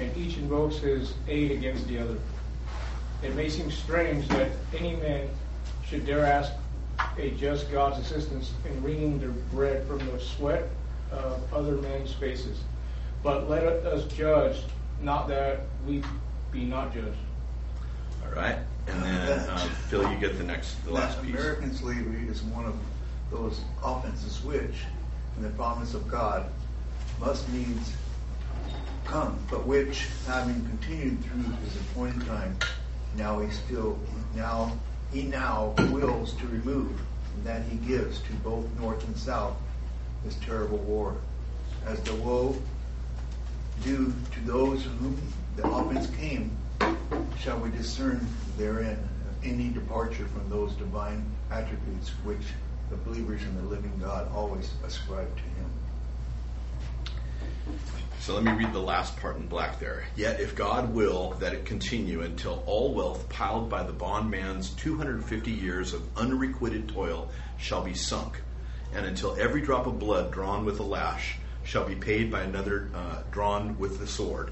and 0.00 0.16
each 0.16 0.36
invokes 0.36 0.76
his 0.76 1.14
aid 1.28 1.50
against 1.50 1.86
the 1.88 1.98
other. 1.98 2.16
It 3.22 3.34
may 3.34 3.48
seem 3.48 3.70
strange 3.70 4.28
that 4.28 4.50
any 4.76 4.96
man 4.96 5.28
should 5.86 6.06
dare 6.06 6.24
ask 6.24 6.52
a 7.18 7.30
just 7.32 7.70
God's 7.70 7.98
assistance 7.98 8.52
in 8.68 8.82
wringing 8.82 9.18
the 9.18 9.28
bread 9.54 9.86
from 9.86 9.98
the 9.98 10.18
sweat 10.20 10.68
of 11.10 11.42
other 11.52 11.76
men's 11.76 12.12
faces. 12.12 12.60
But 13.22 13.48
let 13.48 13.62
us 13.62 14.10
judge, 14.12 14.56
not 15.02 15.28
that 15.28 15.62
we 15.86 16.02
be 16.52 16.64
not 16.64 16.94
judged. 16.94 17.16
All 18.24 18.32
right. 18.32 18.58
And 18.86 19.02
then, 19.02 19.28
uh, 19.50 19.58
Phil, 19.88 20.08
you 20.10 20.16
get 20.18 20.38
the 20.38 20.44
next, 20.44 20.84
the 20.84 20.92
last 20.92 21.20
piece. 21.20 21.34
American 21.34 21.74
slavery 21.74 22.28
is 22.28 22.42
one 22.42 22.66
of 22.66 22.76
those 23.30 23.60
offenses 23.82 24.42
which, 24.44 24.76
in 25.36 25.42
the 25.42 25.50
promise 25.50 25.94
of 25.94 26.06
God, 26.08 26.46
must 27.20 27.48
needs 27.50 27.92
come, 29.04 29.38
but 29.50 29.66
which, 29.66 30.06
having 30.26 30.66
continued 30.66 31.22
through 31.24 31.42
his 31.64 31.76
appointed 31.76 32.26
time, 32.26 32.56
now 33.16 33.38
he 33.38 33.50
still 33.50 33.98
now 34.34 34.72
he 35.12 35.22
now 35.22 35.74
wills 35.90 36.32
to 36.34 36.46
remove, 36.48 36.90
and 37.34 37.44
that 37.44 37.62
he 37.64 37.76
gives 37.76 38.20
to 38.20 38.32
both 38.44 38.66
north 38.78 39.06
and 39.06 39.16
south 39.16 39.56
this 40.24 40.34
terrible 40.36 40.78
war, 40.78 41.16
as 41.86 42.00
the 42.02 42.14
woe 42.16 42.56
due 43.82 44.12
to 44.32 44.40
those 44.40 44.84
whom 44.84 45.16
the 45.56 45.66
offense 45.66 46.08
came, 46.16 46.56
shall 47.38 47.58
we 47.58 47.70
discern 47.70 48.26
therein 48.58 48.98
any 49.44 49.68
departure 49.68 50.26
from 50.26 50.48
those 50.50 50.72
divine 50.74 51.24
attributes 51.50 52.10
which 52.24 52.42
the 52.90 52.96
believers 52.96 53.42
in 53.42 53.56
the 53.56 53.62
living 53.62 53.92
God 54.00 54.28
always 54.34 54.72
ascribe 54.84 55.34
to 55.36 55.42
him. 55.42 55.75
So 58.20 58.34
let 58.34 58.42
me 58.42 58.52
read 58.52 58.72
the 58.72 58.80
last 58.80 59.16
part 59.18 59.36
in 59.36 59.46
black 59.46 59.78
there. 59.78 60.04
Yet 60.16 60.40
if 60.40 60.56
God 60.56 60.92
will 60.92 61.34
that 61.34 61.52
it 61.52 61.64
continue 61.64 62.22
until 62.22 62.64
all 62.66 62.92
wealth 62.92 63.28
piled 63.28 63.70
by 63.70 63.84
the 63.84 63.92
bondman's 63.92 64.70
250 64.70 65.50
years 65.50 65.92
of 65.92 66.02
unrequited 66.16 66.88
toil 66.88 67.30
shall 67.56 67.84
be 67.84 67.94
sunk, 67.94 68.42
and 68.92 69.06
until 69.06 69.36
every 69.38 69.60
drop 69.60 69.86
of 69.86 69.98
blood 69.98 70.32
drawn 70.32 70.64
with 70.64 70.80
a 70.80 70.82
lash 70.82 71.38
shall 71.62 71.84
be 71.84 71.94
paid 71.94 72.30
by 72.30 72.42
another 72.42 72.90
uh, 72.94 73.22
drawn 73.30 73.78
with 73.78 73.98
the 74.00 74.06
sword, 74.06 74.50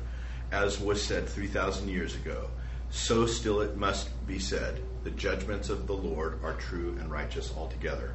as 0.53 0.79
was 0.79 1.03
said 1.03 1.29
3,000 1.29 1.89
years 1.89 2.15
ago, 2.15 2.49
so 2.91 3.27
still 3.27 3.61
it 3.61 3.77
must 3.77 4.09
be 4.27 4.39
said, 4.39 4.81
the 5.03 5.11
judgments 5.11 5.69
of 5.69 5.89
the 5.89 5.95
Lord 5.95 6.39
are 6.45 6.55
true 6.55 6.97
and 7.01 7.11
righteous 7.11 7.53
altogether. 7.57 8.15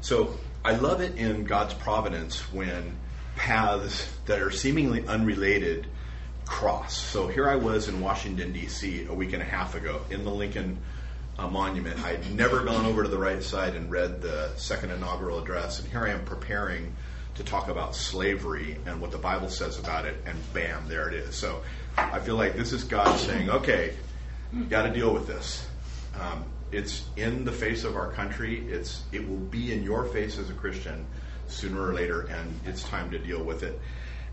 So 0.00 0.36
I 0.64 0.74
love 0.74 1.00
it 1.00 1.16
in 1.16 1.44
God's 1.44 1.74
providence 1.74 2.52
when 2.52 2.98
paths 3.36 4.08
that 4.26 4.40
are 4.40 4.50
seemingly 4.50 5.06
unrelated 5.06 5.86
cross. 6.46 6.96
So 6.96 7.28
here 7.28 7.48
I 7.48 7.56
was 7.56 7.88
in 7.88 8.00
Washington, 8.00 8.52
D.C. 8.52 9.06
a 9.06 9.14
week 9.14 9.32
and 9.32 9.42
a 9.42 9.44
half 9.44 9.74
ago 9.74 10.00
in 10.10 10.24
the 10.24 10.30
Lincoln 10.30 10.78
uh, 11.38 11.48
Monument. 11.48 11.98
I'd 12.04 12.34
never 12.34 12.62
gone 12.62 12.84
over 12.84 13.02
to 13.02 13.08
the 13.08 13.18
right 13.18 13.42
side 13.42 13.74
and 13.74 13.90
read 13.90 14.20
the 14.20 14.50
second 14.56 14.90
inaugural 14.90 15.38
address, 15.40 15.80
and 15.80 15.88
here 15.88 16.04
I 16.04 16.10
am 16.10 16.24
preparing 16.24 16.94
to 17.34 17.44
talk 17.44 17.68
about 17.68 17.94
slavery 17.94 18.76
and 18.84 19.00
what 19.00 19.10
the 19.10 19.18
Bible 19.18 19.48
says 19.48 19.78
about 19.78 20.04
it, 20.04 20.16
and 20.26 20.36
bam, 20.52 20.86
there 20.88 21.08
it 21.08 21.14
is. 21.14 21.34
So 21.34 21.62
I 21.96 22.20
feel 22.20 22.36
like 22.36 22.54
this 22.54 22.72
is 22.72 22.84
God 22.84 23.18
saying, 23.18 23.48
okay, 23.48 23.94
got 24.68 24.82
to 24.82 24.92
deal 24.92 25.14
with 25.14 25.26
this. 25.26 25.66
Um, 26.20 26.44
it's 26.70 27.04
in 27.16 27.44
the 27.44 27.52
face 27.52 27.84
of 27.84 27.96
our 27.96 28.10
country. 28.12 28.66
It's 28.68 29.02
it 29.12 29.26
will 29.26 29.36
be 29.36 29.72
in 29.72 29.82
your 29.82 30.04
face 30.06 30.38
as 30.38 30.50
a 30.50 30.54
Christian 30.54 31.06
sooner 31.52 31.80
or 31.82 31.92
later, 31.92 32.22
and 32.22 32.60
it's 32.66 32.82
time 32.84 33.10
to 33.10 33.18
deal 33.18 33.42
with 33.42 33.62
it. 33.62 33.80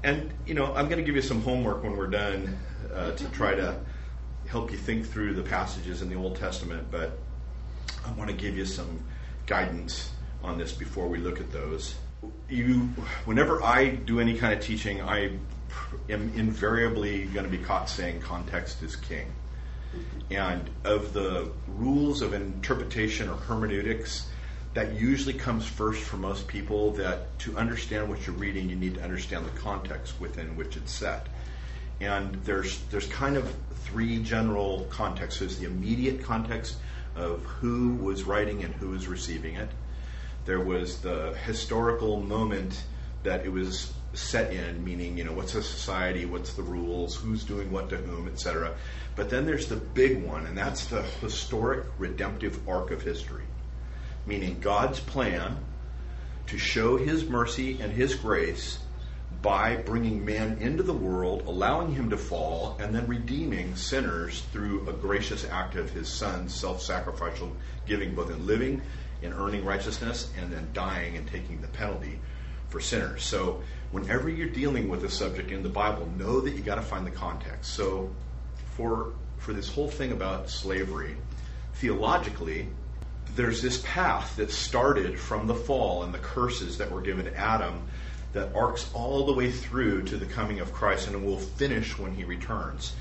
And 0.04 0.32
you 0.46 0.54
know, 0.54 0.74
I'm 0.74 0.86
going 0.86 0.98
to 0.98 1.04
give 1.04 1.16
you 1.16 1.22
some 1.22 1.42
homework 1.42 1.84
when 1.84 1.96
we're 1.96 2.08
done 2.08 2.58
uh, 2.94 3.12
to 3.12 3.30
try 3.30 3.56
to 3.56 3.80
help 4.48 4.72
you 4.72 4.78
think 4.78 5.06
through 5.06 5.34
the 5.34 5.44
passages 5.44 6.02
in 6.02 6.10
the 6.10 6.16
Old 6.16 6.36
Testament. 6.38 6.88
But 6.90 7.20
I 8.06 8.12
want 8.14 8.30
to 8.30 8.36
give 8.36 8.58
you 8.58 8.66
some 8.66 9.04
guidance 9.46 10.12
on 10.44 10.58
this 10.58 10.72
before 10.72 11.08
we 11.08 11.18
look 11.18 11.40
at 11.40 11.52
those. 11.52 11.96
You, 12.50 12.90
whenever 13.26 13.64
I 13.64 13.90
do 13.90 14.20
any 14.20 14.38
kind 14.38 14.54
of 14.54 14.62
teaching, 14.62 15.02
I 15.02 15.38
am 16.10 16.32
invariably 16.36 17.26
going 17.26 17.46
to 17.46 17.52
be 17.52 17.64
caught 17.64 17.90
saying 17.90 18.22
context 18.22 18.82
is 18.84 18.96
king. 18.96 19.32
And 20.30 20.70
of 20.84 21.14
the 21.14 21.52
rules 21.68 22.22
of 22.22 22.34
interpretation 22.34 23.30
or 23.30 23.36
hermeneutics, 23.36 24.28
that 24.74 24.94
usually 24.94 25.34
comes 25.34 25.66
first 25.66 26.02
for 26.04 26.18
most 26.18 26.48
people 26.48 26.92
that 26.92 27.38
to 27.40 27.58
understand 27.58 28.08
what 28.10 28.26
you're 28.26 28.36
reading, 28.36 28.70
you 28.70 28.76
need 28.76 28.96
to 28.96 29.04
understand 29.04 29.46
the 29.46 29.60
context 29.60 30.20
within 30.20 30.56
which 30.56 30.78
it's 30.78 30.92
set. 30.92 31.28
And 32.00 32.36
there's, 32.46 32.80
there's 32.86 33.08
kind 33.08 33.36
of 33.36 33.54
three 33.84 34.22
general 34.22 34.86
contexts. 34.90 35.40
There's 35.40 35.58
the 35.58 35.66
immediate 35.66 36.24
context 36.24 36.78
of 37.16 37.44
who 37.44 37.96
was 37.96 38.24
writing 38.24 38.64
and 38.64 38.74
who 38.76 38.90
was 38.90 39.08
receiving 39.08 39.56
it. 39.56 39.70
There 40.46 40.60
was 40.60 41.02
the 41.02 41.36
historical 41.46 42.22
moment 42.22 42.84
that 43.24 43.46
it 43.46 43.52
was 43.52 43.92
set 44.14 44.54
in, 44.54 44.84
meaning, 44.84 45.18
you 45.18 45.24
know, 45.24 45.34
what's 45.34 45.56
a 45.56 45.62
society, 45.62 46.26
what's 46.26 46.54
the 46.54 46.64
rules, 46.64 47.16
who's 47.16 47.44
doing 47.44 47.72
what 47.72 47.90
to 47.90 47.98
whom, 47.98 48.28
etc. 48.28 48.74
But 49.16 49.30
then 49.30 49.46
there's 49.46 49.68
the 49.68 49.76
big 49.76 50.24
one, 50.24 50.46
and 50.46 50.58
that's 50.58 50.86
the 50.86 51.02
historic 51.02 51.86
redemptive 51.98 52.68
arc 52.68 52.92
of 52.92 53.02
history, 53.02 53.44
meaning 54.26 54.60
God's 54.60 55.00
plan 55.00 55.58
to 56.48 56.58
show 56.58 56.98
his 56.98 57.26
mercy 57.26 57.80
and 57.80 57.92
his 57.92 58.16
grace 58.16 58.80
by 59.42 59.78
bringing 59.78 60.26
man 60.26 60.58
into 60.60 60.84
the 60.84 60.94
world, 60.94 61.44
allowing 61.46 61.94
him 61.94 62.10
to 62.10 62.18
fall, 62.18 62.76
and 62.80 62.94
then 62.94 63.08
redeeming 63.08 63.76
sinners 63.76 64.42
through 64.52 64.88
a 64.90 64.94
gracious 64.94 65.46
act 65.46 65.76
of 65.76 65.90
his 65.92 66.10
son's 66.10 66.54
self 66.54 66.82
sacrificial 66.82 67.56
giving, 67.86 68.16
both 68.16 68.30
in 68.30 68.46
living, 68.46 68.82
in 69.22 69.32
earning 69.34 69.64
righteousness, 69.64 70.32
and 70.38 70.52
then 70.52 70.68
dying 70.74 71.16
and 71.16 71.28
taking 71.28 71.62
the 71.62 71.68
penalty 71.68 72.20
for 72.70 72.80
sinners. 72.80 73.24
So 73.24 73.62
whenever 73.92 74.30
you're 74.30 74.50
dealing 74.50 74.90
with 74.90 75.04
a 75.04 75.10
subject 75.10 75.52
in 75.52 75.64
the 75.64 75.70
Bible, 75.70 76.08
know 76.18 76.42
that 76.42 76.52
you 76.52 76.62
got 76.62 76.76
to 76.76 76.82
find 76.82 77.06
the 77.06 77.12
context. 77.12 77.74
So 77.74 78.10
for 78.76 79.14
for 79.38 79.54
this 79.54 79.70
whole 79.70 79.88
thing 79.88 80.12
about 80.12 80.50
slavery, 80.50 81.16
theologically, 81.76 82.68
there's 83.36 83.62
this 83.62 83.82
path 83.86 84.36
that 84.38 84.52
started 84.52 85.20
from 85.20 85.48
the 85.48 85.56
fall 85.56 86.04
and 86.04 86.14
the 86.14 86.20
curses 86.20 86.78
that 86.78 86.92
were 86.92 87.02
given 87.02 87.26
to 87.26 87.36
Adam 87.36 87.82
that 88.34 88.54
arcs 88.56 88.90
all 88.94 89.26
the 89.26 89.34
way 89.34 89.52
through 89.52 90.04
to 90.04 90.18
the 90.18 90.26
coming 90.26 90.60
of 90.60 90.72
Christ 90.72 91.08
and 91.08 91.26
will 91.26 91.38
finish 91.38 91.98
when 91.98 92.14
he 92.14 92.24
returns. 92.24 92.94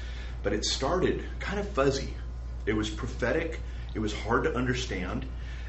But 0.42 0.52
it 0.52 0.64
started 0.64 1.24
kind 1.40 1.58
of 1.58 1.68
fuzzy. 1.68 2.14
It 2.66 2.72
was 2.72 2.88
prophetic, 2.88 3.60
it 3.94 3.98
was 3.98 4.12
hard 4.12 4.44
to 4.44 4.54
understand, 4.54 5.26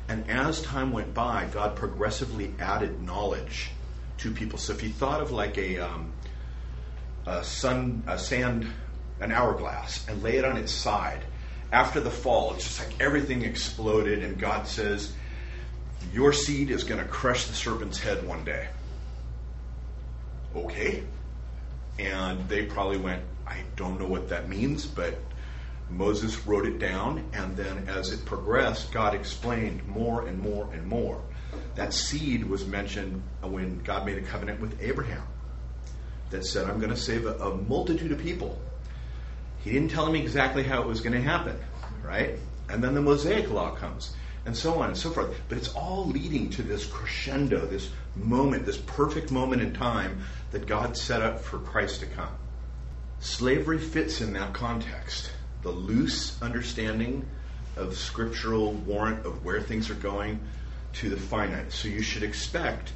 and 0.07 0.29
as 0.29 0.61
time 0.61 0.91
went 0.91 1.13
by, 1.13 1.47
God 1.51 1.75
progressively 1.75 2.53
added 2.59 3.01
knowledge 3.01 3.71
to 4.17 4.31
people. 4.31 4.57
So 4.57 4.73
if 4.73 4.83
you 4.83 4.89
thought 4.89 5.21
of 5.21 5.31
like 5.31 5.57
a, 5.57 5.79
um, 5.79 6.11
a 7.25 7.43
sun, 7.43 8.03
a 8.07 8.17
sand, 8.17 8.67
an 9.19 9.31
hourglass, 9.31 10.07
and 10.07 10.23
lay 10.23 10.37
it 10.37 10.45
on 10.45 10.57
its 10.57 10.71
side, 10.71 11.23
after 11.71 11.99
the 11.99 12.09
fall, 12.09 12.53
it's 12.53 12.63
just 12.63 12.79
like 12.79 13.01
everything 13.01 13.43
exploded, 13.43 14.23
and 14.23 14.39
God 14.39 14.67
says, 14.67 15.13
Your 16.13 16.33
seed 16.33 16.71
is 16.71 16.83
going 16.83 17.01
to 17.01 17.07
crush 17.07 17.45
the 17.45 17.53
serpent's 17.53 17.99
head 17.99 18.27
one 18.27 18.43
day. 18.43 18.67
Okay. 20.55 21.03
And 21.99 22.47
they 22.47 22.65
probably 22.65 22.97
went, 22.97 23.23
I 23.45 23.63
don't 23.75 23.99
know 23.99 24.07
what 24.07 24.29
that 24.29 24.49
means, 24.49 24.85
but 24.85 25.15
Moses 25.89 26.45
wrote 26.45 26.65
it 26.65 26.79
down, 26.79 27.29
and 27.33 27.55
then 27.57 27.87
as 27.87 28.11
it 28.11 28.25
progressed, 28.25 28.91
God 28.91 29.13
explained 29.13 29.85
more 29.87 30.27
and 30.27 30.39
more 30.39 30.69
and 30.71 30.85
more. 30.85 31.21
That 31.75 31.93
seed 31.93 32.45
was 32.45 32.65
mentioned 32.65 33.21
when 33.41 33.79
God 33.79 34.05
made 34.05 34.17
a 34.17 34.21
covenant 34.21 34.59
with 34.59 34.81
Abraham 34.81 35.23
that 36.29 36.45
said, 36.45 36.69
I'm 36.69 36.79
going 36.79 36.91
to 36.91 36.97
save 36.97 37.25
a, 37.25 37.33
a 37.35 37.55
multitude 37.55 38.11
of 38.11 38.19
people. 38.19 38.59
He 39.63 39.71
didn't 39.71 39.91
tell 39.91 40.07
him 40.07 40.15
exactly 40.15 40.63
how 40.63 40.81
it 40.81 40.87
was 40.87 41.01
going 41.01 41.13
to 41.13 41.21
happen, 41.21 41.57
right? 42.03 42.35
And 42.69 42.83
then 42.83 42.93
the 42.93 43.01
Mosaic 43.01 43.49
law 43.49 43.75
comes, 43.75 44.15
and 44.45 44.55
so 44.55 44.75
on 44.75 44.87
and 44.87 44.97
so 44.97 45.09
forth. 45.09 45.35
But 45.49 45.57
it's 45.57 45.73
all 45.73 46.07
leading 46.07 46.49
to 46.51 46.63
this 46.63 46.85
crescendo, 46.85 47.65
this 47.65 47.89
moment, 48.15 48.65
this 48.65 48.77
perfect 48.77 49.31
moment 49.31 49.61
in 49.61 49.73
time 49.73 50.21
that 50.51 50.65
God 50.65 50.95
set 50.95 51.21
up 51.21 51.39
for 51.39 51.59
Christ 51.59 51.99
to 52.01 52.05
come. 52.05 52.33
Slavery 53.19 53.79
fits 53.79 54.21
in 54.21 54.33
that 54.33 54.53
context. 54.53 55.31
The 55.61 55.71
loose 55.71 56.41
understanding 56.41 57.25
of 57.75 57.97
scriptural 57.97 58.71
warrant 58.71 59.25
of 59.25 59.43
where 59.43 59.61
things 59.61 59.89
are 59.89 59.95
going 59.95 60.39
to 60.93 61.09
the 61.09 61.17
finite. 61.17 61.71
So 61.71 61.87
you 61.87 62.01
should 62.01 62.23
expect 62.23 62.93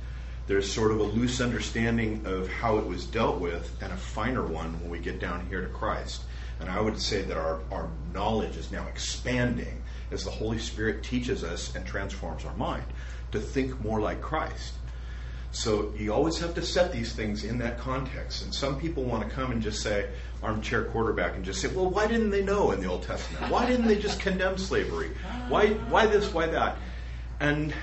there's 0.48 0.71
sort 0.71 0.92
of 0.92 1.00
a 1.00 1.04
loose 1.04 1.42
understanding 1.42 2.24
of 2.25 2.50
how 2.50 2.77
it 2.77 2.86
was 2.86 3.06
dealt 3.06 3.39
with 3.39 3.71
and 3.81 3.92
a 3.92 3.98
finer 3.98 4.45
one 4.45 4.80
when 4.81 4.89
we 4.89 5.00
get 5.00 5.19
down 5.19 5.45
here 5.48 5.62
to 5.62 5.69
Christ. 5.69 6.21
And 6.63 6.71
I 6.71 6.80
would 6.80 6.98
say 7.01 7.24
that 7.24 7.36
our, 7.36 7.60
our 7.74 7.89
knowledge 8.13 8.56
is 8.56 8.71
now 8.71 8.88
expanding 8.88 9.83
as 10.12 10.24
the 10.24 10.31
Holy 10.31 10.60
Spirit 10.60 11.04
teaches 11.04 11.44
us 11.44 11.75
and 11.75 11.86
transforms 11.86 12.45
our 12.45 12.56
mind 12.56 12.86
to 13.33 13.42
think 13.42 13.81
more 13.81 14.00
like 14.00 14.21
Christ. 14.21 14.75
So 15.51 15.94
you 15.98 16.13
always 16.13 16.39
have 16.39 16.56
to 16.56 16.62
set 16.62 16.94
these 16.94 17.12
things 17.12 17.44
in 17.44 17.57
that 17.57 17.77
context. 17.80 18.44
And 18.44 18.56
some 18.56 18.80
people 18.80 19.04
want 19.04 19.27
to 19.27 19.36
come 19.36 19.51
and 19.51 19.62
just 19.62 19.83
say, 19.83 20.07
armchair 20.42 20.86
quarterback, 20.86 21.36
and 21.36 21.44
just 21.44 21.60
say, 21.60 21.68
well, 21.68 21.89
why 21.89 22.07
didn't 22.07 22.30
they 22.30 22.42
know 22.42 22.71
in 22.71 22.80
the 22.80 22.88
Old 22.88 23.04
Testament? 23.04 23.51
Why 23.51 23.66
didn't 23.66 23.86
they 23.86 23.98
just 23.98 24.21
condemn 24.21 24.57
slavery? 24.57 25.09
Why, 25.50 25.68
why 25.89 26.07
this, 26.07 26.33
why 26.33 26.48
that? 26.48 26.77
And 27.42 27.74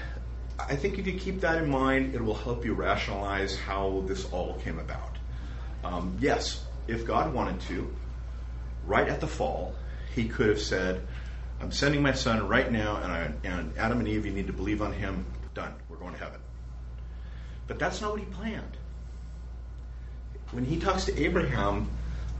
I 0.58 0.74
think 0.74 0.98
if 0.98 1.06
you 1.06 1.18
keep 1.18 1.42
that 1.42 1.62
in 1.62 1.68
mind, 1.68 2.14
it 2.14 2.24
will 2.24 2.34
help 2.34 2.64
you 2.64 2.72
rationalize 2.72 3.58
how 3.58 4.04
this 4.06 4.24
all 4.32 4.54
came 4.54 4.78
about. 4.78 5.18
Um, 5.84 6.16
yes, 6.18 6.64
if 6.88 7.06
God 7.06 7.34
wanted 7.34 7.60
to, 7.68 7.94
right 8.86 9.08
at 9.08 9.20
the 9.20 9.26
fall, 9.26 9.74
he 10.14 10.28
could 10.28 10.48
have 10.48 10.60
said, 10.60 11.06
I'm 11.60 11.72
sending 11.72 12.02
my 12.02 12.12
son 12.12 12.48
right 12.48 12.70
now, 12.70 12.96
and, 12.96 13.12
I, 13.12 13.32
and 13.44 13.76
Adam 13.76 13.98
and 13.98 14.08
Eve, 14.08 14.26
you 14.26 14.32
need 14.32 14.46
to 14.46 14.52
believe 14.52 14.80
on 14.80 14.92
him. 14.92 15.26
Done. 15.52 15.74
We're 15.88 15.96
going 15.96 16.14
to 16.14 16.18
heaven. 16.18 16.40
But 17.66 17.78
that's 17.78 18.00
not 18.00 18.12
what 18.12 18.20
he 18.20 18.26
planned. 18.26 18.76
When 20.52 20.64
he 20.64 20.78
talks 20.78 21.04
to 21.04 21.22
Abraham, 21.22 21.90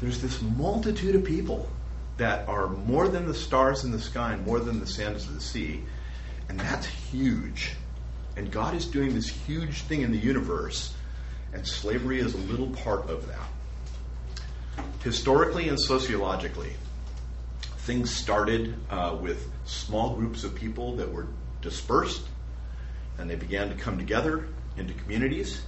there's 0.01 0.23
this 0.23 0.41
multitude 0.43 1.15
of 1.15 1.25
people 1.25 1.69
that 2.17 2.49
are 2.49 2.69
more 2.69 3.09
than 3.09 3.27
the 3.27 3.35
stars 3.35 3.85
in 3.85 3.93
the 3.93 4.01
sky 4.01 4.33
and 4.33 4.45
more 4.47 4.59
than 4.61 4.81
the 4.81 4.87
sands 4.87 5.27
of 5.27 5.35
the 5.35 5.41
sea. 5.41 5.83
And 6.49 6.59
that's 6.59 6.87
huge. 6.87 7.73
And 8.37 8.51
God 8.51 8.75
is 8.75 8.87
doing 8.87 9.15
this 9.15 9.29
huge 9.29 9.83
thing 9.83 10.03
in 10.03 10.13
the 10.13 10.19
universe, 10.19 10.95
and 11.53 11.67
slavery 11.67 12.21
is 12.21 12.35
a 12.35 12.39
little 12.39 12.71
part 12.71 13.09
of 13.11 13.27
that. 13.29 13.50
Historically 15.03 15.69
and 15.69 15.81
sociologically, 15.81 16.73
things 17.79 18.15
started 18.15 18.75
uh, 18.91 19.17
with 19.21 19.51
small 19.65 20.15
groups 20.15 20.45
of 20.45 20.55
people 20.55 20.97
that 20.97 21.13
were 21.13 21.27
dispersed, 21.63 22.23
and 23.19 23.29
they 23.29 23.37
began 23.37 23.69
to 23.69 23.75
come 23.75 23.99
together 23.99 24.47
into 24.77 24.93
communities. 24.95 25.63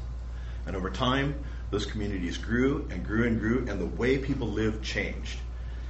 And 0.66 0.76
over 0.76 0.90
time, 0.90 1.34
those 1.70 1.86
communities 1.86 2.36
grew 2.36 2.86
and 2.90 3.04
grew 3.04 3.26
and 3.26 3.40
grew, 3.40 3.66
and 3.68 3.80
the 3.80 3.86
way 3.86 4.18
people 4.18 4.48
lived 4.48 4.84
changed. 4.84 5.38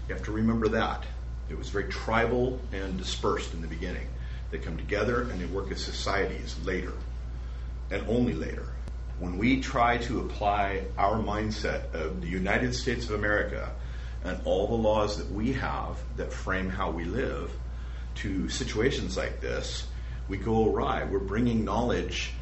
You 0.09 0.15
have 0.15 0.25
to 0.25 0.33
remember 0.33 0.69
that. 0.69 1.05
It 1.49 1.59
was 1.59 1.69
very 1.69 1.89
tribal 1.89 2.61
and 2.73 2.97
dispersed 2.97 3.53
in 3.53 3.61
the 3.61 3.69
beginning. 3.69 4.09
They 4.51 4.59
come 4.59 4.77
together 4.77 5.23
and 5.23 5.41
they 5.41 5.47
work 5.47 5.71
as 5.73 5.83
societies 5.83 6.57
later, 6.65 6.93
and 7.91 8.07
only 8.09 8.35
later. 8.35 8.69
When 9.19 9.38
we 9.38 9.61
try 9.61 9.99
to 9.99 10.20
apply 10.20 10.85
our 10.99 11.17
mindset 11.17 11.94
of 11.94 12.20
the 12.20 12.29
United 12.29 12.75
States 12.75 13.05
of 13.05 13.12
America 13.12 13.73
and 14.25 14.41
all 14.44 14.69
the 14.69 14.75
laws 14.75 15.17
that 15.19 15.31
we 15.31 15.53
have 15.53 15.99
that 16.17 16.32
frame 16.32 16.70
how 16.70 16.91
we 16.91 17.05
live 17.05 17.53
to 18.17 18.49
situations 18.49 19.17
like 19.17 19.41
this, 19.41 19.87
we 20.29 20.37
go 20.37 20.69
awry. 20.69 21.05
We're 21.05 21.19
bringing 21.19 21.64
knowledge 21.64 22.32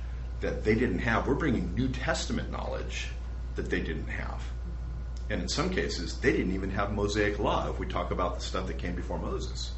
that 0.40 0.64
they 0.64 0.74
didn't 0.74 1.00
have. 1.00 1.26
We're 1.26 1.34
bringing 1.34 1.74
New 1.74 1.88
Testament 1.88 2.50
knowledge 2.50 3.08
that 3.56 3.70
they 3.70 3.80
didn't 3.80 4.08
have. 4.08 4.42
And 5.28 5.42
in 5.42 5.48
some 5.48 5.70
cases, 5.70 6.18
they 6.18 6.32
didn't 6.32 6.54
even 6.54 6.70
have 6.70 6.92
Mosaic 6.92 7.38
law 7.38 7.70
if 7.70 7.78
we 7.78 7.86
talk 7.86 8.10
about 8.10 8.36
the 8.36 8.40
stuff 8.40 8.66
that 8.66 8.78
came 8.78 8.94
before 8.94 9.18
Moses. 9.18 9.72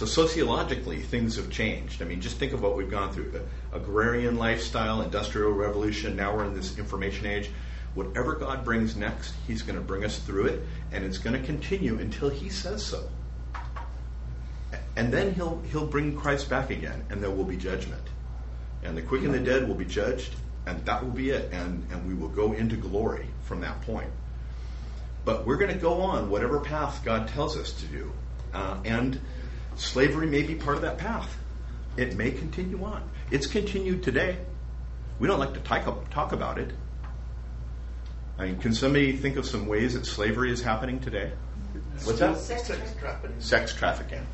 So 0.00 0.06
sociologically, 0.06 1.02
things 1.02 1.36
have 1.36 1.50
changed. 1.50 2.00
I 2.00 2.06
mean, 2.06 2.22
just 2.22 2.38
think 2.38 2.54
of 2.54 2.62
what 2.62 2.74
we've 2.74 2.90
gone 2.90 3.12
through. 3.12 3.32
The 3.32 3.42
agrarian 3.74 4.38
lifestyle, 4.38 5.02
industrial 5.02 5.52
revolution, 5.52 6.16
now 6.16 6.34
we're 6.34 6.46
in 6.46 6.54
this 6.54 6.78
information 6.78 7.26
age. 7.26 7.50
Whatever 7.92 8.34
God 8.36 8.64
brings 8.64 8.96
next, 8.96 9.34
He's 9.46 9.60
going 9.60 9.74
to 9.76 9.84
bring 9.84 10.02
us 10.02 10.18
through 10.18 10.46
it, 10.46 10.62
and 10.90 11.04
it's 11.04 11.18
going 11.18 11.38
to 11.38 11.46
continue 11.46 11.98
until 11.98 12.30
He 12.30 12.48
says 12.48 12.82
so. 12.82 13.10
And 14.96 15.12
then 15.12 15.34
He'll, 15.34 15.60
he'll 15.70 15.86
bring 15.86 16.16
Christ 16.16 16.48
back 16.48 16.70
again, 16.70 17.04
and 17.10 17.22
there 17.22 17.30
will 17.30 17.44
be 17.44 17.58
judgment 17.58 18.08
and 18.82 18.96
the 18.96 19.02
quick 19.02 19.22
and 19.22 19.34
the 19.34 19.38
dead 19.38 19.68
will 19.68 19.74
be 19.74 19.84
judged, 19.84 20.34
and 20.66 20.84
that 20.86 21.04
will 21.04 21.10
be 21.10 21.30
it, 21.30 21.52
and, 21.52 21.86
and 21.90 22.08
we 22.08 22.14
will 22.14 22.28
go 22.28 22.52
into 22.52 22.76
glory 22.76 23.26
from 23.42 23.60
that 23.60 23.82
point. 23.82 24.10
But 25.24 25.46
we're 25.46 25.58
going 25.58 25.72
to 25.72 25.78
go 25.78 26.00
on 26.00 26.30
whatever 26.30 26.60
path 26.60 27.02
God 27.04 27.28
tells 27.28 27.56
us 27.56 27.72
to 27.72 27.86
do, 27.86 28.12
uh, 28.54 28.78
and 28.84 29.20
slavery 29.80 30.26
may 30.26 30.42
be 30.42 30.54
part 30.54 30.76
of 30.76 30.82
that 30.82 30.98
path. 30.98 31.36
It 31.96 32.16
may 32.16 32.30
continue 32.30 32.84
on. 32.84 33.02
It's 33.30 33.46
continued 33.46 34.02
today. 34.02 34.38
We 35.18 35.28
don't 35.28 35.40
like 35.40 35.54
to 35.54 35.60
talk, 35.60 36.10
talk 36.10 36.32
about 36.32 36.58
it. 36.58 36.70
I 38.38 38.46
mean, 38.46 38.58
can 38.58 38.72
somebody 38.72 39.12
think 39.16 39.36
of 39.36 39.46
some 39.46 39.66
ways 39.66 39.94
that 39.94 40.06
slavery 40.06 40.50
is 40.50 40.62
happening 40.62 41.00
today? 41.00 41.32
What's 42.04 42.20
that? 42.20 42.38
Sex, 42.38 42.68
sex 42.68 42.94
trafficking. 42.98 43.40
Sex 43.40 43.74
trafficking 43.74 44.26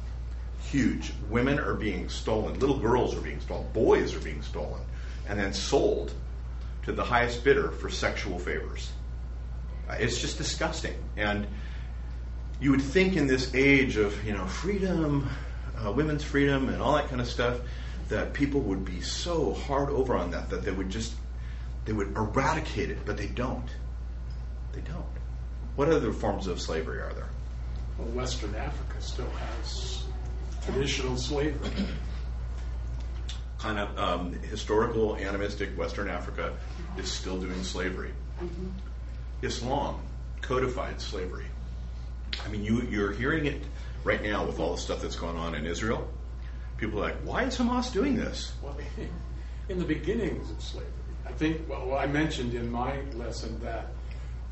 huge. 0.70 1.12
Women 1.30 1.58
are 1.58 1.74
being 1.74 2.08
stolen, 2.08 2.58
little 2.58 2.78
girls 2.78 3.14
are 3.14 3.20
being 3.20 3.40
stolen, 3.40 3.66
boys 3.72 4.14
are 4.14 4.20
being 4.20 4.42
stolen, 4.42 4.80
and 5.28 5.38
then 5.38 5.52
sold 5.52 6.12
to 6.84 6.92
the 6.92 7.04
highest 7.04 7.44
bidder 7.44 7.70
for 7.70 7.88
sexual 7.88 8.38
favors. 8.38 8.90
It's 9.90 10.20
just 10.20 10.38
disgusting. 10.38 10.94
And 11.16 11.46
you 12.60 12.70
would 12.70 12.82
think 12.82 13.16
in 13.16 13.26
this 13.26 13.54
age 13.54 13.96
of 13.96 14.24
you 14.24 14.32
know 14.32 14.46
freedom, 14.46 15.28
uh, 15.84 15.92
women's 15.92 16.24
freedom, 16.24 16.68
and 16.68 16.80
all 16.80 16.94
that 16.94 17.08
kind 17.08 17.20
of 17.20 17.28
stuff, 17.28 17.60
that 18.08 18.32
people 18.32 18.60
would 18.60 18.84
be 18.84 19.00
so 19.00 19.52
hard 19.52 19.90
over 19.90 20.16
on 20.16 20.30
that 20.30 20.50
that 20.50 20.62
they 20.62 20.70
would 20.70 20.90
just 20.90 21.12
they 21.84 21.92
would 21.92 22.16
eradicate 22.16 22.90
it, 22.90 22.98
but 23.04 23.16
they 23.16 23.28
don't. 23.28 23.68
They 24.72 24.80
don't. 24.80 25.04
What 25.76 25.88
other 25.88 26.12
forms 26.12 26.46
of 26.46 26.60
slavery 26.60 27.00
are 27.00 27.12
there? 27.12 27.28
Well, 27.98 28.08
Western 28.08 28.54
Africa 28.54 29.00
still 29.00 29.30
has 29.30 30.04
traditional 30.64 31.16
slavery. 31.16 31.70
Kind 33.58 33.78
of 33.78 33.98
um, 33.98 34.32
historical, 34.34 35.16
animistic 35.16 35.70
Western 35.78 36.08
Africa 36.08 36.54
is 36.98 37.10
still 37.10 37.38
doing 37.38 37.62
slavery. 37.62 38.12
Mm-hmm. 38.40 38.66
Islam 39.42 40.00
codified 40.42 41.00
slavery. 41.00 41.46
I 42.44 42.48
mean, 42.48 42.64
you, 42.64 42.82
you're 42.82 43.12
hearing 43.12 43.46
it 43.46 43.62
right 44.04 44.22
now 44.22 44.44
with 44.44 44.60
all 44.60 44.72
the 44.72 44.80
stuff 44.80 45.02
that's 45.02 45.16
going 45.16 45.36
on 45.36 45.54
in 45.54 45.66
Israel. 45.66 46.08
People 46.76 46.98
are 47.00 47.08
like, 47.08 47.16
why 47.24 47.44
is 47.44 47.56
Hamas 47.56 47.92
doing 47.92 48.16
this? 48.16 48.52
Well, 48.62 48.76
in 49.68 49.78
the 49.78 49.84
beginnings 49.84 50.50
of 50.50 50.62
slavery, 50.62 50.90
I 51.26 51.32
think, 51.32 51.68
well, 51.68 51.96
I 51.96 52.06
mentioned 52.06 52.54
in 52.54 52.70
my 52.70 53.00
lesson 53.14 53.58
that 53.62 53.88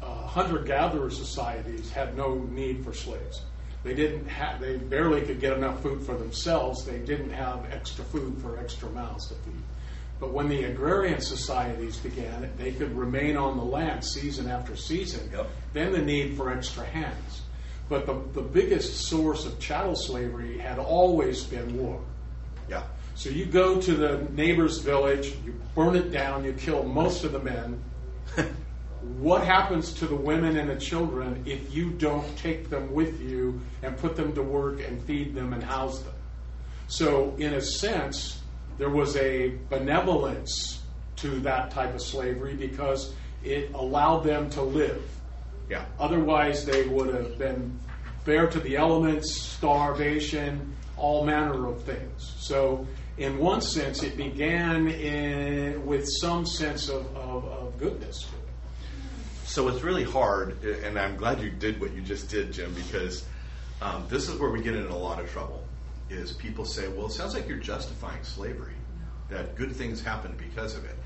uh, 0.03 0.27
hunter 0.27 0.59
gatherer 0.59 1.11
societies 1.11 1.91
had 1.91 2.17
no 2.17 2.35
need 2.35 2.85
for 2.85 2.93
slaves. 2.93 3.43
They 3.85 3.95
didn't 3.95 4.27
have, 4.27 4.61
they 4.61 4.79
barely 4.79 5.21
could 5.23 5.41
get 5.41 5.53
enough 5.53 5.83
food 5.83 6.03
for 6.05 6.17
themselves. 6.17 6.85
They 6.85 6.99
didn't 6.99 7.31
have 7.31 7.71
extra 7.71 8.05
food 8.07 8.39
for 8.41 8.59
extra 8.59 8.89
mouths 8.91 9.29
to 9.29 9.35
feed. 9.35 9.63
But 10.19 10.33
when 10.33 10.49
the 10.49 10.65
agrarian 10.65 11.21
societies 11.21 11.99
began, 11.99 12.51
they 12.57 12.73
could 12.73 12.97
remain 12.97 13.37
on 13.37 13.59
the 13.59 13.65
land 13.65 14.03
season 14.03 14.49
after 14.49 14.75
season. 14.75 15.31
Yep. 15.33 15.51
Then 15.75 15.93
the 15.93 16.01
need 16.01 16.37
for 16.37 16.51
extra 16.51 16.87
hands. 16.87 17.43
But 17.89 18.07
the, 18.07 18.15
the 18.33 18.43
biggest 18.43 19.07
source 19.07 19.45
of 19.45 19.59
chattel 19.59 19.95
slavery 19.95 20.59
had 20.59 20.79
always 20.79 21.45
been 21.45 21.79
war. 21.79 22.01
Yeah. 22.69 22.85
So 23.15 23.31
you 23.31 23.45
go 23.45 23.81
to 23.81 23.95
the 23.95 24.27
neighbor's 24.33 24.79
village, 24.79 25.35
you 25.45 25.55
burn 25.75 25.95
it 25.95 26.11
down, 26.11 26.45
you 26.45 26.53
kill 26.53 26.83
most 26.83 27.25
of 27.25 27.33
the 27.33 27.39
men. 27.39 27.83
what 29.19 29.45
happens 29.45 29.93
to 29.95 30.07
the 30.07 30.17
women 30.17 30.57
and 30.57 30.69
the 30.69 30.77
children 30.77 31.43
if 31.47 31.75
you 31.75 31.91
don't 31.91 32.37
take 32.39 32.71
them 32.71 32.93
with 32.93 33.21
you 33.21 33.61
and 33.83 33.97
put 33.99 34.17
them 34.17 34.33
to 34.35 34.43
work 34.43 34.81
and 34.81 35.03
feed 35.03 35.35
them 35.35 35.53
and 35.53 35.63
house 35.63 36.01
them? 36.01 36.15
So, 36.89 37.35
in 37.39 37.55
a 37.55 37.61
sense, 37.61 38.41
there 38.79 38.91
was 38.91 39.17
a 39.17 39.57
benevolence 39.69 40.83
to 41.17 41.41
that 41.41 41.71
type 41.71 41.95
of 41.95 42.03
slavery 42.03 42.55
because 42.55 43.15
it 43.43 43.73
allowed 43.75 44.21
them 44.21 44.51
to 44.51 44.63
live. 44.63 45.03
Yeah. 45.69 45.85
Otherwise, 45.99 46.65
they 46.65 46.87
would 46.87 47.15
have 47.15 47.39
been 47.39 47.79
bare 48.25 48.47
to 48.49 48.61
the 48.61 48.77
elements, 48.77 49.35
starvation, 49.35 50.75
all 50.97 51.25
manner 51.25 51.67
of 51.67 51.83
things. 51.83 52.35
So, 52.39 52.87
in 53.17 53.39
one 53.39 53.61
sense, 53.61 54.03
it 54.03 54.17
began 54.17 54.89
in, 54.89 55.87
with 55.87 56.09
some 56.21 56.45
sense 56.47 56.89
of, 56.89 57.07
of, 57.17 57.45
of 57.47 57.79
goodness. 57.79 58.27
So 59.45 59.69
it's 59.69 59.83
really 59.83 60.05
hard, 60.05 60.65
and 60.65 60.99
I'm 60.99 61.17
glad 61.17 61.41
you 61.41 61.51
did 61.51 61.81
what 61.81 61.93
you 61.93 62.01
just 62.01 62.29
did, 62.29 62.53
Jim, 62.53 62.75
because 62.75 63.25
um, 63.81 64.05
this 64.09 64.29
is 64.29 64.41
where 64.41 64.51
we 64.51 64.63
get 64.63 64.75
in 64.75 64.87
a 64.87 64.97
lot 64.97 65.21
of 65.21 65.31
trouble. 65.31 65.63
Is 66.11 66.33
people 66.33 66.65
say, 66.65 66.89
"Well, 66.89 67.07
it 67.07 67.13
sounds 67.13 67.35
like 67.35 67.47
you're 67.49 67.59
justifying 67.59 68.23
slavery, 68.25 68.75
that 69.29 69.55
good 69.55 69.75
things 69.75 70.03
happened 70.03 70.37
because 70.39 70.77
of 70.77 70.85
it," 70.85 70.97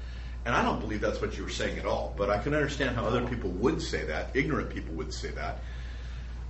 and 0.49 0.57
I 0.57 0.63
don't 0.63 0.81
believe 0.81 1.03
that's 1.03 1.21
what 1.21 1.37
you 1.37 1.45
were 1.45 1.51
saying 1.51 1.79
at 1.79 1.85
all. 1.85 2.15
But 2.17 2.31
I 2.31 2.39
can 2.39 2.55
understand 2.55 2.97
how 2.97 3.05
other 3.05 3.21
people 3.27 3.51
would 3.51 3.83
say 3.83 4.07
that, 4.07 4.31
ignorant 4.33 4.71
people 4.71 4.95
would 4.95 5.13
say 5.13 5.29
that. 5.33 5.59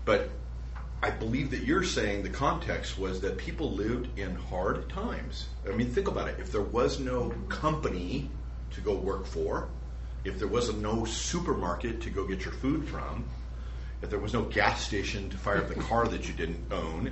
But 0.05 0.31
I 1.03 1.11
believe 1.11 1.51
that 1.51 1.65
you're 1.65 1.83
saying 1.83 2.23
the 2.23 2.29
context 2.29 2.97
was 2.97 3.21
that 3.23 3.39
people 3.39 3.73
lived 3.73 4.17
in 4.17 4.37
hard 4.37 4.89
times. 4.89 5.49
I 5.69 5.75
mean, 5.75 5.91
think 5.91 6.07
about 6.07 6.29
it. 6.29 6.37
If 6.39 6.53
there 6.53 6.63
was 6.63 7.01
no 7.01 7.31
company 7.49 8.31
to 8.71 8.81
go 8.81 8.95
work 8.95 9.27
for, 9.27 9.67
if 10.23 10.39
there 10.39 10.47
was 10.47 10.73
no 10.75 11.05
supermarket 11.05 12.01
to 12.03 12.11
go 12.11 12.25
get 12.25 12.45
your 12.45 12.55
food 12.55 12.89
from, 12.89 13.25
if 14.01 14.11
there 14.11 14.21
was 14.21 14.33
no 14.33 14.43
gas 14.43 14.87
station 14.87 15.29
to 15.31 15.37
fire 15.37 15.59
up 15.59 15.67
the 15.67 15.75
car 15.75 16.07
that 16.07 16.29
you 16.29 16.35
didn't 16.35 16.73
own, 16.73 17.11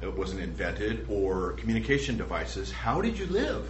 it 0.00 0.16
wasn't 0.16 0.42
invented, 0.42 1.06
or 1.10 1.54
communication 1.54 2.16
devices, 2.16 2.70
how 2.70 3.00
did 3.00 3.18
you 3.18 3.26
live? 3.26 3.68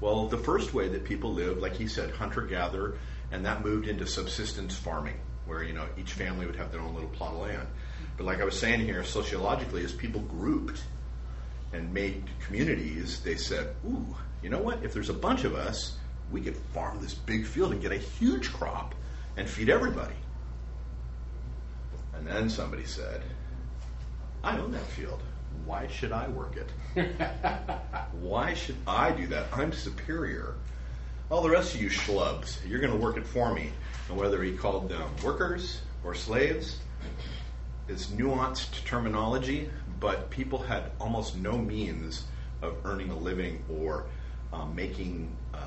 Well, 0.00 0.28
the 0.28 0.38
first 0.38 0.74
way 0.74 0.88
that 0.88 1.04
people 1.04 1.32
lived, 1.32 1.60
like 1.60 1.74
he 1.74 1.88
said, 1.88 2.10
hunter 2.12 2.42
gatherer, 2.42 2.98
and 3.32 3.44
that 3.44 3.64
moved 3.64 3.88
into 3.88 4.06
subsistence 4.06 4.76
farming, 4.76 5.18
where 5.44 5.62
you 5.62 5.72
know 5.72 5.86
each 5.96 6.12
family 6.12 6.46
would 6.46 6.56
have 6.56 6.70
their 6.70 6.80
own 6.80 6.94
little 6.94 7.10
plot 7.10 7.34
of 7.34 7.40
land. 7.40 7.66
But 8.16 8.24
like 8.24 8.40
I 8.40 8.44
was 8.44 8.58
saying 8.58 8.80
here, 8.80 9.02
sociologically, 9.04 9.84
as 9.84 9.92
people 9.92 10.20
grouped 10.22 10.82
and 11.72 11.92
made 11.92 12.30
communities, 12.46 13.20
they 13.20 13.36
said, 13.36 13.74
"Ooh, 13.84 14.16
you 14.42 14.50
know 14.50 14.62
what? 14.62 14.84
If 14.84 14.92
there's 14.92 15.10
a 15.10 15.14
bunch 15.14 15.44
of 15.44 15.54
us, 15.54 15.96
we 16.30 16.40
could 16.40 16.56
farm 16.56 17.00
this 17.00 17.14
big 17.14 17.44
field 17.44 17.72
and 17.72 17.82
get 17.82 17.92
a 17.92 17.96
huge 17.96 18.52
crop 18.52 18.94
and 19.36 19.48
feed 19.48 19.68
everybody." 19.68 20.14
And 22.14 22.26
then 22.26 22.48
somebody 22.48 22.84
said, 22.84 23.22
"I 24.44 24.58
own 24.58 24.72
that 24.72 24.86
field." 24.86 25.22
Why 25.64 25.86
should 25.88 26.12
I 26.12 26.28
work 26.28 26.56
it? 26.56 26.70
why 28.20 28.54
should 28.54 28.76
I 28.86 29.10
do 29.12 29.26
that? 29.28 29.46
I'm 29.52 29.72
superior. 29.72 30.54
All 31.30 31.42
the 31.42 31.50
rest 31.50 31.74
of 31.74 31.82
you 31.82 31.90
schlubs, 31.90 32.58
you're 32.66 32.80
going 32.80 32.92
to 32.92 32.98
work 32.98 33.16
it 33.16 33.26
for 33.26 33.52
me. 33.52 33.70
And 34.08 34.16
whether 34.16 34.42
he 34.42 34.52
called 34.52 34.88
them 34.88 35.10
workers 35.22 35.82
or 36.02 36.14
slaves, 36.14 36.78
it's 37.88 38.06
nuanced 38.06 38.84
terminology, 38.84 39.68
but 40.00 40.30
people 40.30 40.58
had 40.58 40.90
almost 41.00 41.36
no 41.36 41.58
means 41.58 42.24
of 42.62 42.76
earning 42.84 43.10
a 43.10 43.16
living 43.16 43.62
or 43.80 44.06
um, 44.52 44.74
making 44.74 45.30
um, 45.54 45.60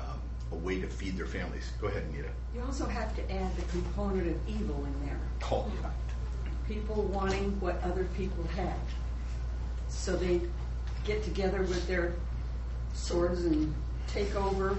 a 0.50 0.56
way 0.56 0.80
to 0.80 0.86
feed 0.86 1.16
their 1.16 1.26
families. 1.26 1.72
Go 1.80 1.86
ahead, 1.86 2.04
Anita. 2.10 2.28
You 2.54 2.62
also 2.62 2.86
have 2.86 3.14
to 3.16 3.32
add 3.32 3.56
the 3.56 3.62
component 3.62 4.28
of 4.28 4.48
evil 4.48 4.84
in 4.84 5.06
there. 5.06 5.20
Oh. 5.50 5.70
People 6.68 7.02
wanting 7.04 7.58
what 7.60 7.82
other 7.82 8.04
people 8.16 8.44
had. 8.56 8.74
So 9.92 10.16
they 10.16 10.40
get 11.04 11.22
together 11.22 11.60
with 11.60 11.86
their 11.86 12.14
swords 12.94 13.44
and 13.44 13.72
take 14.08 14.34
over, 14.34 14.76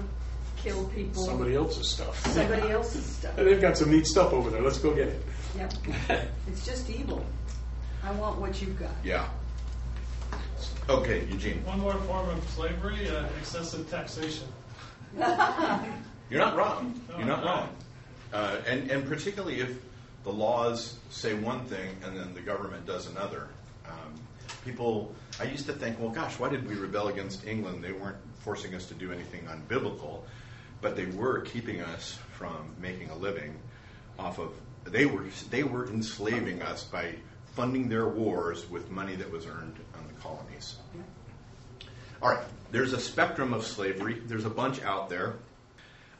kill 0.56 0.84
people. 0.88 1.24
Somebody 1.24 1.54
else's 1.54 1.88
stuff. 1.88 2.18
Somebody 2.26 2.70
else's 2.70 3.04
stuff. 3.04 3.36
They've 3.36 3.60
got 3.60 3.78
some 3.78 3.90
neat 3.90 4.06
stuff 4.06 4.32
over 4.32 4.50
there. 4.50 4.62
Let's 4.62 4.78
go 4.78 4.94
get 4.94 5.08
it. 5.08 5.22
Yep. 5.56 5.72
it's 6.48 6.64
just 6.64 6.90
evil. 6.90 7.24
I 8.02 8.10
want 8.12 8.38
what 8.38 8.60
you've 8.60 8.78
got. 8.78 8.90
Yeah. 9.02 9.28
Okay, 10.88 11.24
Eugene. 11.30 11.64
One 11.64 11.80
more 11.80 11.94
form 11.94 12.28
of 12.28 12.46
slavery, 12.50 13.08
uh, 13.08 13.26
excessive 13.38 13.88
taxation. 13.88 14.46
You're 15.16 16.40
not 16.40 16.56
wrong. 16.56 17.00
No, 17.08 17.18
You're 17.18 17.26
not 17.26 17.38
I'm 17.38 17.44
wrong. 17.46 17.68
Uh, 18.32 18.56
and, 18.66 18.90
and 18.90 19.06
particularly 19.06 19.60
if 19.60 19.78
the 20.24 20.32
laws 20.32 20.98
say 21.10 21.34
one 21.34 21.64
thing 21.66 21.96
and 22.04 22.16
then 22.16 22.34
the 22.34 22.40
government 22.40 22.84
does 22.86 23.06
another. 23.06 23.48
Um, 23.86 24.14
people, 24.64 25.14
I 25.40 25.44
used 25.44 25.66
to 25.66 25.72
think, 25.72 26.00
well, 26.00 26.10
gosh, 26.10 26.38
why 26.38 26.48
did 26.48 26.68
we 26.68 26.74
rebel 26.74 27.08
against 27.08 27.46
England? 27.46 27.84
They 27.84 27.92
weren't 27.92 28.16
forcing 28.40 28.74
us 28.74 28.86
to 28.86 28.94
do 28.94 29.12
anything 29.12 29.46
unbiblical, 29.46 30.22
but 30.80 30.96
they 30.96 31.06
were 31.06 31.40
keeping 31.40 31.80
us 31.80 32.18
from 32.32 32.74
making 32.80 33.10
a 33.10 33.16
living 33.16 33.56
off 34.18 34.38
of. 34.38 34.52
They 34.84 35.06
were 35.06 35.24
they 35.50 35.62
were 35.62 35.86
enslaving 35.88 36.60
us 36.60 36.84
by 36.84 37.14
funding 37.54 37.88
their 37.88 38.08
wars 38.08 38.68
with 38.68 38.90
money 38.90 39.16
that 39.16 39.30
was 39.30 39.46
earned 39.46 39.76
on 39.96 40.06
the 40.06 40.20
colonies. 40.20 40.76
All 42.20 42.30
right, 42.30 42.44
there's 42.70 42.92
a 42.92 43.00
spectrum 43.00 43.54
of 43.54 43.64
slavery. 43.64 44.20
There's 44.26 44.44
a 44.44 44.50
bunch 44.50 44.82
out 44.82 45.08
there. 45.08 45.34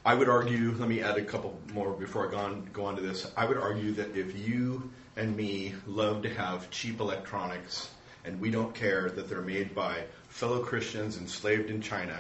I 0.06 0.14
would 0.14 0.28
argue, 0.28 0.74
let 0.78 0.88
me 0.88 1.00
add 1.00 1.16
a 1.16 1.24
couple 1.24 1.58
more 1.72 1.92
before 1.92 2.28
I 2.28 2.30
go 2.30 2.36
on, 2.36 2.68
go 2.72 2.84
on 2.84 2.96
to 2.96 3.02
this. 3.02 3.30
I 3.36 3.46
would 3.46 3.56
argue 3.56 3.92
that 3.92 4.14
if 4.14 4.36
you 4.46 4.90
and 5.16 5.34
me 5.34 5.74
love 5.86 6.22
to 6.22 6.28
have 6.28 6.70
cheap 6.70 7.00
electronics 7.00 7.88
and 8.25 8.40
we 8.40 8.50
don't 8.50 8.75
care 8.75 9.11
that 9.11 9.28
they're 9.28 9.43
made 9.43 9.75
by 9.75 10.04
fellow 10.28 10.62
Christians 10.62 11.19
enslaved 11.19 11.71
in 11.71 11.81
China, 11.81 12.19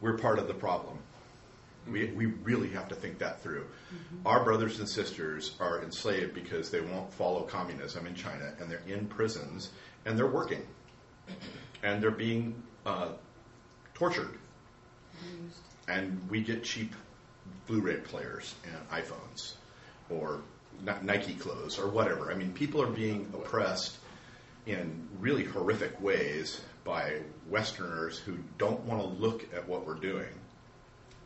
we're 0.00 0.16
part 0.16 0.38
of 0.38 0.46
the 0.46 0.54
problem. 0.54 0.98
We, 1.86 2.06
we 2.12 2.26
really 2.26 2.68
have 2.70 2.88
to 2.88 2.94
think 2.94 3.18
that 3.18 3.42
through. 3.42 3.66
Our 4.26 4.44
brothers 4.44 4.78
and 4.78 4.88
sisters 4.88 5.56
are 5.58 5.82
enslaved 5.82 6.34
because 6.34 6.70
they 6.70 6.80
won't 6.80 7.12
follow 7.12 7.42
communism 7.42 8.06
in 8.06 8.14
China, 8.14 8.52
and 8.60 8.70
they're 8.70 8.82
in 8.86 9.06
prisons, 9.06 9.70
and 10.04 10.18
they're 10.18 10.26
working, 10.26 10.66
and 11.82 12.02
they're 12.02 12.10
being 12.10 12.62
uh, 12.84 13.08
tortured. 13.94 14.38
And 15.88 16.20
we 16.28 16.42
get 16.42 16.62
cheap 16.62 16.94
Blu-ray 17.66 17.96
players 17.96 18.54
and 18.64 18.90
iPhones, 18.90 19.54
or 20.10 20.42
Nike 21.02 21.34
clothes, 21.34 21.78
or 21.78 21.88
whatever. 21.88 22.30
I 22.30 22.34
mean, 22.34 22.52
people 22.52 22.82
are 22.82 22.86
being 22.86 23.32
oppressed 23.34 23.96
in 24.66 25.08
really 25.18 25.44
horrific 25.44 26.00
ways 26.00 26.60
by 26.84 27.20
Westerners 27.48 28.18
who 28.18 28.36
don't 28.56 28.80
want 28.80 29.00
to 29.00 29.06
look 29.06 29.52
at 29.54 29.66
what 29.68 29.86
we're 29.86 29.94
doing. 29.94 30.28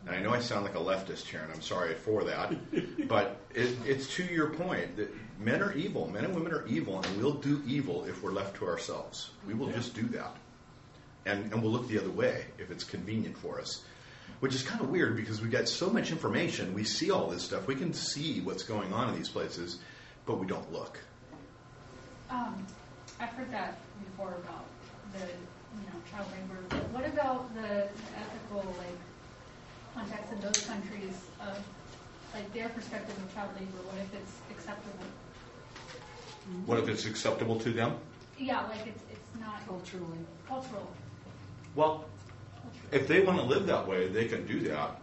And 0.06 0.16
I 0.16 0.20
know 0.20 0.32
I 0.32 0.40
sound 0.40 0.64
like 0.64 0.74
a 0.74 0.78
leftist 0.78 1.26
here, 1.28 1.40
and 1.40 1.52
I'm 1.52 1.62
sorry 1.62 1.94
for 1.94 2.24
that, 2.24 2.52
but 3.08 3.36
it, 3.54 3.76
it's 3.86 4.12
to 4.16 4.24
your 4.24 4.50
point 4.50 4.96
that 4.96 5.14
men 5.38 5.62
are 5.62 5.72
evil. 5.74 6.08
Men 6.08 6.24
and 6.24 6.34
women 6.34 6.52
are 6.52 6.66
evil, 6.66 7.00
and 7.00 7.16
we'll 7.16 7.34
do 7.34 7.62
evil 7.66 8.04
if 8.04 8.22
we're 8.22 8.32
left 8.32 8.56
to 8.56 8.66
ourselves. 8.66 9.30
We 9.46 9.54
will 9.54 9.68
just 9.68 9.94
do 9.94 10.02
that. 10.08 10.36
And, 11.24 11.52
and 11.52 11.62
we'll 11.62 11.70
look 11.70 11.86
the 11.86 12.00
other 12.00 12.10
way 12.10 12.46
if 12.58 12.70
it's 12.72 12.82
convenient 12.82 13.38
for 13.38 13.60
us. 13.60 13.84
Which 14.40 14.56
is 14.56 14.62
kind 14.64 14.80
of 14.80 14.90
weird 14.90 15.14
because 15.14 15.40
we 15.40 15.48
get 15.48 15.68
so 15.68 15.88
much 15.88 16.10
information, 16.10 16.74
we 16.74 16.82
see 16.82 17.12
all 17.12 17.28
this 17.28 17.44
stuff, 17.44 17.68
we 17.68 17.76
can 17.76 17.94
see 17.94 18.40
what's 18.40 18.64
going 18.64 18.92
on 18.92 19.10
in 19.10 19.14
these 19.14 19.28
places, 19.28 19.78
but 20.26 20.40
we 20.40 20.48
don't 20.48 20.72
look. 20.72 20.98
Um, 22.28 22.66
I've 23.22 23.30
heard 23.34 23.52
that 23.52 23.78
before 24.04 24.34
about 24.42 24.64
the, 25.12 25.20
you 25.20 25.86
know, 25.86 25.98
child 26.10 26.26
labor, 26.32 26.60
but 26.68 26.88
what 26.90 27.06
about 27.06 27.54
the 27.54 27.86
ethical, 28.18 28.74
like, 28.78 28.98
context 29.94 30.32
in 30.32 30.40
those 30.40 30.58
countries 30.66 31.14
of, 31.40 31.56
like, 32.34 32.52
their 32.52 32.68
perspective 32.70 33.16
of 33.16 33.32
child 33.32 33.50
labor? 33.54 33.78
What 33.86 33.98
if 34.02 34.12
it's 34.12 34.32
acceptable? 34.50 35.06
What 36.66 36.80
if 36.80 36.88
it's 36.88 37.06
acceptable 37.06 37.60
to 37.60 37.70
them? 37.70 37.94
Yeah, 38.36 38.66
like, 38.66 38.88
it's, 38.88 39.02
it's 39.08 39.40
not 39.40 39.64
Culturally. 39.68 40.18
cultural. 40.48 40.90
Well, 41.76 42.06
if 42.90 43.06
they 43.06 43.20
want 43.20 43.38
to 43.38 43.44
live 43.44 43.66
that 43.66 43.86
way, 43.86 44.08
they 44.08 44.24
can 44.24 44.44
do 44.48 44.58
that. 44.68 45.00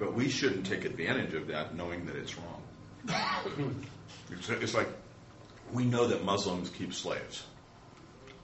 But 0.00 0.12
we 0.12 0.28
shouldn't 0.28 0.66
take 0.66 0.84
advantage 0.84 1.34
of 1.34 1.46
that 1.46 1.76
knowing 1.76 2.04
that 2.06 2.16
it's 2.16 2.34
wrong. 2.36 2.62
it's, 4.32 4.48
it's 4.48 4.74
like 4.74 4.88
we 5.72 5.84
know 5.84 6.06
that 6.06 6.24
Muslims 6.24 6.70
keep 6.70 6.94
slaves. 6.94 7.44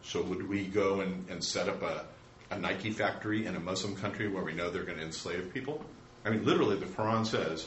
So 0.02 0.22
would 0.22 0.48
we 0.48 0.66
go 0.66 1.00
and, 1.00 1.28
and 1.30 1.42
set 1.42 1.68
up 1.68 1.82
a, 1.82 2.04
a 2.50 2.58
Nike 2.58 2.90
factory 2.90 3.46
in 3.46 3.56
a 3.56 3.60
Muslim 3.60 3.96
country 3.96 4.28
where 4.28 4.44
we 4.44 4.52
know 4.52 4.70
they're 4.70 4.84
going 4.84 4.98
to 4.98 5.04
enslave 5.04 5.52
people? 5.52 5.82
I 6.24 6.30
mean, 6.30 6.44
literally, 6.44 6.76
the 6.76 6.86
Quran 6.86 7.26
says 7.26 7.66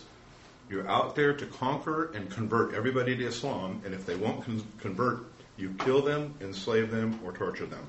You're 0.69 0.87
out 0.87 1.15
there 1.15 1.33
to 1.33 1.45
conquer 1.45 2.11
and 2.13 2.29
convert 2.29 2.73
everybody 2.73 3.15
to 3.17 3.25
Islam, 3.25 3.81
and 3.85 3.93
if 3.93 4.05
they 4.05 4.15
won't 4.15 4.43
con- 4.43 4.63
convert, 4.79 5.25
you 5.57 5.73
kill 5.79 6.01
them, 6.01 6.35
enslave 6.41 6.91
them, 6.91 7.19
or 7.23 7.31
torture 7.31 7.65
them. 7.65 7.85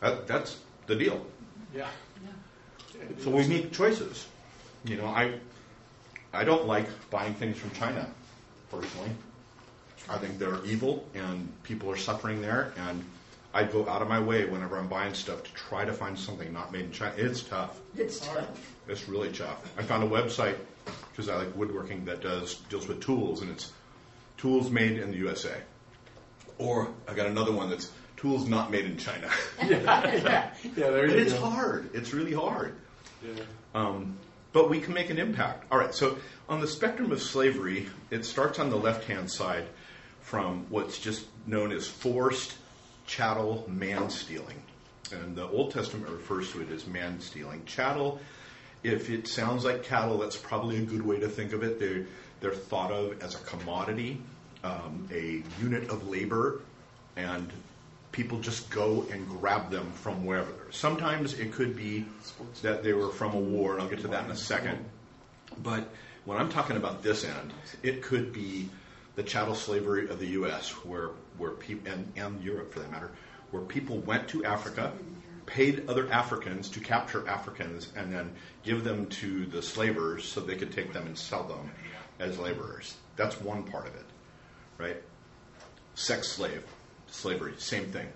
That, 0.00 0.26
that's 0.28 0.58
the 0.86 0.94
deal. 0.94 1.24
Yeah. 1.74 1.88
So 3.20 3.30
we 3.30 3.46
make 3.46 3.72
choices. 3.72 4.26
You 4.84 4.96
know, 4.96 5.06
I 5.06 5.34
I 6.32 6.44
don't 6.44 6.66
like 6.66 6.86
buying 7.10 7.34
things 7.34 7.56
from 7.58 7.70
China, 7.72 8.08
personally. 8.70 9.10
I 10.08 10.18
think 10.18 10.38
they're 10.38 10.64
evil 10.64 11.04
and 11.14 11.48
people 11.62 11.90
are 11.90 11.96
suffering 11.96 12.40
there, 12.40 12.72
and 12.76 13.04
I 13.52 13.64
go 13.64 13.88
out 13.88 14.02
of 14.02 14.08
my 14.08 14.20
way 14.20 14.44
whenever 14.44 14.78
I'm 14.78 14.88
buying 14.88 15.14
stuff 15.14 15.42
to 15.42 15.52
try 15.52 15.84
to 15.84 15.92
find 15.92 16.18
something 16.18 16.52
not 16.52 16.72
made 16.72 16.84
in 16.86 16.92
China. 16.92 17.14
It's 17.16 17.42
tough. 17.42 17.78
It's 17.96 18.20
tough. 18.20 18.74
It's 18.88 19.08
really 19.08 19.32
tough. 19.32 19.72
I 19.78 19.82
found 19.82 20.04
a 20.04 20.06
website 20.08 20.56
because 21.10 21.28
I 21.28 21.36
like 21.36 21.54
woodworking 21.56 22.04
that 22.06 22.20
does 22.20 22.54
deals 22.70 22.86
with 22.88 23.00
tools, 23.00 23.42
and 23.42 23.50
it's 23.50 23.72
tools 24.36 24.70
made 24.70 24.98
in 24.98 25.10
the 25.10 25.16
USA. 25.18 25.54
Or 26.58 26.88
I 27.06 27.14
got 27.14 27.26
another 27.26 27.52
one 27.52 27.70
that's 27.70 27.90
tools 28.16 28.48
not 28.48 28.70
made 28.70 28.84
in 28.84 28.96
China. 28.96 29.30
yeah, 29.62 30.50
yeah, 30.64 30.90
there 30.90 31.06
But 31.06 31.16
you 31.16 31.22
it's 31.22 31.32
go. 31.34 31.46
hard. 31.46 31.90
It's 31.94 32.12
really 32.12 32.32
hard. 32.34 32.74
Yeah. 33.24 33.42
Um, 33.74 34.16
but 34.52 34.70
we 34.70 34.80
can 34.80 34.94
make 34.94 35.10
an 35.10 35.18
impact. 35.18 35.64
All 35.70 35.78
right, 35.78 35.94
so 35.94 36.18
on 36.48 36.60
the 36.60 36.66
spectrum 36.66 37.12
of 37.12 37.22
slavery, 37.22 37.88
it 38.10 38.24
starts 38.24 38.58
on 38.58 38.70
the 38.70 38.76
left 38.76 39.04
hand 39.04 39.30
side 39.30 39.66
from 40.28 40.66
what's 40.68 40.98
just 40.98 41.24
known 41.46 41.72
as 41.72 41.86
forced 41.86 42.54
chattel 43.06 43.64
man 43.66 44.10
stealing. 44.10 44.62
And 45.10 45.34
the 45.34 45.48
Old 45.48 45.72
Testament 45.72 46.10
refers 46.10 46.52
to 46.52 46.60
it 46.60 46.70
as 46.70 46.86
man 46.86 47.18
stealing. 47.20 47.64
Chattel, 47.64 48.20
if 48.82 49.08
it 49.08 49.26
sounds 49.26 49.64
like 49.64 49.84
cattle, 49.84 50.18
that's 50.18 50.36
probably 50.36 50.76
a 50.76 50.82
good 50.82 51.00
way 51.00 51.18
to 51.18 51.28
think 51.28 51.54
of 51.54 51.62
it. 51.62 51.80
They're, 51.80 52.04
they're 52.40 52.52
thought 52.52 52.92
of 52.92 53.22
as 53.22 53.36
a 53.36 53.38
commodity, 53.38 54.20
um, 54.62 55.08
a 55.10 55.42
unit 55.62 55.88
of 55.88 56.06
labor, 56.10 56.60
and 57.16 57.50
people 58.12 58.38
just 58.38 58.68
go 58.68 59.06
and 59.10 59.26
grab 59.30 59.70
them 59.70 59.90
from 59.92 60.26
wherever. 60.26 60.52
Sometimes 60.70 61.38
it 61.38 61.52
could 61.52 61.74
be 61.74 62.04
that 62.60 62.82
they 62.82 62.92
were 62.92 63.08
from 63.08 63.32
a 63.32 63.40
war, 63.40 63.72
and 63.72 63.82
I'll 63.82 63.88
get 63.88 64.00
to 64.00 64.08
that 64.08 64.26
in 64.26 64.30
a 64.30 64.36
second. 64.36 64.84
But 65.62 65.88
when 66.26 66.36
I'm 66.36 66.50
talking 66.50 66.76
about 66.76 67.02
this 67.02 67.24
end, 67.24 67.54
it 67.82 68.02
could 68.02 68.30
be 68.34 68.68
the 69.18 69.24
chattel 69.24 69.56
slavery 69.56 70.08
of 70.08 70.20
the 70.20 70.28
U.S., 70.28 70.70
where 70.84 71.10
where 71.38 71.50
people 71.50 71.92
and, 71.92 72.12
and 72.16 72.40
Europe 72.40 72.72
for 72.72 72.78
that 72.78 72.90
matter, 72.92 73.10
where 73.50 73.64
people 73.64 73.98
went 73.98 74.28
to 74.28 74.44
Africa, 74.44 74.92
paid 75.44 75.88
other 75.88 76.08
Africans 76.12 76.68
to 76.70 76.78
capture 76.78 77.28
Africans, 77.28 77.92
and 77.96 78.12
then 78.14 78.30
give 78.62 78.84
them 78.84 79.06
to 79.06 79.44
the 79.46 79.60
slavers 79.60 80.24
so 80.24 80.40
they 80.40 80.54
could 80.54 80.70
take 80.70 80.92
them 80.92 81.04
and 81.04 81.18
sell 81.18 81.42
them 81.42 81.68
as 82.20 82.38
laborers. 82.38 82.94
That's 83.16 83.40
one 83.40 83.64
part 83.64 83.88
of 83.88 83.96
it, 83.96 84.06
right? 84.78 85.02
Sex 85.96 86.28
slave 86.28 86.62
slavery, 87.08 87.54
same 87.58 87.86
thing. 87.86 88.06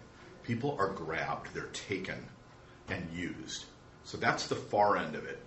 People 0.44 0.76
are 0.78 0.90
grabbed, 0.90 1.52
they're 1.52 1.64
taken 1.72 2.24
and 2.88 3.10
used. 3.12 3.64
So 4.04 4.18
that's 4.18 4.46
the 4.46 4.54
far 4.54 4.96
end 4.96 5.16
of 5.16 5.24
it. 5.24 5.40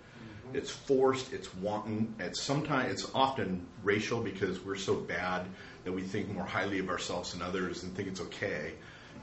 It's 0.54 0.70
forced, 0.70 1.32
it's 1.32 1.52
wanton, 1.56 2.14
it's 2.18 2.40
sometimes 2.40 2.92
it's 2.92 3.10
often 3.14 3.66
racial 3.82 4.20
because 4.20 4.64
we're 4.64 4.76
so 4.76 4.94
bad 4.94 5.46
that 5.84 5.92
we 5.92 6.02
think 6.02 6.32
more 6.32 6.44
highly 6.44 6.78
of 6.78 6.88
ourselves 6.88 7.32
than 7.32 7.42
others 7.42 7.82
and 7.82 7.94
think 7.94 8.08
it's 8.08 8.20
okay 8.20 8.72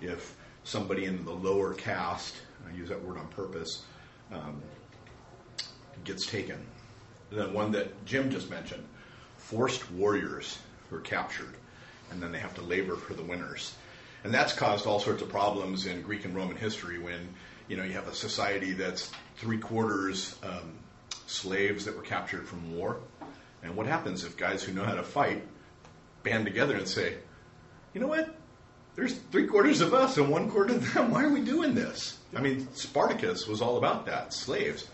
if 0.01 0.35
somebody 0.63 1.05
in 1.05 1.23
the 1.25 1.31
lower 1.31 1.73
caste, 1.73 2.35
I 2.67 2.75
use 2.75 2.89
that 2.89 3.03
word 3.03 3.17
on 3.17 3.27
purpose, 3.27 3.83
um, 4.31 4.61
gets 6.03 6.25
taken. 6.25 6.65
And 7.31 7.39
then 7.39 7.53
one 7.53 7.71
that 7.71 8.05
Jim 8.05 8.29
just 8.29 8.49
mentioned, 8.49 8.83
forced 9.37 9.89
warriors 9.91 10.59
who 10.89 10.97
are 10.97 11.01
captured, 11.01 11.55
and 12.11 12.21
then 12.21 12.31
they 12.31 12.39
have 12.39 12.53
to 12.55 12.61
labor 12.61 12.95
for 12.95 13.13
the 13.13 13.23
winners. 13.23 13.75
And 14.23 14.33
that's 14.33 14.53
caused 14.53 14.85
all 14.85 14.99
sorts 14.99 15.21
of 15.21 15.29
problems 15.29 15.85
in 15.85 16.01
Greek 16.01 16.25
and 16.25 16.35
Roman 16.35 16.55
history 16.55 16.99
when 16.99 17.29
you 17.67 17.75
know 17.75 17.83
you 17.83 17.93
have 17.93 18.07
a 18.07 18.15
society 18.15 18.71
that's 18.71 19.11
three 19.35 19.57
quarters 19.57 20.37
um, 20.43 20.73
slaves 21.33 21.85
that 21.85 21.95
were 21.95 22.03
captured 22.03 22.47
from 22.47 22.77
war. 22.77 22.97
And 23.63 23.75
what 23.75 23.87
happens 23.87 24.23
if 24.23 24.37
guys 24.37 24.63
who 24.63 24.73
know 24.73 24.83
how 24.83 24.95
to 24.95 25.03
fight 25.03 25.43
band 26.23 26.45
together 26.45 26.75
and 26.75 26.87
say, 26.87 27.15
you 27.93 28.01
know 28.01 28.07
what? 28.07 28.35
There's 28.95 29.13
three 29.31 29.47
quarters 29.47 29.81
of 29.81 29.93
us 29.93 30.17
and 30.17 30.29
one 30.29 30.49
quarter 30.49 30.75
of 30.75 30.93
them. 30.93 31.11
Why 31.11 31.23
are 31.23 31.29
we 31.29 31.41
doing 31.41 31.73
this? 31.73 32.19
I 32.35 32.41
mean, 32.41 32.67
Spartacus 32.73 33.47
was 33.47 33.61
all 33.61 33.77
about 33.77 34.05
that. 34.05 34.33
Slaves. 34.33 34.87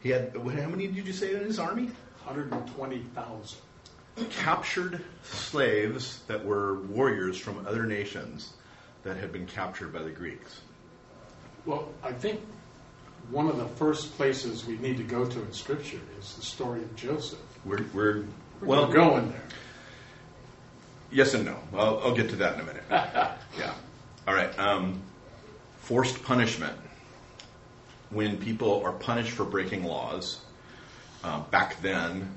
He 0.00 0.10
had 0.10 0.32
how 0.34 0.68
many 0.68 0.88
did 0.88 1.06
you 1.06 1.12
say 1.12 1.34
in 1.34 1.44
his 1.44 1.58
army? 1.58 1.90
120,000. 2.24 3.58
captured 4.30 5.04
slaves 5.22 6.20
that 6.26 6.44
were 6.44 6.80
warriors 6.82 7.38
from 7.38 7.66
other 7.66 7.84
nations 7.84 8.54
that 9.02 9.16
had 9.16 9.32
been 9.32 9.46
captured 9.46 9.92
by 9.92 10.02
the 10.02 10.10
Greeks. 10.10 10.60
Well, 11.66 11.90
I 12.02 12.12
think 12.12 12.40
one 13.30 13.48
of 13.48 13.56
the 13.56 13.66
first 13.66 14.16
places 14.16 14.64
we 14.66 14.76
need 14.78 14.96
to 14.96 15.02
go 15.02 15.24
to 15.24 15.40
in 15.40 15.52
Scripture 15.52 16.00
is 16.18 16.34
the 16.34 16.42
story 16.42 16.82
of 16.82 16.94
Joseph. 16.96 17.38
We're, 17.64 17.84
we're 17.94 18.24
We're 18.60 18.68
well 18.68 18.86
going 18.86 19.30
there. 19.30 19.42
Yes 21.10 21.34
and 21.34 21.44
no. 21.44 21.56
I'll, 21.72 22.00
I'll 22.00 22.14
get 22.14 22.28
to 22.30 22.36
that 22.36 22.54
in 22.54 22.60
a 22.60 22.64
minute. 22.64 22.84
yeah. 22.90 23.74
All 24.26 24.34
right. 24.34 24.56
Um, 24.58 25.00
forced 25.78 26.22
punishment. 26.22 26.76
When 28.10 28.36
people 28.36 28.82
are 28.84 28.92
punished 28.92 29.30
for 29.30 29.44
breaking 29.44 29.84
laws, 29.84 30.40
uh, 31.22 31.40
back 31.50 31.80
then 31.82 32.36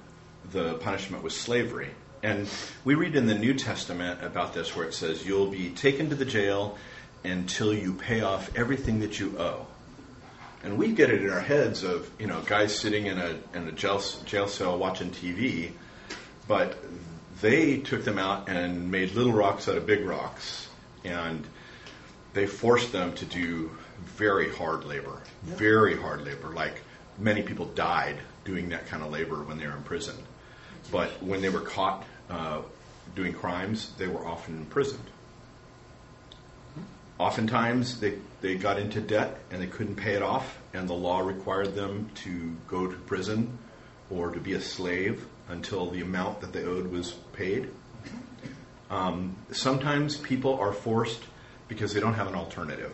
the 0.51 0.75
punishment 0.75 1.23
was 1.23 1.35
slavery. 1.35 1.89
And 2.23 2.47
we 2.83 2.95
read 2.95 3.15
in 3.15 3.27
the 3.27 3.37
New 3.37 3.53
Testament 3.53 4.23
about 4.23 4.53
this 4.53 4.75
where 4.75 4.87
it 4.87 4.93
says, 4.93 5.25
You'll 5.25 5.51
be 5.51 5.69
taken 5.69 6.09
to 6.09 6.15
the 6.15 6.25
jail 6.25 6.77
until 7.23 7.73
you 7.73 7.93
pay 7.93 8.21
off 8.21 8.55
everything 8.55 8.99
that 9.01 9.19
you 9.19 9.37
owe. 9.37 9.67
And 10.63 10.77
we 10.77 10.91
get 10.91 11.09
it 11.09 11.23
in 11.23 11.29
our 11.29 11.39
heads 11.39 11.83
of, 11.83 12.09
you 12.19 12.27
know, 12.27 12.41
guys 12.41 12.77
sitting 12.77 13.05
in 13.05 13.17
a, 13.17 13.37
in 13.53 13.67
a 13.67 13.71
jail, 13.71 14.01
jail 14.25 14.47
cell 14.47 14.77
watching 14.77 15.11
TV, 15.11 15.71
but 16.47 16.77
they 17.41 17.77
took 17.77 18.03
them 18.03 18.17
out 18.17 18.49
and 18.49 18.91
made 18.91 19.11
little 19.11 19.33
rocks 19.33 19.69
out 19.69 19.77
of 19.77 19.85
big 19.85 20.05
rocks. 20.05 20.67
And 21.03 21.45
they 22.33 22.47
forced 22.47 22.91
them 22.91 23.13
to 23.15 23.25
do 23.25 23.71
very 24.05 24.49
hard 24.53 24.85
labor, 24.85 25.21
very 25.43 25.95
hard 25.95 26.25
labor. 26.25 26.49
Like 26.49 26.81
many 27.17 27.43
people 27.43 27.65
died 27.65 28.17
doing 28.45 28.69
that 28.69 28.87
kind 28.87 29.03
of 29.03 29.11
labor 29.11 29.43
when 29.43 29.57
they 29.57 29.67
were 29.67 29.75
in 29.75 29.83
prison. 29.83 30.15
But 30.91 31.21
when 31.21 31.41
they 31.41 31.49
were 31.49 31.61
caught 31.61 32.05
uh, 32.29 32.61
doing 33.15 33.33
crimes, 33.33 33.91
they 33.97 34.07
were 34.07 34.25
often 34.25 34.57
imprisoned. 34.57 35.03
Oftentimes, 37.19 37.99
they, 37.99 38.19
they 38.41 38.55
got 38.55 38.79
into 38.79 39.01
debt 39.01 39.39
and 39.49 39.61
they 39.61 39.67
couldn't 39.67 39.95
pay 39.95 40.13
it 40.13 40.21
off, 40.21 40.59
and 40.73 40.87
the 40.87 40.93
law 40.93 41.19
required 41.19 41.73
them 41.73 42.09
to 42.15 42.55
go 42.67 42.85
to 42.87 42.95
prison 42.95 43.57
or 44.09 44.31
to 44.31 44.39
be 44.39 44.53
a 44.53 44.61
slave 44.61 45.25
until 45.49 45.89
the 45.89 46.01
amount 46.01 46.41
that 46.41 46.53
they 46.53 46.63
owed 46.63 46.91
was 46.91 47.13
paid. 47.33 47.69
Um, 48.89 49.35
sometimes 49.51 50.17
people 50.17 50.59
are 50.59 50.71
forced 50.71 51.23
because 51.67 51.93
they 51.93 51.99
don't 51.99 52.13
have 52.13 52.27
an 52.27 52.35
alternative. 52.35 52.93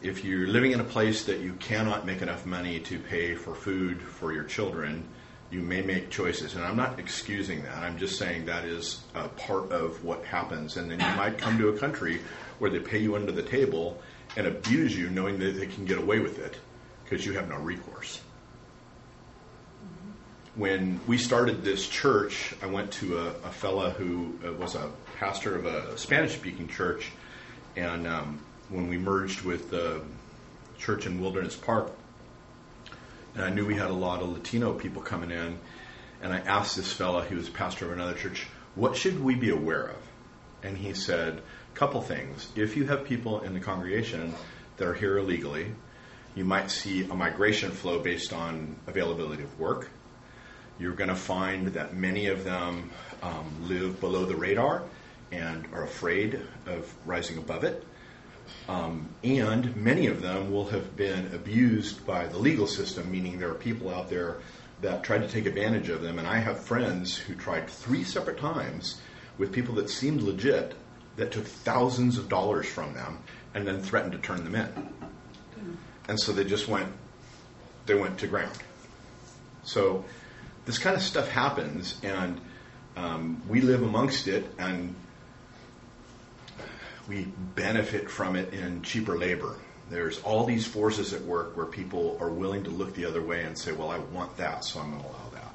If 0.00 0.24
you're 0.24 0.46
living 0.46 0.72
in 0.72 0.80
a 0.80 0.84
place 0.84 1.24
that 1.24 1.40
you 1.40 1.54
cannot 1.54 2.06
make 2.06 2.22
enough 2.22 2.46
money 2.46 2.78
to 2.80 2.98
pay 2.98 3.34
for 3.34 3.54
food 3.54 4.00
for 4.00 4.32
your 4.32 4.44
children, 4.44 5.04
you 5.50 5.60
may 5.60 5.80
make 5.80 6.10
choices. 6.10 6.54
And 6.54 6.64
I'm 6.64 6.76
not 6.76 6.98
excusing 6.98 7.62
that. 7.62 7.76
I'm 7.78 7.98
just 7.98 8.18
saying 8.18 8.46
that 8.46 8.64
is 8.64 9.00
a 9.14 9.28
part 9.28 9.72
of 9.72 10.04
what 10.04 10.24
happens. 10.24 10.76
And 10.76 10.90
then 10.90 11.00
you 11.00 11.16
might 11.16 11.38
come 11.38 11.58
to 11.58 11.68
a 11.68 11.78
country 11.78 12.20
where 12.58 12.70
they 12.70 12.80
pay 12.80 12.98
you 12.98 13.16
under 13.16 13.32
the 13.32 13.42
table 13.42 14.00
and 14.36 14.46
abuse 14.46 14.96
you 14.96 15.08
knowing 15.10 15.38
that 15.38 15.52
they 15.52 15.66
can 15.66 15.84
get 15.86 15.98
away 15.98 16.18
with 16.20 16.38
it 16.38 16.58
because 17.04 17.24
you 17.24 17.32
have 17.32 17.48
no 17.48 17.56
recourse. 17.56 18.20
When 20.54 21.00
we 21.06 21.16
started 21.16 21.62
this 21.62 21.88
church, 21.88 22.52
I 22.62 22.66
went 22.66 22.90
to 22.94 23.18
a, 23.18 23.26
a 23.28 23.50
fella 23.50 23.90
who 23.90 24.38
uh, 24.44 24.52
was 24.54 24.74
a 24.74 24.90
pastor 25.18 25.56
of 25.56 25.66
a 25.66 25.96
Spanish 25.96 26.34
speaking 26.34 26.68
church. 26.68 27.12
And 27.76 28.06
um, 28.06 28.40
when 28.68 28.88
we 28.88 28.98
merged 28.98 29.42
with 29.42 29.70
the 29.70 30.02
church 30.78 31.06
in 31.06 31.20
Wilderness 31.20 31.56
Park, 31.56 31.92
and 33.38 33.46
I 33.46 33.50
knew 33.50 33.64
we 33.64 33.76
had 33.76 33.90
a 33.90 33.94
lot 33.94 34.20
of 34.20 34.30
Latino 34.30 34.72
people 34.72 35.00
coming 35.00 35.30
in, 35.30 35.60
and 36.20 36.32
I 36.32 36.38
asked 36.40 36.74
this 36.74 36.92
fella, 36.92 37.24
he 37.24 37.36
was 37.36 37.48
pastor 37.48 37.86
of 37.86 37.92
another 37.92 38.14
church, 38.14 38.48
what 38.74 38.96
should 38.96 39.22
we 39.22 39.36
be 39.36 39.50
aware 39.50 39.84
of? 39.84 39.96
And 40.64 40.76
he 40.76 40.92
said, 40.92 41.40
a 41.72 41.76
couple 41.76 42.02
things. 42.02 42.48
If 42.56 42.76
you 42.76 42.86
have 42.86 43.04
people 43.04 43.42
in 43.42 43.54
the 43.54 43.60
congregation 43.60 44.34
that 44.76 44.88
are 44.88 44.94
here 44.94 45.18
illegally, 45.18 45.72
you 46.34 46.44
might 46.44 46.68
see 46.72 47.04
a 47.04 47.14
migration 47.14 47.70
flow 47.70 48.00
based 48.00 48.32
on 48.32 48.74
availability 48.88 49.44
of 49.44 49.60
work. 49.60 49.88
You're 50.80 50.94
going 50.94 51.10
to 51.10 51.14
find 51.14 51.68
that 51.68 51.94
many 51.94 52.26
of 52.26 52.42
them 52.42 52.90
um, 53.22 53.68
live 53.68 54.00
below 54.00 54.24
the 54.24 54.34
radar 54.34 54.82
and 55.30 55.64
are 55.72 55.84
afraid 55.84 56.40
of 56.66 56.92
rising 57.06 57.38
above 57.38 57.62
it. 57.62 57.86
Um, 58.68 59.08
and 59.24 59.74
many 59.76 60.06
of 60.06 60.20
them 60.22 60.50
will 60.50 60.68
have 60.68 60.96
been 60.96 61.34
abused 61.34 62.06
by 62.06 62.26
the 62.26 62.38
legal 62.38 62.66
system, 62.66 63.10
meaning 63.10 63.38
there 63.38 63.50
are 63.50 63.54
people 63.54 63.92
out 63.92 64.10
there 64.10 64.38
that 64.80 65.02
tried 65.02 65.22
to 65.22 65.28
take 65.28 65.46
advantage 65.46 65.88
of 65.88 66.02
them. 66.02 66.18
And 66.18 66.28
I 66.28 66.38
have 66.38 66.60
friends 66.60 67.16
who 67.16 67.34
tried 67.34 67.68
three 67.68 68.04
separate 68.04 68.38
times 68.38 69.00
with 69.38 69.52
people 69.52 69.74
that 69.76 69.90
seemed 69.90 70.22
legit 70.22 70.74
that 71.16 71.32
took 71.32 71.44
thousands 71.44 72.18
of 72.18 72.28
dollars 72.28 72.66
from 72.66 72.94
them 72.94 73.18
and 73.54 73.66
then 73.66 73.80
threatened 73.80 74.12
to 74.12 74.18
turn 74.18 74.44
them 74.44 74.54
in. 74.54 74.68
And 76.08 76.18
so 76.18 76.32
they 76.32 76.44
just 76.44 76.68
went, 76.68 76.88
they 77.86 77.94
went 77.94 78.18
to 78.18 78.26
ground. 78.26 78.56
So 79.64 80.04
this 80.64 80.78
kind 80.78 80.96
of 80.96 81.02
stuff 81.02 81.28
happens, 81.28 82.00
and 82.02 82.40
um, 82.96 83.42
we 83.48 83.60
live 83.60 83.82
amongst 83.82 84.28
it, 84.28 84.46
and 84.58 84.94
we 87.08 87.24
benefit 87.54 88.10
from 88.10 88.36
it 88.36 88.52
in 88.52 88.82
cheaper 88.82 89.16
labor. 89.16 89.56
There's 89.90 90.20
all 90.20 90.44
these 90.44 90.66
forces 90.66 91.14
at 91.14 91.22
work 91.22 91.56
where 91.56 91.66
people 91.66 92.18
are 92.20 92.28
willing 92.28 92.64
to 92.64 92.70
look 92.70 92.94
the 92.94 93.06
other 93.06 93.22
way 93.22 93.42
and 93.44 93.58
say, 93.58 93.72
well, 93.72 93.90
I 93.90 93.98
want 93.98 94.36
that, 94.36 94.64
so 94.64 94.80
I'm 94.80 94.90
going 94.90 95.02
to 95.02 95.08
allow 95.08 95.30
that. 95.32 95.54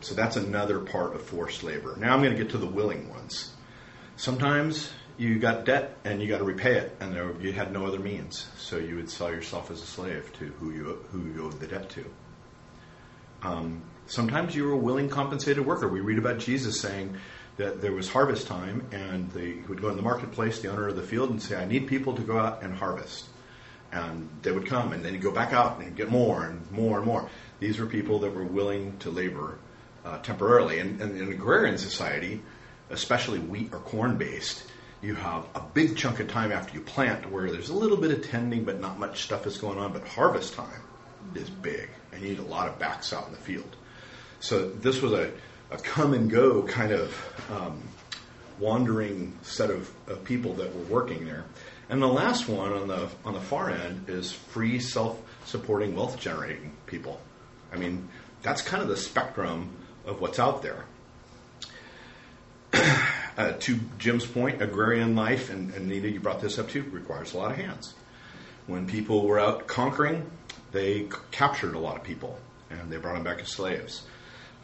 So 0.00 0.14
that's 0.14 0.36
another 0.36 0.80
part 0.80 1.14
of 1.14 1.22
forced 1.22 1.62
labor. 1.62 1.96
Now 1.96 2.12
I'm 2.12 2.20
going 2.20 2.36
to 2.36 2.42
get 2.42 2.50
to 2.50 2.58
the 2.58 2.66
willing 2.66 3.08
ones. 3.08 3.52
Sometimes 4.16 4.90
you 5.16 5.38
got 5.38 5.64
debt 5.64 5.96
and 6.04 6.20
you 6.20 6.28
got 6.28 6.38
to 6.38 6.44
repay 6.44 6.74
it, 6.76 6.96
and 7.00 7.14
there, 7.14 7.32
you 7.40 7.52
had 7.52 7.72
no 7.72 7.86
other 7.86 8.00
means, 8.00 8.48
so 8.56 8.76
you 8.76 8.96
would 8.96 9.08
sell 9.08 9.30
yourself 9.30 9.70
as 9.70 9.80
a 9.82 9.86
slave 9.86 10.30
to 10.38 10.46
who 10.46 10.72
you 10.72 11.04
who 11.10 11.20
you 11.20 11.46
owed 11.46 11.58
the 11.60 11.66
debt 11.66 11.88
to. 11.90 12.04
Um, 13.42 13.82
sometimes 14.06 14.54
you 14.54 14.64
were 14.64 14.72
a 14.72 14.76
willing 14.76 15.08
compensated 15.08 15.64
worker. 15.64 15.88
We 15.88 16.00
read 16.00 16.18
about 16.18 16.38
Jesus 16.38 16.80
saying 16.80 17.16
that 17.56 17.80
there 17.80 17.92
was 17.92 18.08
harvest 18.08 18.46
time, 18.46 18.86
and 18.92 19.30
they, 19.32 19.54
would 19.68 19.80
go 19.80 19.88
in 19.88 19.96
the 19.96 20.02
marketplace, 20.02 20.60
the 20.60 20.68
owner 20.68 20.88
of 20.88 20.96
the 20.96 21.02
field, 21.02 21.30
and 21.30 21.42
say, 21.42 21.56
"I 21.56 21.64
need 21.64 21.86
people 21.86 22.14
to 22.14 22.22
go 22.22 22.38
out 22.38 22.62
and 22.62 22.74
harvest." 22.74 23.24
And 23.92 24.28
they 24.42 24.52
would 24.52 24.66
come, 24.66 24.92
and 24.92 25.04
then 25.04 25.14
you'd 25.14 25.22
go 25.22 25.30
back 25.30 25.52
out 25.52 25.80
and 25.80 25.96
get 25.96 26.10
more 26.10 26.44
and 26.44 26.70
more 26.70 26.98
and 26.98 27.06
more. 27.06 27.30
These 27.60 27.78
were 27.78 27.86
people 27.86 28.18
that 28.20 28.34
were 28.34 28.44
willing 28.44 28.98
to 28.98 29.10
labor 29.10 29.58
uh, 30.04 30.18
temporarily. 30.18 30.78
And, 30.78 31.00
and 31.00 31.16
in 31.16 31.22
an 31.22 31.32
agrarian 31.32 31.78
society, 31.78 32.42
especially 32.90 33.38
wheat 33.38 33.72
or 33.72 33.80
corn 33.80 34.16
based, 34.16 34.64
you 35.02 35.14
have 35.14 35.46
a 35.54 35.60
big 35.60 35.96
chunk 35.96 36.20
of 36.20 36.28
time 36.28 36.52
after 36.52 36.74
you 36.74 36.80
plant 36.80 37.30
where 37.30 37.50
there's 37.50 37.68
a 37.68 37.74
little 37.74 37.96
bit 37.96 38.10
of 38.10 38.28
tending, 38.28 38.64
but 38.64 38.80
not 38.80 38.98
much 38.98 39.22
stuff 39.22 39.46
is 39.46 39.58
going 39.58 39.78
on. 39.78 39.92
But 39.92 40.06
harvest 40.06 40.54
time 40.54 40.82
is 41.34 41.50
big, 41.50 41.88
and 42.12 42.22
you 42.22 42.30
need 42.30 42.38
a 42.38 42.42
lot 42.42 42.68
of 42.68 42.78
backs 42.78 43.12
out 43.12 43.26
in 43.26 43.32
the 43.32 43.38
field. 43.38 43.76
So 44.40 44.68
this 44.68 45.00
was 45.00 45.12
a, 45.12 45.32
a 45.70 45.76
come 45.76 46.14
and 46.14 46.30
go 46.30 46.62
kind 46.62 46.92
of 46.92 47.50
um, 47.50 47.82
wandering 48.58 49.36
set 49.42 49.70
of, 49.70 49.90
of 50.06 50.24
people 50.24 50.54
that 50.54 50.74
were 50.74 50.84
working 50.84 51.24
there. 51.24 51.44
And 51.88 52.02
the 52.02 52.08
last 52.08 52.48
one 52.48 52.72
on 52.72 52.88
the 52.88 53.08
on 53.24 53.34
the 53.34 53.40
far 53.40 53.70
end 53.70 54.08
is 54.08 54.32
free 54.32 54.80
self-supporting 54.80 55.94
wealth 55.94 56.18
generating 56.18 56.72
people. 56.86 57.20
I 57.72 57.76
mean, 57.76 58.08
that's 58.42 58.62
kind 58.62 58.82
of 58.82 58.88
the 58.88 58.96
spectrum 58.96 59.70
of 60.04 60.20
what's 60.20 60.38
out 60.38 60.62
there. 60.62 60.84
uh, 63.36 63.52
to 63.60 63.80
Jim's 63.98 64.26
point, 64.26 64.62
agrarian 64.62 65.14
life, 65.14 65.50
and, 65.50 65.72
and 65.74 65.90
you 65.90 66.20
brought 66.20 66.40
this 66.40 66.58
up 66.58 66.68
too, 66.68 66.82
requires 66.90 67.34
a 67.34 67.38
lot 67.38 67.52
of 67.52 67.56
hands. 67.56 67.94
When 68.66 68.86
people 68.86 69.26
were 69.26 69.38
out 69.38 69.66
conquering, 69.66 70.28
they 70.72 71.04
c- 71.04 71.16
captured 71.30 71.74
a 71.74 71.78
lot 71.78 71.96
of 71.96 72.02
people 72.02 72.38
and 72.70 72.90
they 72.90 72.96
brought 72.96 73.14
them 73.14 73.22
back 73.22 73.40
as 73.40 73.48
slaves. 73.48 74.02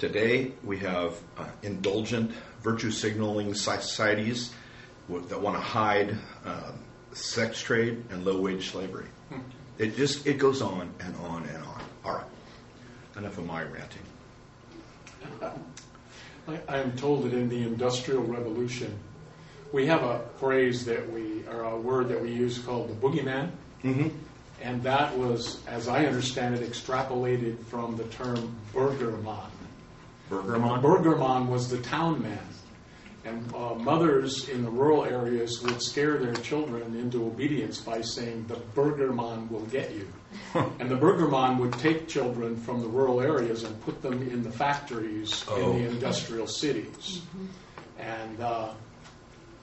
Today, 0.03 0.51
we 0.65 0.79
have 0.79 1.15
uh, 1.39 1.45
indulgent, 1.63 2.33
virtue 2.61 2.91
signaling 2.91 3.55
societies 3.55 4.53
that 5.09 5.41
want 5.41 5.57
to 5.57 5.63
hide 5.63 6.17
um, 6.45 6.77
sex 7.13 7.63
trade 7.63 8.03
and 8.11 8.25
low 8.25 8.41
wage 8.41 8.71
slavery. 8.71 9.07
It 9.79 9.95
just 9.95 10.27
it 10.27 10.39
goes 10.39 10.61
on 10.61 10.93
and 10.99 11.15
on 11.19 11.45
and 11.45 11.63
on. 11.63 11.83
All 12.05 12.15
right, 12.15 12.27
enough 13.17 13.39
of 13.39 13.47
my 13.47 13.63
ranting. 13.63 14.03
I, 16.49 16.59
I 16.69 16.79
am 16.79 16.97
told 16.97 17.23
that 17.23 17.33
in 17.33 17.49
the 17.49 17.63
Industrial 17.63 18.25
Revolution, 18.25 18.99
we 19.71 19.87
have 19.87 20.03
a 20.03 20.19
phrase 20.39 20.85
that 20.87 21.13
we, 21.13 21.45
or 21.47 21.63
a 21.63 21.79
word 21.79 22.09
that 22.09 22.21
we 22.21 22.33
use 22.33 22.59
called 22.59 22.91
the 22.91 22.95
boogeyman. 22.95 23.53
Mm-hmm. 23.85 24.09
And 24.63 24.83
that 24.83 25.17
was, 25.17 25.65
as 25.69 25.87
I 25.87 26.07
understand 26.07 26.57
it, 26.57 26.69
extrapolated 26.69 27.65
from 27.67 27.97
the 27.97 28.05
term 28.05 28.57
burgerman. 28.75 29.47
Burgerman. 30.33 30.83
Burgerman 30.83 31.49
was 31.49 31.69
the 31.69 31.79
town 31.79 32.23
man. 32.23 32.39
And 33.25 33.55
uh, 33.55 33.75
mothers 33.75 34.49
in 34.49 34.65
the 34.65 34.71
rural 34.71 35.05
areas 35.05 35.63
would 35.63 35.81
scare 35.81 36.19
their 36.19 36.35
children 36.35 36.97
into 36.97 37.25
obedience 37.25 37.79
by 37.81 38.01
saying, 38.01 38.47
The 38.49 38.57
burgerman 38.75 39.49
will 39.49 39.67
get 39.67 39.93
you. 39.95 40.09
and 40.81 40.91
the 40.91 40.97
burgerman 40.97 41.59
would 41.59 41.73
take 41.75 42.09
children 42.09 42.57
from 42.57 42.81
the 42.81 42.89
rural 42.89 43.21
areas 43.21 43.63
and 43.63 43.81
put 43.83 44.03
them 44.03 44.23
in 44.23 44.43
the 44.43 44.51
factories 44.51 45.45
Oh. 45.49 45.71
in 45.77 45.85
the 45.85 45.91
industrial 45.91 46.49
cities. 46.49 47.23
And 48.01 48.41
uh, 48.41 48.71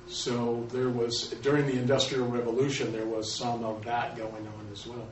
so 0.08 0.66
there 0.72 0.90
was, 0.90 1.32
during 1.42 1.66
the 1.66 1.74
Industrial 1.74 2.26
Revolution, 2.26 2.94
there 2.94 3.06
was 3.06 3.34
some 3.36 3.66
of 3.66 3.84
that 3.84 4.16
going 4.16 4.48
on 4.48 4.70
as 4.72 4.88
well. 4.88 5.08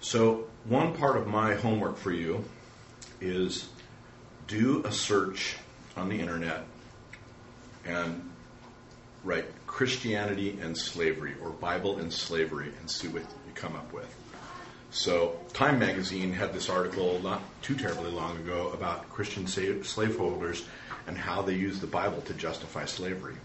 So, 0.00 0.46
one 0.64 0.94
part 0.94 1.18
of 1.18 1.26
my 1.26 1.54
homework 1.54 1.98
for 1.98 2.10
you 2.10 2.42
is 3.20 3.68
do 4.50 4.82
a 4.84 4.90
search 4.90 5.56
on 5.96 6.08
the 6.08 6.18
internet 6.18 6.64
and 7.86 8.28
write 9.22 9.46
Christianity 9.68 10.58
and 10.60 10.76
slavery 10.76 11.34
or 11.42 11.50
Bible 11.50 11.98
and 11.98 12.12
slavery 12.12 12.72
and 12.80 12.90
see 12.90 13.06
what 13.06 13.22
you 13.22 13.52
come 13.54 13.76
up 13.76 13.92
with. 13.92 14.12
So, 14.90 15.38
Time 15.52 15.78
magazine 15.78 16.32
had 16.32 16.52
this 16.52 16.68
article 16.68 17.20
not 17.22 17.40
too 17.62 17.76
terribly 17.76 18.10
long 18.10 18.36
ago 18.38 18.70
about 18.74 19.08
Christian 19.08 19.46
slaveholders 19.46 20.64
and 21.06 21.16
how 21.16 21.42
they 21.42 21.54
used 21.54 21.80
the 21.80 21.86
Bible 21.86 22.20
to 22.22 22.34
justify 22.34 22.86
slavery. 22.86 23.36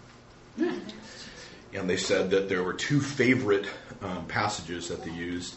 And 0.58 1.88
they 1.88 1.96
said 1.96 2.30
that 2.30 2.48
there 2.48 2.64
were 2.64 2.74
two 2.74 3.00
favorite 3.00 3.66
um, 4.02 4.26
passages 4.26 4.88
that 4.88 5.04
they 5.04 5.12
used 5.12 5.54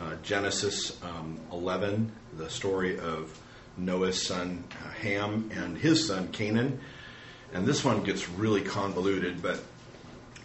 uh, 0.00 0.14
Genesis 0.22 0.96
um, 1.02 1.38
11, 1.52 2.10
the 2.38 2.48
story 2.48 2.98
of 2.98 3.38
Noah's 3.76 4.26
son 4.26 4.64
uh, 4.84 4.90
Ham 4.90 5.50
and 5.54 5.76
his 5.76 6.06
son 6.06 6.28
Canaan. 6.28 6.80
And 7.52 7.66
this 7.66 7.84
one 7.84 8.02
gets 8.02 8.28
really 8.28 8.60
convoluted, 8.60 9.42
but 9.42 9.62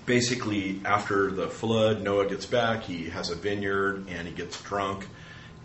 basically, 0.06 0.82
after 0.86 1.32
the 1.32 1.48
flood, 1.48 2.02
Noah 2.02 2.28
gets 2.28 2.46
back, 2.46 2.84
he 2.84 3.10
has 3.10 3.30
a 3.30 3.36
vineyard, 3.36 4.08
and 4.10 4.28
he 4.28 4.34
gets 4.34 4.62
drunk, 4.62 5.08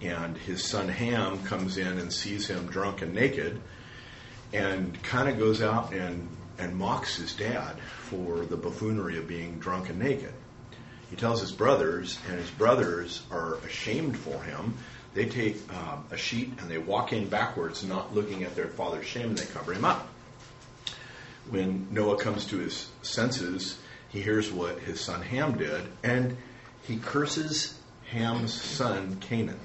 and 0.00 0.36
his 0.36 0.64
son 0.64 0.88
Ham 0.88 1.42
comes 1.44 1.78
in 1.78 1.98
and 1.98 2.12
sees 2.12 2.48
him 2.48 2.66
drunk 2.66 3.02
and 3.02 3.14
naked, 3.14 3.60
and 4.52 5.00
kind 5.02 5.28
of 5.28 5.38
goes 5.38 5.62
out 5.62 5.92
and, 5.92 6.28
and 6.58 6.74
mocks 6.76 7.16
his 7.16 7.34
dad 7.34 7.78
for 8.08 8.44
the 8.46 8.56
buffoonery 8.56 9.18
of 9.18 9.26
being 9.26 9.58
drunk 9.58 9.88
and 9.88 9.98
naked. 9.98 10.32
He 11.10 11.16
tells 11.16 11.40
his 11.40 11.52
brothers, 11.52 12.18
and 12.28 12.38
his 12.38 12.50
brothers 12.50 13.22
are 13.30 13.56
ashamed 13.58 14.16
for 14.18 14.42
him. 14.42 14.74
They 15.16 15.24
take 15.24 15.56
um, 15.72 16.04
a 16.10 16.16
sheet 16.18 16.52
and 16.58 16.70
they 16.70 16.76
walk 16.76 17.14
in 17.14 17.26
backwards, 17.30 17.82
not 17.82 18.14
looking 18.14 18.44
at 18.44 18.54
their 18.54 18.68
father's 18.68 19.06
shame, 19.06 19.28
and 19.30 19.38
they 19.38 19.46
cover 19.46 19.72
him 19.72 19.86
up. 19.86 20.06
When 21.48 21.88
Noah 21.90 22.18
comes 22.18 22.44
to 22.48 22.58
his 22.58 22.90
senses, 23.00 23.78
he 24.10 24.20
hears 24.20 24.52
what 24.52 24.78
his 24.80 25.00
son 25.00 25.22
Ham 25.22 25.56
did, 25.56 25.84
and 26.04 26.36
he 26.82 26.98
curses 26.98 27.78
Ham's 28.10 28.52
son 28.52 29.16
Canaan. 29.20 29.58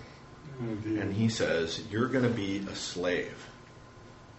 And 0.59 1.13
he 1.13 1.27
says, 1.27 1.83
You're 1.91 2.07
going 2.07 2.23
to 2.23 2.29
be 2.29 2.59
a 2.71 2.75
slave 2.75 3.45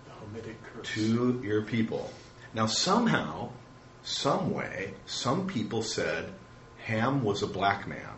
The 0.07 0.40
Hamitic 0.40 0.55
curse. 0.72 0.88
to 0.94 1.42
your 1.44 1.61
people. 1.61 2.11
Now, 2.55 2.66
somehow, 2.66 3.51
some 4.03 4.51
way, 4.51 4.94
some 5.05 5.46
people 5.46 5.83
said 5.83 6.33
Ham 6.85 7.22
was 7.22 7.42
a 7.42 7.46
black 7.46 7.87
man. 7.87 8.09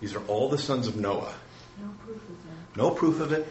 These 0.00 0.14
are 0.14 0.24
all 0.26 0.48
the 0.48 0.58
sons 0.58 0.86
of 0.86 0.94
Noah. 0.96 1.34
No 1.78 1.88
proof 2.04 2.16
of 2.16 2.28
that. 2.28 2.76
No 2.76 2.90
proof 2.90 3.20
of 3.20 3.32
it, 3.32 3.46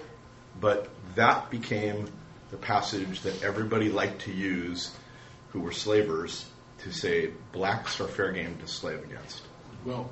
but 0.60 0.90
that 1.16 1.50
became 1.50 2.08
the 2.52 2.58
passage 2.58 3.22
that 3.22 3.44
everybody 3.44 3.90
liked 3.90 4.22
to 4.22 4.32
use 4.32 4.96
who 5.50 5.60
were 5.60 5.72
slavers 5.72 6.46
to 6.80 6.92
say 6.92 7.32
blacks 7.52 8.00
are 8.02 8.08
fair 8.08 8.32
game 8.32 8.58
to 8.60 8.68
slave 8.68 9.04
against. 9.04 9.42
Well, 9.86 10.10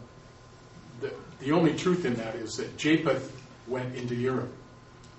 the, 0.99 1.13
the 1.39 1.51
only 1.51 1.73
truth 1.73 2.05
in 2.05 2.15
that 2.15 2.35
is 2.35 2.57
that 2.57 2.77
Japheth 2.77 3.35
went 3.67 3.95
into 3.95 4.15
Europe, 4.15 4.53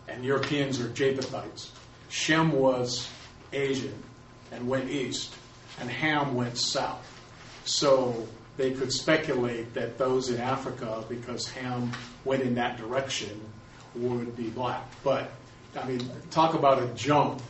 and 0.09 0.25
Europeans 0.25 0.81
are 0.81 0.89
Japhethites. 0.89 1.71
Shem 2.09 2.53
was 2.53 3.09
Asian 3.53 3.95
and 4.51 4.69
went 4.69 4.91
east, 4.91 5.35
and 5.81 5.91
Ham 5.91 6.35
went 6.35 6.57
south. 6.57 7.09
So 7.65 8.27
they 8.57 8.73
could 8.73 8.93
speculate 8.93 9.75
that 9.75 9.99
those 9.99 10.29
in 10.31 10.41
Africa, 10.41 11.05
because 11.09 11.49
Ham 11.51 11.93
went 12.25 12.43
in 12.43 12.55
that 12.57 12.77
direction, 12.77 13.41
would 13.95 14.37
be 14.37 14.51
black. 14.51 14.85
But, 15.03 15.31
I 15.81 15.87
mean, 15.87 16.01
talk 16.31 16.55
about 16.55 16.83
a 16.83 16.87
jump 16.89 17.41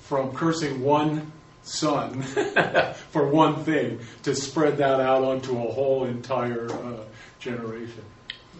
from 0.00 0.32
cursing 0.32 0.82
one 0.82 1.32
son 1.62 2.22
for 3.10 3.28
one 3.28 3.64
thing 3.64 4.00
to 4.22 4.34
spread 4.34 4.78
that 4.78 5.00
out 5.00 5.22
onto 5.24 5.56
a 5.56 5.72
whole 5.72 6.04
entire 6.04 6.70
uh, 6.70 7.04
generation. 7.38 8.04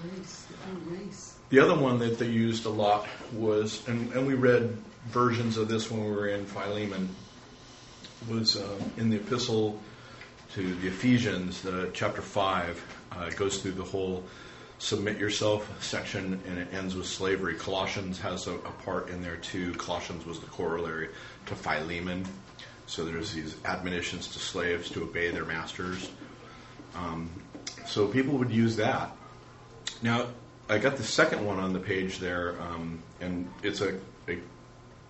Race, 0.05 0.47
oh, 0.53 0.91
race. 0.91 1.37
The 1.51 1.61
other 1.61 1.75
one 1.75 1.99
that 2.01 2.19
they 2.19 2.29
used 2.29 2.67
a 2.67 2.71
lot 2.71 3.07
was, 3.33 3.87
and, 3.89 4.13
and 4.13 4.27
we 4.27 4.35
read 4.35 4.77
versions 5.07 5.57
of 5.57 5.69
this 5.69 5.91
when 5.91 6.05
we 6.05 6.11
were 6.11 6.29
in 6.29 6.45
Philemon, 6.45 7.09
was 8.29 8.57
uh, 8.57 8.81
in 8.97 9.11
the 9.11 9.17
epistle 9.17 9.81
to 10.55 10.75
the 10.77 10.89
Ephesians, 10.89 11.65
uh, 11.67 11.91
chapter 11.93 12.23
5. 12.23 12.97
Uh, 13.13 13.31
goes 13.31 13.61
through 13.61 13.73
the 13.73 13.83
whole 13.83 14.25
submit 14.79 15.19
yourself 15.19 15.71
section 15.83 16.41
and 16.47 16.59
it 16.59 16.73
ends 16.73 16.95
with 16.95 17.07
slavery. 17.07 17.55
Colossians 17.55 18.19
has 18.21 18.47
a, 18.47 18.55
a 18.55 18.73
part 18.85 19.09
in 19.09 19.23
there 19.23 19.37
too. 19.37 19.73
Colossians 19.75 20.25
was 20.25 20.39
the 20.41 20.47
corollary 20.47 21.09
to 21.47 21.55
Philemon. 21.55 22.25
So 22.87 23.05
there's 23.05 23.33
these 23.33 23.57
admonitions 23.65 24.29
to 24.29 24.39
slaves 24.39 24.89
to 24.91 25.03
obey 25.03 25.31
their 25.31 25.45
masters. 25.45 26.11
Um, 26.95 27.31
so 27.87 28.07
people 28.07 28.39
would 28.39 28.51
use 28.51 28.77
that. 28.77 29.15
Now, 30.03 30.27
I 30.69 30.79
got 30.79 30.97
the 30.97 31.03
second 31.03 31.45
one 31.45 31.59
on 31.59 31.73
the 31.73 31.81
page 31.81 32.19
there, 32.19 32.61
um, 32.61 33.03
and 33.21 33.51
it's 33.63 33.81
a, 33.81 33.99
a, 34.29 34.39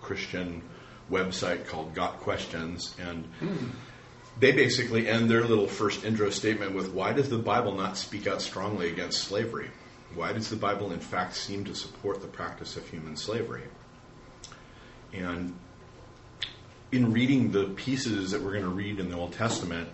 Christian 0.00 0.62
website 1.10 1.66
called 1.66 1.92
Got 1.92 2.20
Questions, 2.20 2.94
and 3.00 3.28
mm. 3.40 3.68
They 4.40 4.52
basically 4.52 5.08
end 5.08 5.30
their 5.30 5.44
little 5.44 5.66
first 5.66 6.04
intro 6.04 6.30
statement 6.30 6.74
with, 6.74 6.90
"Why 6.90 7.12
does 7.12 7.28
the 7.28 7.38
Bible 7.38 7.74
not 7.74 7.96
speak 7.96 8.26
out 8.26 8.40
strongly 8.40 8.88
against 8.88 9.24
slavery? 9.24 9.70
Why 10.14 10.32
does 10.32 10.48
the 10.48 10.56
Bible, 10.56 10.92
in 10.92 11.00
fact, 11.00 11.36
seem 11.36 11.64
to 11.64 11.74
support 11.74 12.22
the 12.22 12.28
practice 12.28 12.76
of 12.76 12.88
human 12.88 13.16
slavery?" 13.16 13.64
And 15.12 15.54
in 16.92 17.12
reading 17.12 17.50
the 17.50 17.64
pieces 17.64 18.30
that 18.30 18.42
we're 18.42 18.52
going 18.52 18.64
to 18.64 18.70
read 18.70 18.98
in 18.98 19.10
the 19.10 19.16
Old 19.16 19.32
Testament, 19.32 19.88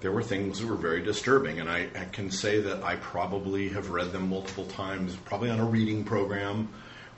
there 0.00 0.12
were 0.12 0.22
things 0.22 0.60
that 0.60 0.66
were 0.66 0.76
very 0.76 1.02
disturbing, 1.02 1.60
and 1.60 1.68
I, 1.70 1.88
I, 1.94 2.04
can 2.04 2.30
say 2.30 2.60
that 2.60 2.82
I 2.82 2.96
probably 2.96 3.70
have 3.70 3.90
read 3.90 4.12
them 4.12 4.28
multiple 4.28 4.66
times, 4.66 5.16
probably 5.24 5.50
on 5.50 5.60
a 5.60 5.64
reading 5.64 6.04
program 6.04 6.68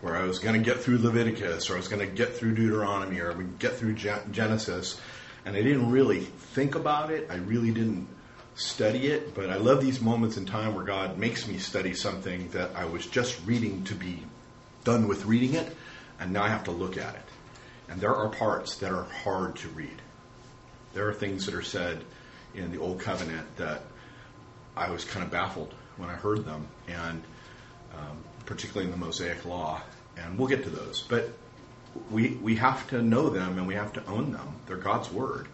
where 0.00 0.16
I 0.16 0.24
was 0.24 0.38
going 0.38 0.54
to 0.54 0.64
get 0.64 0.82
through 0.82 0.98
Leviticus, 0.98 1.68
or 1.68 1.74
I 1.74 1.76
was 1.78 1.88
going 1.88 2.06
to 2.06 2.14
get 2.14 2.36
through 2.36 2.54
Deuteronomy, 2.54 3.18
or 3.18 3.32
I 3.32 3.34
would 3.34 3.58
get 3.58 3.76
through 3.76 3.94
Genesis, 3.94 5.00
and 5.46 5.56
I 5.56 5.62
didn't 5.62 5.90
really 5.90 6.20
think 6.20 6.74
about 6.74 7.12
it. 7.12 7.28
I 7.30 7.36
really 7.36 7.70
didn't 7.70 8.08
study 8.56 9.06
it, 9.06 9.32
but 9.32 9.48
I 9.48 9.56
love 9.56 9.80
these 9.80 10.00
moments 10.00 10.36
in 10.36 10.44
time 10.44 10.74
where 10.74 10.84
God 10.84 11.18
makes 11.18 11.46
me 11.46 11.58
study 11.58 11.94
something 11.94 12.48
that 12.50 12.74
I 12.74 12.84
was 12.86 13.06
just 13.06 13.40
reading 13.46 13.84
to 13.84 13.94
be 13.94 14.24
done 14.82 15.06
with 15.06 15.24
reading 15.24 15.54
it, 15.54 15.74
and 16.18 16.32
now 16.32 16.42
I 16.42 16.48
have 16.48 16.64
to 16.64 16.72
look 16.72 16.96
at 16.96 17.14
it. 17.14 17.22
And 17.88 18.00
there 18.00 18.14
are 18.14 18.28
parts 18.28 18.76
that 18.78 18.90
are 18.90 19.04
hard 19.04 19.54
to 19.56 19.68
read. 19.68 20.02
There 20.94 21.08
are 21.08 21.14
things 21.14 21.46
that 21.46 21.54
are 21.54 21.62
said 21.62 22.02
in 22.54 22.72
the 22.72 22.80
Old 22.80 22.98
Covenant 22.98 23.56
that 23.56 23.82
I 24.76 24.90
was 24.90 25.04
kind 25.04 25.24
of 25.24 25.30
baffled 25.30 25.72
when 25.96 26.08
I 26.08 26.14
heard 26.14 26.44
them, 26.44 26.66
and 26.88 27.22
um, 27.96 28.18
particularly 28.46 28.90
in 28.92 28.98
the 28.98 29.04
Mosaic 29.04 29.44
Law. 29.44 29.80
And 30.16 30.38
we'll 30.38 30.48
get 30.48 30.64
to 30.64 30.70
those. 30.70 31.02
But 31.02 31.30
we, 32.10 32.30
we 32.42 32.56
have 32.56 32.88
to 32.90 33.02
know 33.02 33.28
them 33.28 33.58
and 33.58 33.66
we 33.66 33.74
have 33.74 33.92
to 33.94 34.06
own 34.06 34.32
them. 34.32 34.56
They're 34.66 34.76
God's 34.76 35.10
Word. 35.10 35.48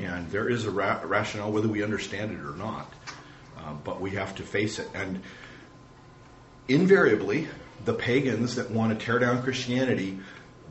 And 0.00 0.30
there 0.30 0.48
is 0.48 0.64
a 0.64 0.70
ra- 0.70 1.00
rationale 1.04 1.52
whether 1.52 1.68
we 1.68 1.82
understand 1.82 2.32
it 2.32 2.40
or 2.40 2.56
not. 2.56 2.92
Uh, 3.56 3.74
but 3.84 4.00
we 4.00 4.10
have 4.10 4.34
to 4.36 4.42
face 4.42 4.78
it. 4.78 4.88
And 4.94 5.22
invariably, 6.68 7.48
the 7.84 7.94
pagans 7.94 8.56
that 8.56 8.70
want 8.70 8.98
to 8.98 9.04
tear 9.04 9.18
down 9.18 9.42
Christianity 9.42 10.18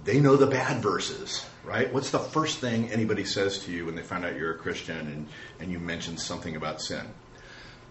they 0.04 0.20
know 0.20 0.36
the 0.36 0.48
bad 0.48 0.82
verses, 0.82 1.46
right? 1.64 1.92
What's 1.94 2.12
the 2.12 2.20
first 2.20 2.60
thing 2.60 2.92
anybody 2.92 3.24
says 3.24 3.60
to 3.60 3.72
you 3.72 3.86
when 3.86 3.96
they 3.96 4.02
find 4.02 4.26
out 4.26 4.36
you're 4.36 4.52
a 4.52 4.58
Christian 4.58 4.98
and, 4.98 5.28
and 5.60 5.72
you 5.72 5.80
mention 5.80 6.18
something 6.18 6.56
about 6.56 6.82
sin? 6.82 7.06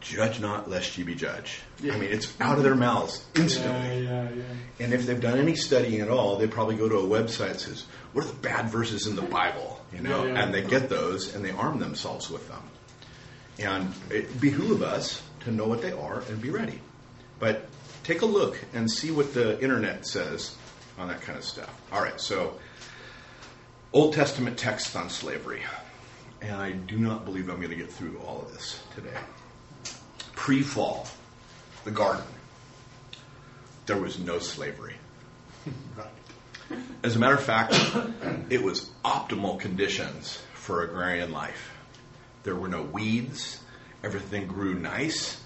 Judge 0.02 0.40
not, 0.40 0.68
lest 0.68 0.98
ye 0.98 1.04
be 1.04 1.14
judged. 1.14 1.60
Yeah. 1.80 1.94
I 1.94 1.98
mean, 1.98 2.10
it's 2.10 2.32
out 2.40 2.58
of 2.58 2.64
their 2.64 2.74
mouths 2.74 3.24
instantly. 3.34 4.04
Yeah, 4.04 4.28
yeah, 4.28 4.28
yeah. 4.36 4.44
And 4.84 4.92
if 4.92 5.06
they've 5.06 5.20
done 5.20 5.38
any 5.38 5.54
studying 5.54 6.00
at 6.00 6.08
all, 6.08 6.36
they 6.36 6.48
probably 6.48 6.76
go 6.76 6.88
to 6.88 6.96
a 6.96 7.06
website 7.06 7.52
that 7.52 7.60
says, 7.60 7.84
"What 8.12 8.24
are 8.24 8.28
the 8.28 8.34
bad 8.34 8.70
verses 8.70 9.06
in 9.06 9.14
the 9.14 9.22
Bible?" 9.22 9.80
You 9.92 10.00
know, 10.00 10.24
and 10.24 10.52
they 10.52 10.62
get 10.62 10.88
those 10.88 11.34
and 11.34 11.44
they 11.44 11.50
arm 11.50 11.78
themselves 11.78 12.30
with 12.30 12.48
them. 12.48 12.62
And 13.58 13.92
it 14.10 14.40
behooves 14.40 14.82
us 14.82 15.22
to 15.40 15.52
know 15.52 15.66
what 15.66 15.82
they 15.82 15.92
are 15.92 16.20
and 16.28 16.40
be 16.40 16.50
ready. 16.50 16.80
But 17.38 17.66
take 18.02 18.22
a 18.22 18.26
look 18.26 18.58
and 18.72 18.90
see 18.90 19.10
what 19.10 19.34
the 19.34 19.60
internet 19.60 20.06
says 20.06 20.56
on 20.98 21.08
that 21.08 21.20
kind 21.20 21.38
of 21.38 21.44
stuff. 21.44 21.70
All 21.92 22.02
right, 22.02 22.20
so 22.20 22.58
Old 23.92 24.14
Testament 24.14 24.58
texts 24.58 24.96
on 24.96 25.10
slavery. 25.10 25.62
And 26.40 26.56
I 26.56 26.72
do 26.72 26.98
not 26.98 27.24
believe 27.24 27.48
I'm 27.48 27.58
going 27.58 27.70
to 27.70 27.76
get 27.76 27.92
through 27.92 28.18
all 28.26 28.42
of 28.42 28.52
this 28.52 28.82
today. 28.96 29.16
Pre 30.42 30.60
fall, 30.60 31.06
the 31.84 31.92
garden, 31.92 32.24
there 33.86 33.96
was 33.96 34.18
no 34.18 34.40
slavery. 34.40 34.96
As 37.04 37.14
a 37.14 37.20
matter 37.20 37.36
of 37.36 37.44
fact, 37.44 37.74
it 38.50 38.60
was 38.60 38.90
optimal 39.04 39.60
conditions 39.60 40.42
for 40.54 40.82
agrarian 40.82 41.30
life. 41.30 41.70
There 42.42 42.56
were 42.56 42.66
no 42.66 42.82
weeds, 42.82 43.60
everything 44.02 44.48
grew 44.48 44.74
nice. 44.74 45.40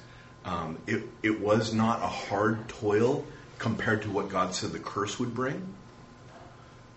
Um, 0.46 0.78
it, 0.86 1.02
it 1.22 1.40
was 1.42 1.74
not 1.74 2.00
a 2.00 2.06
hard 2.06 2.66
toil 2.66 3.26
compared 3.58 4.00
to 4.04 4.10
what 4.10 4.30
God 4.30 4.54
said 4.54 4.72
the 4.72 4.78
curse 4.78 5.18
would 5.18 5.34
bring, 5.34 5.74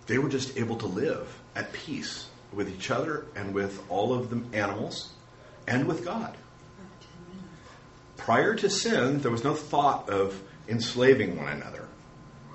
they 0.08 0.20
were 0.20 0.30
just 0.30 0.58
able 0.58 0.78
to 0.78 0.86
live 0.86 1.38
at 1.54 1.74
peace 1.74 2.30
with 2.54 2.70
each 2.74 2.92
other 2.92 3.26
and 3.36 3.54
with 3.54 3.84
all 3.90 4.14
of 4.14 4.30
the 4.30 4.58
animals 4.58 5.12
and 5.68 5.86
with 5.86 6.06
God. 6.06 6.38
Prior 8.20 8.54
to 8.56 8.70
sin, 8.70 9.22
there 9.22 9.32
was 9.32 9.44
no 9.44 9.54
thought 9.54 10.10
of 10.10 10.40
enslaving 10.68 11.38
one 11.38 11.48
another. 11.48 11.88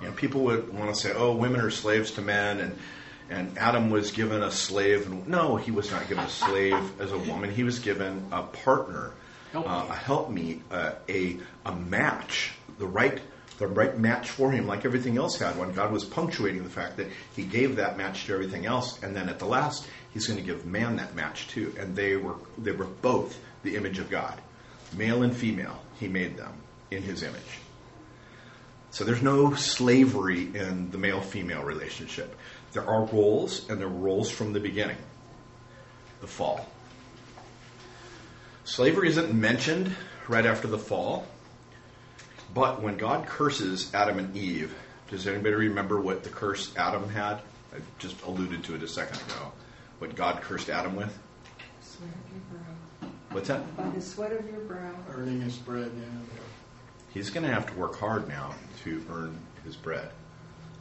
You 0.01 0.07
know, 0.07 0.13
people 0.13 0.41
would 0.41 0.73
want 0.73 0.93
to 0.93 0.99
say, 0.99 1.13
"Oh, 1.13 1.35
women 1.35 1.59
are 1.61 1.71
slaves 1.71 2.11
to 2.11 2.21
men," 2.21 2.59
and 2.59 2.77
and 3.29 3.57
Adam 3.57 3.89
was 3.89 4.11
given 4.11 4.43
a 4.43 4.51
slave. 4.51 5.09
No, 5.27 5.55
he 5.55 5.71
was 5.71 5.89
not 5.91 6.07
given 6.07 6.23
a 6.23 6.29
slave 6.29 7.01
as 7.01 7.11
a 7.11 7.17
woman. 7.17 7.49
He 7.51 7.63
was 7.63 7.79
given 7.79 8.27
a 8.31 8.43
partner, 8.43 9.11
uh, 9.53 9.87
a 9.89 9.95
helpmeet, 9.95 10.61
uh, 10.71 10.91
a 11.09 11.37
a 11.65 11.75
match, 11.75 12.51
the 12.77 12.87
right 12.87 13.19
the 13.57 13.67
right 13.67 13.97
match 13.97 14.29
for 14.29 14.51
him, 14.51 14.67
like 14.67 14.85
everything 14.85 15.17
else 15.17 15.39
had 15.39 15.57
one. 15.57 15.71
God 15.71 15.91
was 15.91 16.03
punctuating 16.03 16.63
the 16.63 16.69
fact 16.69 16.97
that 16.97 17.07
He 17.35 17.43
gave 17.43 17.77
that 17.77 17.97
match 17.97 18.25
to 18.25 18.33
everything 18.33 18.65
else, 18.65 19.01
and 19.01 19.15
then 19.15 19.29
at 19.29 19.39
the 19.39 19.45
last, 19.45 19.87
He's 20.13 20.27
going 20.27 20.39
to 20.39 20.45
give 20.45 20.65
man 20.65 20.97
that 20.97 21.15
match 21.15 21.47
too. 21.47 21.73
And 21.79 21.95
they 21.95 22.15
were 22.15 22.35
they 22.57 22.71
were 22.71 22.85
both 22.85 23.37
the 23.63 23.75
image 23.75 23.99
of 23.99 24.09
God, 24.09 24.39
male 24.97 25.23
and 25.23 25.35
female. 25.35 25.81
He 25.99 26.07
made 26.07 26.37
them 26.37 26.53
in 26.91 27.03
His 27.03 27.23
image. 27.23 27.59
So 28.91 29.03
there's 29.03 29.21
no 29.21 29.53
slavery 29.55 30.43
in 30.55 30.89
the 30.91 30.97
male 30.97 31.21
female 31.21 31.63
relationship. 31.63 32.35
There 32.71 32.85
are 32.85 33.05
roles, 33.05 33.69
and 33.69 33.79
there 33.79 33.87
are 33.87 33.91
roles 33.91 34.29
from 34.29 34.53
the 34.53 34.59
beginning. 34.59 34.97
The 36.21 36.27
fall. 36.27 36.67
Slavery 38.63 39.09
isn't 39.09 39.33
mentioned 39.33 39.95
right 40.27 40.45
after 40.45 40.67
the 40.67 40.79
fall 40.79 41.27
but 42.55 42.81
when 42.81 42.95
God 42.95 43.27
curses 43.27 43.93
Adam 43.93 44.17
and 44.17 44.35
Eve, 44.35 44.73
does 45.09 45.27
anybody 45.27 45.55
remember 45.55 45.99
what 45.99 46.23
the 46.23 46.29
curse 46.29 46.73
Adam 46.77 47.09
had? 47.09 47.41
I 47.73 47.79
just 47.99 48.21
alluded 48.21 48.63
to 48.63 48.75
it 48.75 48.81
a 48.81 48.87
second 48.87 49.17
ago. 49.17 49.51
What 49.99 50.15
God 50.15 50.41
cursed 50.41 50.69
Adam 50.69 50.95
with? 50.95 51.19
Brow. 52.49 52.84
What's 53.35 53.49
that? 53.49 53.75
By 53.75 53.89
the 53.89 53.99
sweat 53.99 54.31
of 54.31 54.49
your 54.49 54.61
brow. 54.61 54.93
Earning 55.13 55.41
his 55.41 55.57
bread, 55.57 55.91
yeah. 55.93 56.05
He's 57.13 57.29
going 57.29 57.45
to 57.45 57.51
have 57.51 57.67
to 57.67 57.73
work 57.73 57.99
hard 57.99 58.29
now 58.29 58.55
to 58.83 59.05
earn 59.11 59.37
his 59.65 59.75
bread. 59.75 60.09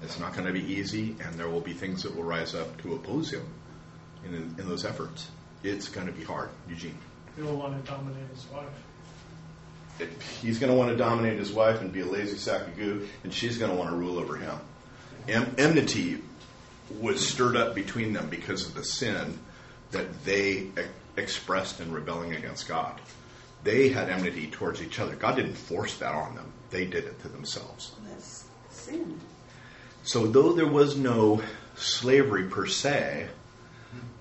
It's 0.03 0.21
not 0.21 0.35
going 0.35 0.47
to 0.47 0.53
be 0.53 0.64
easy, 0.64 1.17
and 1.21 1.35
there 1.35 1.49
will 1.49 1.61
be 1.61 1.73
things 1.73 2.05
that 2.05 2.14
will 2.14 2.23
rise 2.23 2.55
up 2.55 2.81
to 2.83 2.95
oppose 2.95 3.33
him 3.33 3.45
in, 4.25 4.35
in 4.35 4.69
those 4.69 4.85
efforts. 4.85 5.33
It's 5.64 5.88
going 5.88 6.07
to 6.07 6.12
be 6.12 6.23
hard. 6.23 6.51
Eugene. 6.69 6.97
He'll 7.35 7.57
want 7.57 7.85
to 7.85 7.90
dominate 7.90 8.29
his 8.33 8.47
wife 8.47 8.69
he's 10.43 10.61
going 10.61 10.71
to 10.71 10.79
want 10.79 10.90
to 10.90 10.97
dominate 10.97 11.38
his 11.38 11.53
wife 11.53 11.81
and 11.81 11.93
be 11.93 12.01
a 12.01 12.07
lazy 12.07 12.37
sack 12.37 12.67
of 12.67 12.77
goo, 12.77 13.09
and 13.23 13.33
she's 13.33 13.59
going 13.59 13.71
to 13.71 13.77
want 13.77 13.90
to 13.90 13.97
rule 13.97 14.19
over 14.19 14.37
him. 14.37 14.59
Em- 15.29 15.55
enmity 15.59 16.21
was 17.01 17.27
stirred 17.27 17.57
up 17.57 17.75
between 17.75 18.12
them 18.12 18.29
because 18.29 18.67
of 18.67 18.75
the 18.75 18.85
sin 18.85 19.38
that 19.93 20.25
they 20.25 20.69
expressed 21.16 21.81
in 21.81 21.92
rebelling 21.92 22.35
against 22.35 22.68
God. 22.68 23.00
They 23.62 23.88
had 23.88 24.11
enmity 24.11 24.48
towards 24.48 24.83
each 24.83 24.98
other. 24.98 25.14
God 25.14 25.37
didn't 25.37 25.55
force 25.55 25.96
that 25.98 26.14
on 26.14 26.35
them, 26.35 26.53
they 26.70 26.85
did 26.85 27.05
it 27.05 27.20
to 27.22 27.29
themselves. 27.29 27.92
That's 28.09 28.44
sin. 28.70 29.20
So, 30.03 30.27
though 30.27 30.53
there 30.53 30.66
was 30.66 30.96
no 30.96 31.42
slavery 31.77 32.44
per 32.44 32.66
se, 32.66 33.29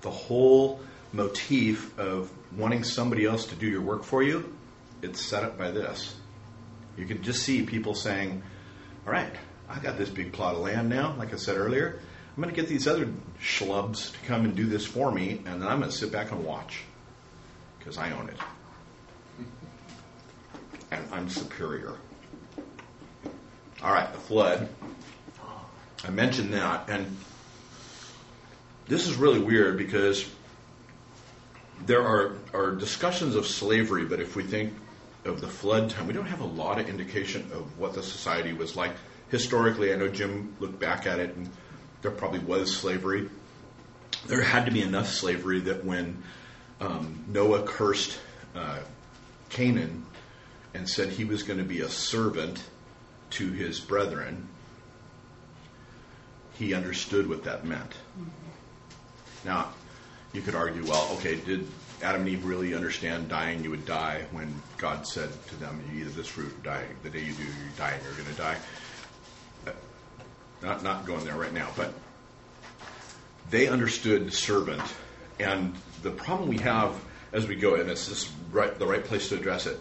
the 0.00 0.10
whole 0.10 0.80
motif 1.12 1.98
of 1.98 2.30
wanting 2.56 2.84
somebody 2.84 3.26
else 3.26 3.46
to 3.46 3.54
do 3.54 3.66
your 3.66 3.82
work 3.82 4.02
for 4.02 4.22
you 4.22 4.54
it's 5.04 5.20
set 5.20 5.44
up 5.44 5.58
by 5.58 5.70
this. 5.70 6.16
You 6.96 7.06
can 7.06 7.22
just 7.22 7.42
see 7.42 7.62
people 7.62 7.94
saying, 7.94 8.42
all 9.06 9.12
right, 9.12 9.34
I 9.68 9.78
got 9.78 9.98
this 9.98 10.08
big 10.08 10.32
plot 10.32 10.54
of 10.54 10.62
land 10.62 10.88
now, 10.88 11.14
like 11.18 11.32
I 11.32 11.36
said 11.36 11.56
earlier. 11.56 12.00
I'm 12.36 12.42
going 12.42 12.52
to 12.52 12.60
get 12.60 12.68
these 12.68 12.88
other 12.88 13.08
schlubs 13.40 14.12
to 14.12 14.18
come 14.26 14.44
and 14.44 14.56
do 14.56 14.66
this 14.66 14.84
for 14.84 15.12
me, 15.12 15.40
and 15.46 15.62
then 15.62 15.68
I'm 15.68 15.78
going 15.78 15.90
to 15.90 15.96
sit 15.96 16.10
back 16.10 16.32
and 16.32 16.44
watch 16.44 16.80
because 17.78 17.96
I 17.96 18.10
own 18.10 18.28
it. 18.28 18.36
And 20.90 21.04
I'm 21.12 21.28
superior. 21.28 21.92
All 23.82 23.92
right, 23.92 24.12
the 24.12 24.18
flood. 24.18 24.68
I 26.04 26.10
mentioned 26.10 26.52
that, 26.54 26.88
and 26.88 27.16
this 28.88 29.06
is 29.06 29.14
really 29.14 29.38
weird 29.38 29.78
because 29.78 30.28
there 31.86 32.02
are, 32.02 32.36
are 32.52 32.72
discussions 32.72 33.36
of 33.36 33.46
slavery, 33.46 34.06
but 34.06 34.20
if 34.20 34.34
we 34.34 34.42
think 34.42 34.74
of 35.24 35.40
the 35.40 35.48
flood 35.48 35.90
time, 35.90 36.08
we 36.08 36.12
don't 36.12 36.26
have 36.26 36.40
a 36.40 36.46
lot 36.46 36.80
of 36.80 36.88
indication 36.88 37.42
of 37.52 37.78
what 37.78 37.94
the 37.94 38.02
society 38.02 38.52
was 38.52 38.74
like. 38.74 38.92
Historically, 39.30 39.92
I 39.92 39.96
know 39.96 40.08
Jim 40.08 40.56
looked 40.58 40.80
back 40.80 41.06
at 41.06 41.20
it 41.20 41.34
and 41.36 41.48
there 42.04 42.12
probably 42.12 42.38
was 42.38 42.76
slavery. 42.76 43.30
There 44.26 44.42
had 44.42 44.66
to 44.66 44.70
be 44.70 44.82
enough 44.82 45.08
slavery 45.08 45.60
that 45.60 45.86
when 45.86 46.22
um, 46.78 47.24
Noah 47.28 47.62
cursed 47.62 48.18
uh, 48.54 48.80
Canaan 49.48 50.04
and 50.74 50.86
said 50.86 51.08
he 51.08 51.24
was 51.24 51.42
going 51.42 51.58
to 51.58 51.64
be 51.64 51.80
a 51.80 51.88
servant 51.88 52.62
to 53.30 53.50
his 53.50 53.80
brethren, 53.80 54.46
he 56.58 56.74
understood 56.74 57.26
what 57.26 57.44
that 57.44 57.64
meant. 57.64 57.90
Mm-hmm. 57.90 58.28
Now, 59.46 59.72
you 60.34 60.42
could 60.42 60.54
argue, 60.54 60.84
well, 60.84 61.08
okay, 61.14 61.36
did 61.36 61.66
Adam 62.02 62.20
and 62.20 62.30
Eve 62.30 62.44
really 62.44 62.74
understand 62.74 63.30
dying? 63.30 63.64
You 63.64 63.70
would 63.70 63.86
die 63.86 64.24
when 64.30 64.52
God 64.76 65.06
said 65.06 65.30
to 65.46 65.56
them, 65.56 65.82
"You 65.90 66.02
eat 66.02 66.06
of 66.06 66.16
this 66.16 66.26
fruit, 66.26 66.62
die. 66.62 66.84
The 67.02 67.08
day 67.08 67.20
you 67.20 67.32
do, 67.32 67.44
you 67.44 67.50
die, 67.78 67.92
and 67.92 68.02
you're 68.02 68.12
going 68.12 68.26
to 68.26 68.34
die." 68.34 68.58
Not 70.64 70.82
not 70.82 71.04
going 71.04 71.26
there 71.26 71.36
right 71.36 71.52
now, 71.52 71.68
but 71.76 71.92
they 73.50 73.68
understood 73.68 74.32
servant, 74.32 74.82
and 75.38 75.74
the 76.02 76.10
problem 76.10 76.48
we 76.48 76.56
have 76.58 76.94
as 77.34 77.46
we 77.46 77.54
go, 77.54 77.74
and 77.74 77.90
this 77.90 78.08
is 78.08 78.30
right, 78.50 78.78
the 78.78 78.86
right 78.86 79.04
place 79.04 79.28
to 79.28 79.34
address 79.34 79.66
it. 79.66 79.78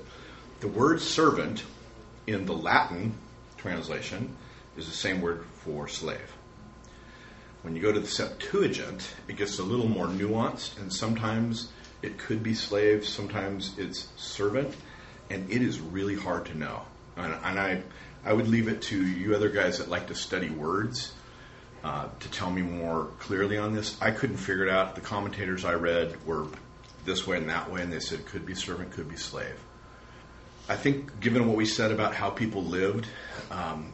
The 0.59 0.67
word 0.67 0.99
servant 0.99 1.63
in 2.27 2.45
the 2.45 2.53
Latin 2.53 3.13
translation 3.55 4.35
is 4.75 4.85
the 4.87 4.91
same 4.91 5.21
word 5.21 5.45
for 5.63 5.87
slave. 5.87 6.33
When 7.61 7.77
you 7.77 7.81
go 7.81 7.93
to 7.93 7.99
the 8.01 8.07
Septuagint, 8.07 9.07
it 9.29 9.37
gets 9.37 9.59
a 9.59 9.63
little 9.63 9.87
more 9.87 10.07
nuanced, 10.07 10.77
and 10.81 10.91
sometimes 10.91 11.69
it 12.01 12.17
could 12.17 12.43
be 12.43 12.53
slave, 12.53 13.07
sometimes 13.07 13.71
it's 13.77 14.09
servant, 14.17 14.75
and 15.29 15.49
it 15.49 15.61
is 15.61 15.79
really 15.79 16.15
hard 16.15 16.45
to 16.47 16.57
know. 16.57 16.81
And, 17.15 17.33
and 17.33 17.59
I, 17.59 17.83
I 18.25 18.33
would 18.33 18.47
leave 18.47 18.67
it 18.67 18.81
to 18.83 19.05
you 19.05 19.35
other 19.35 19.49
guys 19.49 19.79
that 19.79 19.89
like 19.89 20.07
to 20.07 20.15
study 20.15 20.49
words 20.49 21.13
uh, 21.83 22.07
to 22.19 22.31
tell 22.31 22.49
me 22.49 22.61
more 22.61 23.09
clearly 23.19 23.57
on 23.57 23.73
this. 23.73 23.97
I 24.01 24.11
couldn't 24.11 24.37
figure 24.37 24.65
it 24.65 24.69
out. 24.69 24.95
The 24.95 25.01
commentators 25.01 25.65
I 25.65 25.73
read 25.73 26.25
were 26.25 26.47
this 27.05 27.27
way 27.27 27.37
and 27.37 27.49
that 27.49 27.69
way, 27.69 27.81
and 27.81 27.91
they 27.91 27.99
said 27.99 28.25
could 28.25 28.45
be 28.45 28.55
servant, 28.55 28.91
could 28.91 29.09
be 29.09 29.17
slave. 29.17 29.59
I 30.69 30.77
think, 30.77 31.19
given 31.19 31.45
what 31.45 31.57
we 31.57 31.65
said 31.65 31.91
about 31.91 32.15
how 32.15 32.29
people 32.29 32.63
lived, 32.63 33.05
um, 33.51 33.91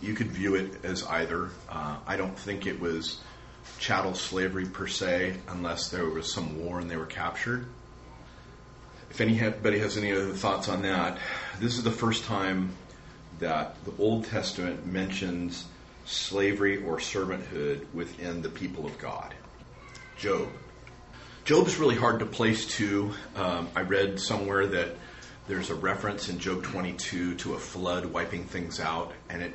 you 0.00 0.14
could 0.14 0.28
view 0.28 0.54
it 0.54 0.82
as 0.82 1.04
either. 1.04 1.50
Uh, 1.68 1.96
I 2.06 2.16
don't 2.16 2.38
think 2.38 2.66
it 2.66 2.80
was 2.80 3.20
chattel 3.78 4.14
slavery 4.14 4.64
per 4.64 4.86
se, 4.86 5.36
unless 5.48 5.90
there 5.90 6.06
was 6.06 6.32
some 6.32 6.64
war 6.64 6.80
and 6.80 6.90
they 6.90 6.96
were 6.96 7.04
captured. 7.04 7.66
If 9.10 9.20
anybody 9.20 9.78
has 9.80 9.98
any 9.98 10.10
other 10.12 10.32
thoughts 10.32 10.70
on 10.70 10.82
that, 10.82 11.18
this 11.60 11.76
is 11.76 11.82
the 11.82 11.90
first 11.90 12.24
time 12.24 12.72
that 13.42 13.74
the 13.84 13.92
Old 13.98 14.24
Testament 14.24 14.86
mentions 14.86 15.66
slavery 16.04 16.82
or 16.84 16.98
servanthood 16.98 17.84
within 17.92 18.40
the 18.40 18.48
people 18.48 18.86
of 18.86 18.96
God. 18.98 19.34
Job. 20.16 20.48
Job's 21.44 21.76
really 21.76 21.96
hard 21.96 22.20
to 22.20 22.26
place 22.26 22.66
to. 22.78 23.12
Um, 23.34 23.68
I 23.74 23.80
read 23.80 24.20
somewhere 24.20 24.68
that 24.68 24.94
there's 25.48 25.70
a 25.70 25.74
reference 25.74 26.28
in 26.28 26.38
Job 26.38 26.62
22 26.62 27.34
to 27.34 27.54
a 27.54 27.58
flood 27.58 28.06
wiping 28.06 28.44
things 28.44 28.78
out, 28.78 29.12
and 29.28 29.42
it 29.42 29.52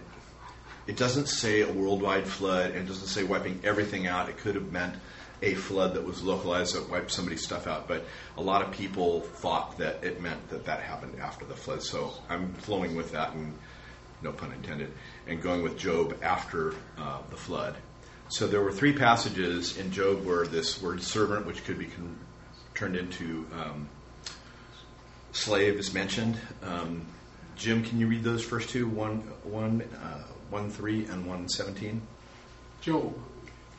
it 0.86 0.98
doesn't 0.98 1.28
say 1.28 1.62
a 1.62 1.72
worldwide 1.72 2.28
flood, 2.28 2.72
and 2.72 2.80
it 2.80 2.88
doesn't 2.88 3.08
say 3.08 3.24
wiping 3.24 3.62
everything 3.64 4.06
out. 4.06 4.28
It 4.28 4.38
could 4.38 4.56
have 4.56 4.72
meant 4.72 4.96
a 5.42 5.54
flood 5.54 5.94
that 5.94 6.06
was 6.06 6.24
localized 6.24 6.76
that 6.76 6.90
wiped 6.90 7.12
somebody's 7.12 7.44
stuff 7.44 7.68
out, 7.68 7.88
but 7.88 8.04
a 8.38 8.42
lot 8.42 8.62
of 8.62 8.72
people 8.72 9.22
thought 9.22 9.78
that 9.78 10.04
it 10.04 10.22
meant 10.22 10.50
that 10.50 10.66
that 10.66 10.82
happened 10.82 11.20
after 11.22 11.46
the 11.46 11.56
flood. 11.56 11.84
So 11.84 12.14
I'm 12.30 12.54
flowing 12.54 12.96
with 12.96 13.12
that, 13.12 13.34
and 13.34 13.54
no 14.22 14.32
pun 14.32 14.52
intended, 14.52 14.92
and 15.28 15.42
going 15.42 15.64
with 15.64 15.78
Job 15.78 16.18
after 16.22 16.74
uh, 16.98 17.20
the 17.30 17.38
flood. 17.38 17.76
So 18.30 18.48
there 18.48 18.62
were 18.62 18.72
three 18.72 18.94
passages 18.94 19.78
in 19.78 19.92
Job 19.92 20.26
where 20.26 20.46
this 20.46 20.82
word 20.82 21.02
servant, 21.02 21.46
which 21.46 21.64
could 21.64 21.80
be 21.80 21.86
con- 21.86 22.18
turned 22.74 22.96
into 22.96 23.46
um, 23.54 23.88
slave, 25.32 25.78
is 25.78 25.94
mentioned. 25.94 26.38
Um, 26.64 27.06
Jim, 27.56 27.84
can 27.84 28.00
you 28.00 28.08
read 28.08 28.24
those 28.24 28.44
first 28.44 28.70
two? 28.70 28.88
One, 28.88 29.20
one. 29.44 29.82
Uh, 29.82 30.24
1 30.50 30.70
3 30.70 31.06
and 31.08 31.26
1 31.26 31.50
17? 31.50 32.02
Job. 32.82 33.14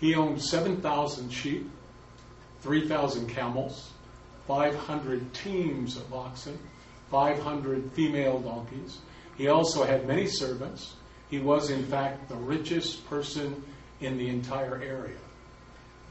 He 0.00 0.14
owned 0.14 0.40
7,000 0.40 1.30
sheep, 1.30 1.68
3,000 2.60 3.28
camels, 3.28 3.90
500 4.46 5.34
teams 5.34 5.96
of 5.96 6.12
oxen, 6.12 6.58
500 7.10 7.90
female 7.92 8.38
donkeys. 8.38 8.98
He 9.38 9.46
also 9.46 9.84
had 9.84 10.06
many 10.06 10.26
servants. 10.26 10.94
He 11.30 11.38
was, 11.38 11.70
in 11.70 11.84
fact, 11.84 12.28
the 12.28 12.34
richest 12.34 13.08
person 13.08 13.62
in 14.00 14.18
the 14.18 14.28
entire 14.28 14.82
area. 14.82 15.16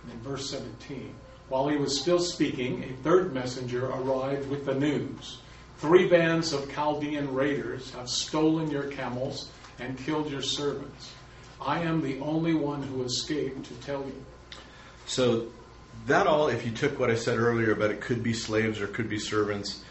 And 0.04 0.13
in 0.13 0.20
verse 0.22 0.50
17, 0.50 1.13
while 1.50 1.68
he 1.68 1.76
was 1.76 2.00
still 2.00 2.20
speaking, 2.20 2.84
a 2.84 3.04
third 3.04 3.34
messenger 3.34 3.88
arrived 3.88 4.50
with 4.50 4.66
the 4.66 4.74
news. 4.74 5.40
Three 5.80 6.08
bands 6.10 6.54
of 6.54 6.74
Chaldean 6.74 7.34
raiders 7.34 7.92
have 7.92 8.10
stolen 8.10 8.72
your 8.72 8.88
camels 8.88 9.50
and 9.80 9.98
killed 9.98 10.32
your 10.32 10.42
servants. 10.42 11.12
I 11.62 11.82
am 11.82 12.02
the 12.02 12.20
only 12.22 12.54
one 12.54 12.82
who 12.82 13.04
escaped 13.04 13.66
to 13.66 13.74
tell 13.86 14.02
you. 14.02 14.26
So, 15.06 15.48
that 16.06 16.28
all, 16.28 16.48
if 16.48 16.66
you 16.66 16.72
took 16.72 17.00
what 17.00 17.10
I 17.10 17.16
said 17.16 17.38
earlier 17.38 17.72
about 17.72 17.92
it 17.92 18.00
could 18.00 18.24
be 18.24 18.34
slaves 18.34 18.80
or 18.80 18.88
could 18.88 19.10
be 19.10 19.20
servants, 19.20 19.84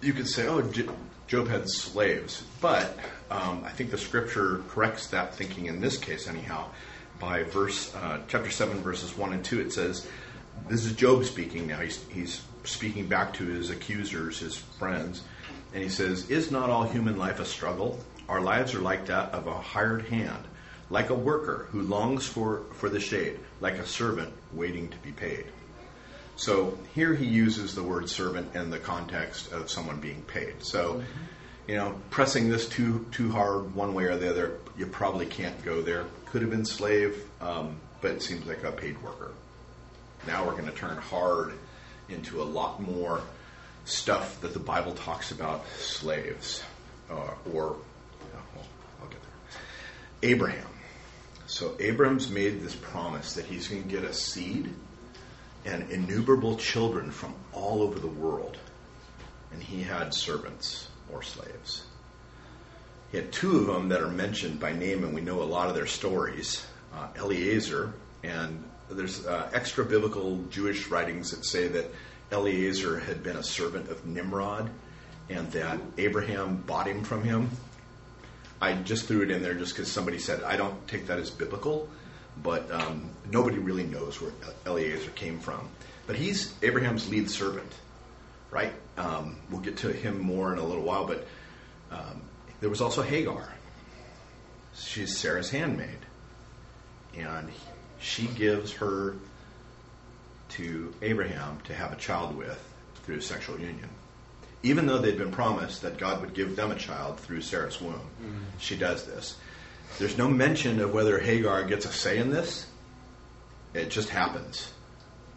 you 0.00 0.12
could 0.12 0.28
say, 0.28 0.46
oh, 0.46 0.62
Job 1.28 1.46
had 1.46 1.68
slaves. 1.68 2.42
But 2.60 2.98
um, 3.30 3.62
I 3.64 3.70
think 3.70 3.90
the 3.90 3.98
scripture 3.98 4.62
corrects 4.68 5.08
that 5.08 5.34
thinking 5.34 5.66
in 5.66 5.80
this 5.80 5.98
case, 5.98 6.26
anyhow. 6.26 6.70
By 7.20 7.42
verse 7.42 7.94
uh, 7.94 8.20
chapter 8.28 8.50
7, 8.50 8.80
verses 8.80 9.16
1 9.16 9.34
and 9.34 9.44
2, 9.44 9.60
it 9.60 9.72
says, 9.72 10.08
This 10.68 10.86
is 10.86 10.94
Job 10.94 11.24
speaking 11.24 11.66
now. 11.66 11.80
He's, 11.80 12.02
he's 12.08 12.42
speaking 12.64 13.06
back 13.06 13.34
to 13.34 13.44
his 13.44 13.70
accusers, 13.70 14.38
his 14.38 14.56
friends. 14.56 15.22
And 15.74 15.82
he 15.82 15.90
says, 15.90 16.30
Is 16.30 16.50
not 16.50 16.70
all 16.70 16.84
human 16.84 17.18
life 17.18 17.40
a 17.40 17.44
struggle? 17.44 18.00
Our 18.28 18.40
lives 18.40 18.74
are 18.74 18.80
like 18.80 19.06
that 19.06 19.32
of 19.32 19.46
a 19.46 19.54
hired 19.54 20.06
hand, 20.06 20.44
like 20.88 21.10
a 21.10 21.14
worker 21.14 21.68
who 21.70 21.82
longs 21.82 22.26
for, 22.26 22.62
for 22.72 22.88
the 22.88 23.00
shade, 23.00 23.38
like 23.60 23.74
a 23.74 23.86
servant 23.86 24.32
waiting 24.52 24.88
to 24.88 24.96
be 24.98 25.12
paid. 25.12 25.44
So 26.38 26.78
here 26.94 27.14
he 27.14 27.26
uses 27.26 27.74
the 27.74 27.82
word 27.82 28.08
servant 28.08 28.54
in 28.54 28.70
the 28.70 28.78
context 28.78 29.50
of 29.50 29.68
someone 29.68 29.98
being 29.98 30.22
paid. 30.22 30.54
So, 30.60 31.02
you 31.66 31.74
know, 31.74 32.00
pressing 32.10 32.48
this 32.48 32.68
too 32.68 33.06
too 33.10 33.32
hard 33.32 33.74
one 33.74 33.92
way 33.92 34.04
or 34.04 34.16
the 34.16 34.30
other, 34.30 34.60
you 34.78 34.86
probably 34.86 35.26
can't 35.26 35.64
go 35.64 35.82
there. 35.82 36.04
Could 36.26 36.42
have 36.42 36.50
been 36.52 36.64
slave, 36.64 37.24
um, 37.40 37.80
but 38.00 38.12
it 38.12 38.22
seems 38.22 38.46
like 38.46 38.62
a 38.62 38.70
paid 38.70 39.02
worker. 39.02 39.32
Now 40.28 40.46
we're 40.46 40.52
going 40.52 40.66
to 40.66 40.70
turn 40.70 40.96
hard 40.98 41.54
into 42.08 42.40
a 42.40 42.44
lot 42.44 42.80
more 42.80 43.20
stuff 43.84 44.40
that 44.42 44.52
the 44.52 44.60
Bible 44.60 44.92
talks 44.92 45.32
about 45.32 45.66
slaves 45.78 46.62
uh, 47.10 47.14
or 47.52 47.76
well, 48.54 48.66
I'll 49.02 49.08
get 49.08 49.20
there. 49.20 50.30
Abraham. 50.30 50.68
So 51.48 51.74
Abraham's 51.80 52.30
made 52.30 52.60
this 52.60 52.76
promise 52.76 53.34
that 53.34 53.46
he's 53.46 53.66
going 53.66 53.82
to 53.82 53.88
get 53.88 54.04
a 54.04 54.12
seed 54.12 54.72
and 55.68 55.90
innumerable 55.90 56.56
children 56.56 57.10
from 57.10 57.34
all 57.52 57.82
over 57.82 57.98
the 57.98 58.06
world. 58.06 58.56
And 59.52 59.62
he 59.62 59.82
had 59.82 60.14
servants 60.14 60.88
or 61.12 61.22
slaves. 61.22 61.84
He 63.12 63.18
had 63.18 63.32
two 63.32 63.58
of 63.58 63.66
them 63.66 63.88
that 63.88 64.02
are 64.02 64.08
mentioned 64.08 64.60
by 64.60 64.72
name, 64.72 65.04
and 65.04 65.14
we 65.14 65.20
know 65.20 65.42
a 65.42 65.44
lot 65.44 65.68
of 65.68 65.74
their 65.74 65.86
stories 65.86 66.64
uh, 66.94 67.08
Eliezer, 67.16 67.92
and 68.22 68.64
there's 68.90 69.26
uh, 69.26 69.50
extra 69.52 69.84
biblical 69.84 70.42
Jewish 70.50 70.88
writings 70.88 71.30
that 71.30 71.44
say 71.44 71.68
that 71.68 71.86
Eliezer 72.32 72.98
had 72.98 73.22
been 73.22 73.36
a 73.36 73.42
servant 73.42 73.90
of 73.90 74.04
Nimrod 74.06 74.70
and 75.28 75.50
that 75.52 75.78
Abraham 75.98 76.56
bought 76.66 76.86
him 76.86 77.04
from 77.04 77.22
him 77.22 77.50
I 78.60 78.74
just 78.74 79.06
threw 79.06 79.22
it 79.22 79.30
in 79.30 79.42
there 79.42 79.54
just 79.54 79.74
because 79.74 79.90
somebody 79.90 80.18
said 80.18 80.42
I 80.42 80.56
don't 80.56 80.86
take 80.88 81.06
that 81.06 81.18
as 81.18 81.30
biblical, 81.30 81.88
but 82.42 82.70
um, 82.70 83.10
nobody 83.30 83.58
really 83.58 83.84
knows 83.84 84.20
where 84.20 84.32
Eliezer 84.66 85.10
came 85.10 85.38
from. 85.40 85.68
But 86.06 86.16
he's 86.16 86.54
Abraham's 86.62 87.08
lead 87.10 87.30
servant, 87.30 87.70
right? 88.50 88.72
Um, 88.96 89.36
we'll 89.50 89.60
get 89.60 89.76
to 89.78 89.92
him 89.92 90.18
more 90.20 90.52
in 90.52 90.58
a 90.58 90.64
little 90.64 90.82
while, 90.82 91.06
but 91.06 91.26
um, 91.90 92.22
there 92.60 92.70
was 92.70 92.80
also 92.80 93.02
Hagar. 93.02 93.52
She's 94.76 95.16
Sarah's 95.16 95.50
handmaid, 95.50 95.98
and 97.16 97.48
she 97.98 98.26
gives 98.26 98.72
her 98.74 99.16
to 100.50 100.94
Abraham 101.02 101.58
to 101.64 101.74
have 101.74 101.92
a 101.92 101.96
child 101.96 102.36
with 102.36 102.62
through 103.04 103.20
sexual 103.20 103.58
union. 103.58 103.88
even 104.62 104.86
though 104.86 104.98
they'd 104.98 105.16
been 105.18 105.30
promised 105.30 105.82
that 105.82 105.98
God 105.98 106.20
would 106.20 106.34
give 106.34 106.56
them 106.56 106.70
a 106.72 106.74
child 106.74 107.20
through 107.20 107.40
Sarah's 107.42 107.80
womb. 107.80 107.94
Mm-hmm. 107.94 108.42
She 108.58 108.76
does 108.76 109.04
this. 109.06 109.36
There's 109.98 110.18
no 110.18 110.28
mention 110.28 110.80
of 110.80 110.92
whether 110.92 111.18
Hagar 111.18 111.64
gets 111.64 111.86
a 111.86 111.92
say 111.92 112.18
in 112.18 112.30
this. 112.30 112.66
It 113.74 113.90
just 113.90 114.08
happens. 114.08 114.72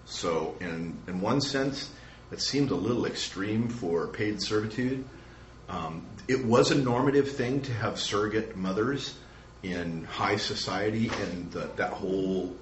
So, 0.05 0.55
in, 0.59 0.97
in 1.07 1.21
one 1.21 1.41
sense, 1.41 1.89
it 2.31 2.41
seems 2.41 2.71
a 2.71 2.75
little 2.75 3.05
extreme 3.05 3.69
for 3.69 4.07
paid 4.07 4.41
servitude. 4.41 5.05
Um, 5.69 6.05
it 6.27 6.45
was 6.45 6.71
a 6.71 6.75
normative 6.75 7.31
thing 7.31 7.61
to 7.61 7.73
have 7.73 7.99
surrogate 7.99 8.55
mothers 8.55 9.15
in 9.63 10.03
high 10.05 10.37
society 10.37 11.11
in 11.23 11.49
the, 11.51 11.69
that 11.75 11.93
whole 11.93 12.55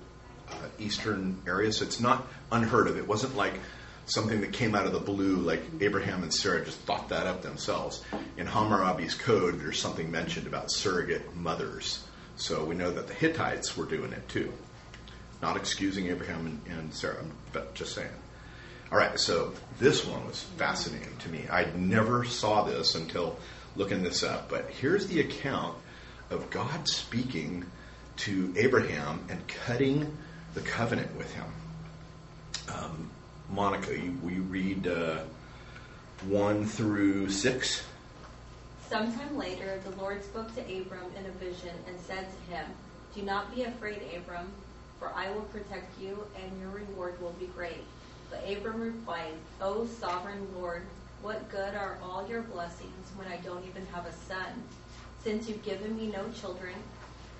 uh, 0.49 0.53
eastern 0.77 1.41
area. 1.47 1.71
So 1.71 1.85
it's 1.85 1.99
not 1.99 2.27
unheard 2.51 2.87
of. 2.87 2.97
It 2.97 3.07
wasn't 3.07 3.35
like 3.35 3.53
something 4.09 4.41
that 4.41 4.51
came 4.51 4.75
out 4.75 4.85
of 4.85 4.91
the 4.91 4.99
blue, 4.99 5.37
like 5.37 5.61
Abraham 5.81 6.23
and 6.23 6.33
Sarah 6.33 6.65
just 6.65 6.79
thought 6.79 7.09
that 7.09 7.27
up 7.27 7.41
themselves. 7.41 8.03
In 8.37 8.47
Hammurabi's 8.47 9.15
code, 9.15 9.59
there's 9.59 9.79
something 9.79 10.09
mentioned 10.09 10.47
about 10.47 10.71
surrogate 10.71 11.35
mothers. 11.35 12.05
So 12.35 12.63
we 12.65 12.75
know 12.75 12.91
that 12.91 13.07
the 13.07 13.13
Hittites 13.13 13.77
were 13.77 13.85
doing 13.85 14.11
it 14.13 14.27
too. 14.27 14.51
Not 15.41 15.57
excusing 15.57 16.07
Abraham 16.07 16.45
and, 16.67 16.77
and 16.77 16.93
Sarah, 16.93 17.23
but 17.53 17.73
just 17.75 17.93
saying. 17.93 18.09
All 18.91 18.97
right, 18.97 19.19
so 19.19 19.53
this 19.77 20.05
one 20.05 20.25
was 20.25 20.41
fascinating 20.57 21.15
to 21.19 21.29
me. 21.29 21.45
I 21.51 21.65
never 21.75 22.25
saw 22.25 22.63
this 22.63 22.95
until 22.95 23.37
looking 23.75 24.01
this 24.01 24.23
up, 24.23 24.49
but 24.49 24.69
here's 24.69 25.05
the 25.07 25.19
account 25.19 25.77
of 26.31 26.49
God 26.49 26.87
speaking 26.87 27.65
to 28.17 28.53
Abraham 28.57 29.25
and 29.29 29.47
cutting 29.47 30.17
the 30.55 30.61
covenant 30.61 31.15
with 31.15 31.31
him. 31.33 31.45
Um, 32.73 33.09
Monica, 33.51 33.97
you, 33.97 34.17
will 34.21 34.31
you 34.31 34.43
read 34.43 34.87
uh, 34.87 35.19
1 36.27 36.65
through 36.65 37.29
6? 37.29 37.83
Sometime 38.87 39.37
later, 39.37 39.81
the 39.83 39.95
Lord 40.01 40.23
spoke 40.23 40.53
to 40.55 40.61
Abram 40.61 41.11
in 41.17 41.25
a 41.25 41.31
vision 41.31 41.75
and 41.87 41.99
said 41.99 42.27
to 42.27 42.55
him, 42.55 42.65
Do 43.15 43.23
not 43.23 43.53
be 43.53 43.63
afraid, 43.63 44.01
Abram, 44.15 44.51
for 44.99 45.11
I 45.15 45.31
will 45.31 45.41
protect 45.43 45.99
you, 45.99 46.25
and 46.35 46.59
your 46.59 46.69
reward 46.69 47.19
will 47.21 47.33
be 47.39 47.47
great. 47.47 47.83
But 48.29 48.47
Abram 48.47 48.81
replied, 48.81 49.33
O 49.61 49.87
sovereign 49.87 50.47
Lord, 50.55 50.83
what 51.21 51.49
good 51.49 51.75
are 51.75 51.97
all 52.03 52.27
your 52.29 52.41
blessings 52.41 53.11
when 53.15 53.27
I 53.27 53.37
don't 53.37 53.65
even 53.65 53.85
have 53.87 54.05
a 54.05 54.13
son? 54.13 54.63
Since 55.23 55.49
you've 55.49 55.63
given 55.63 55.97
me 55.97 56.07
no 56.07 56.29
children, 56.29 56.75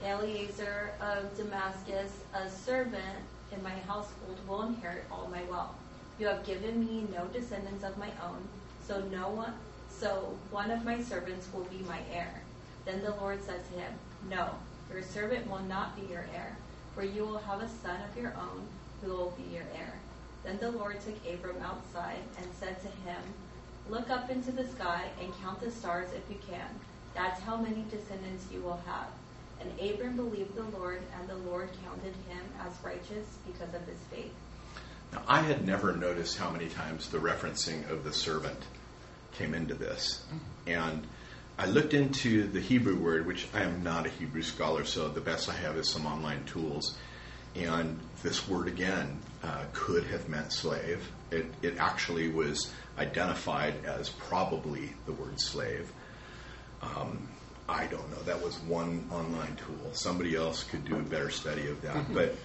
Eliezer 0.04 0.92
of 1.02 1.36
Damascus, 1.38 2.12
a 2.34 2.50
servant 2.50 3.18
in 3.52 3.62
my 3.64 3.76
household, 3.88 4.38
will 4.48 4.64
inherit 4.64 5.06
all 5.12 5.30
my 5.32 5.44
wealth. 5.44 5.76
You 6.20 6.28
have 6.28 6.46
given 6.46 6.82
me 6.82 7.08
no 7.16 7.28
descendants 7.28 7.86
of 7.86 7.98
my 7.98 8.10
own, 8.22 8.46
so 8.86 9.00
no 9.10 9.30
one 9.30 9.54
so 9.90 10.38
one 10.52 10.70
of 10.70 10.84
my 10.84 11.02
servants 11.02 11.48
will 11.54 11.64
be 11.66 11.80
my 11.88 12.00
heir. 12.14 12.42
Then 12.86 13.02
the 13.02 13.16
Lord 13.16 13.42
said 13.42 13.62
to 13.66 13.80
him, 13.80 13.94
No, 14.30 14.50
your 14.92 15.02
servant 15.02 15.50
will 15.50 15.60
not 15.60 15.96
be 15.96 16.12
your 16.12 16.26
heir, 16.36 16.58
for 16.94 17.04
you 17.04 17.26
will 17.26 17.38
have 17.40 17.62
a 17.62 17.70
son 17.70 18.00
of 18.02 18.22
your 18.22 18.34
own 18.36 18.68
who 19.02 19.12
will 19.12 19.32
be 19.32 19.54
your 19.54 19.66
heir. 19.76 19.94
Then 20.44 20.58
the 20.58 20.72
Lord 20.72 21.00
took 21.00 21.16
Abram 21.26 21.62
outside 21.62 22.20
and 22.38 22.48
said 22.60 22.82
to 22.82 22.88
him, 23.10 23.22
Look 23.90 24.10
up 24.10 24.30
into 24.30 24.52
the 24.52 24.68
sky 24.68 25.06
and 25.22 25.34
count 25.42 25.62
the 25.62 25.72
stars 25.72 26.10
if 26.14 26.30
you 26.30 26.38
can. 26.50 26.70
That's 27.14 27.42
how 27.42 27.58
many 27.58 27.86
descendants 27.90 28.46
you 28.52 28.62
will 28.62 28.82
have. 28.86 29.08
And 29.62 29.72
Abram 29.80 30.16
believed 30.16 30.56
the 30.56 30.78
Lord, 30.78 31.02
and 31.18 31.30
the 31.30 31.50
Lord 31.50 31.70
counted 31.84 32.16
him 32.28 32.44
as 32.66 32.74
righteous 32.84 33.38
because 33.46 33.74
of 33.74 33.86
his 33.88 34.00
faith. 34.12 34.34
Now, 35.12 35.24
I 35.28 35.42
had 35.42 35.66
never 35.66 35.96
noticed 35.96 36.38
how 36.38 36.50
many 36.50 36.68
times 36.70 37.10
the 37.10 37.18
referencing 37.18 37.90
of 37.90 38.04
the 38.04 38.14
servant 38.14 38.60
came 39.34 39.54
into 39.54 39.74
this. 39.74 40.24
And 40.68 41.08
I 41.58 41.66
looked 41.66 41.94
into 41.94 42.48
the 42.48 42.60
Hebrew 42.60 42.98
word, 42.98 43.26
which 43.26 43.48
I 43.54 43.64
am 43.64 43.84
not 43.84 44.06
a 44.06 44.10
Hebrew 44.10 44.44
scholar, 44.44 44.86
so 44.86 45.10
the 45.10 45.22
best 45.22 45.50
I 45.50 45.54
have 45.54 45.78
is 45.78 45.90
some 45.90 46.06
online 46.06 46.44
tools. 46.46 46.98
And 47.56 48.00
this 48.24 48.48
word 48.48 48.68
again 48.68 49.20
uh, 49.44 49.64
could 49.74 50.04
have 50.06 50.30
meant 50.30 50.54
slave. 50.54 51.12
It, 51.32 51.48
it 51.62 51.78
actually 51.78 52.30
was 52.30 52.72
identified 52.98 53.86
as 53.86 54.10
probably 54.10 54.94
the 55.06 55.14
word 55.14 55.40
slave. 55.40 55.92
Um, 56.82 57.28
I 57.70 57.86
don't 57.86 58.10
know. 58.12 58.22
That 58.24 58.42
was 58.42 58.58
one 58.62 59.08
online 59.12 59.56
tool. 59.56 59.94
Somebody 59.94 60.36
else 60.36 60.64
could 60.64 60.86
do 60.86 60.96
a 60.96 61.02
better 61.02 61.30
study 61.30 61.68
of 61.68 61.82
that. 61.84 61.96
Mm-hmm. 61.96 62.16
But 62.16 62.36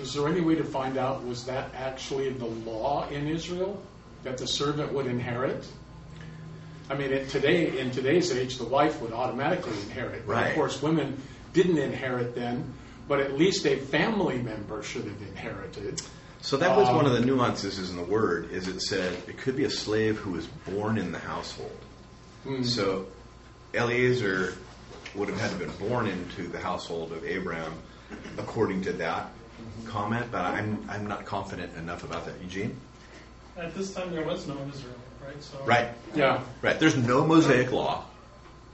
is 0.00 0.14
there 0.14 0.28
any 0.28 0.40
way 0.40 0.54
to 0.54 0.64
find 0.64 0.96
out 0.96 1.24
was 1.24 1.44
that 1.46 1.74
actually 1.74 2.30
the 2.30 2.46
law 2.46 3.08
in 3.08 3.26
Israel 3.26 3.82
that 4.22 4.38
the 4.38 4.46
servant 4.46 4.92
would 4.92 5.06
inherit? 5.06 5.66
I 6.88 6.94
mean, 6.94 7.12
it, 7.12 7.28
today 7.28 7.78
in 7.78 7.90
today's 7.90 8.32
age, 8.32 8.56
the 8.56 8.64
wife 8.64 9.00
would 9.02 9.12
automatically 9.12 9.78
inherit. 9.82 10.24
Right. 10.26 10.48
Of 10.48 10.54
course, 10.54 10.80
women 10.80 11.20
didn't 11.52 11.78
inherit 11.78 12.34
then, 12.34 12.72
but 13.08 13.20
at 13.20 13.36
least 13.36 13.66
a 13.66 13.76
family 13.76 14.38
member 14.40 14.82
should 14.82 15.04
have 15.04 15.20
inherited. 15.22 16.00
So 16.40 16.56
that 16.56 16.76
was 16.76 16.88
um, 16.88 16.96
one 16.96 17.06
of 17.06 17.12
the 17.12 17.18
um, 17.18 17.26
nuances 17.26 17.90
in 17.90 17.96
the 17.96 18.02
word. 18.04 18.52
Is 18.52 18.68
it 18.68 18.80
said 18.80 19.12
it 19.26 19.38
could 19.38 19.56
be 19.56 19.64
a 19.64 19.70
slave 19.70 20.18
who 20.18 20.30
was 20.30 20.46
born 20.46 20.98
in 20.98 21.10
the 21.10 21.18
household. 21.18 21.76
Mm-hmm. 22.46 22.62
So 22.62 23.08
Eliezer 23.74 24.54
would 25.14 25.28
have 25.28 25.38
had 25.40 25.50
to 25.50 25.56
have 25.56 25.78
been 25.78 25.88
born 25.88 26.06
into 26.06 26.48
the 26.48 26.58
household 26.58 27.12
of 27.12 27.24
Abraham, 27.24 27.72
according 28.36 28.82
to 28.82 28.92
that 28.94 29.30
comment. 29.86 30.26
But 30.30 30.44
I'm 30.44 30.84
I'm 30.88 31.06
not 31.06 31.24
confident 31.24 31.76
enough 31.76 32.04
about 32.04 32.26
that. 32.26 32.34
Eugene. 32.40 32.76
At 33.56 33.74
this 33.74 33.92
time, 33.92 34.12
there 34.12 34.24
was 34.24 34.46
no 34.46 34.54
Israel 34.72 34.94
right? 35.28 35.42
So 35.42 35.58
right. 35.64 35.88
Yeah. 36.14 36.42
Right. 36.62 36.78
There's 36.78 36.96
no 36.96 37.26
Mosaic 37.26 37.72
law, 37.72 38.04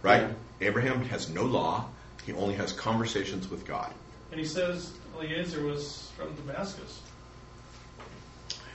right? 0.02 0.22
Yeah. 0.60 0.68
Abraham 0.68 1.04
has 1.06 1.28
no 1.28 1.44
law. 1.44 1.86
He 2.24 2.32
only 2.32 2.54
has 2.54 2.72
conversations 2.72 3.50
with 3.50 3.66
God. 3.66 3.92
And 4.30 4.40
he 4.40 4.46
says 4.46 4.92
Eliezer 5.16 5.62
was 5.64 6.10
from 6.16 6.34
Damascus. 6.34 7.00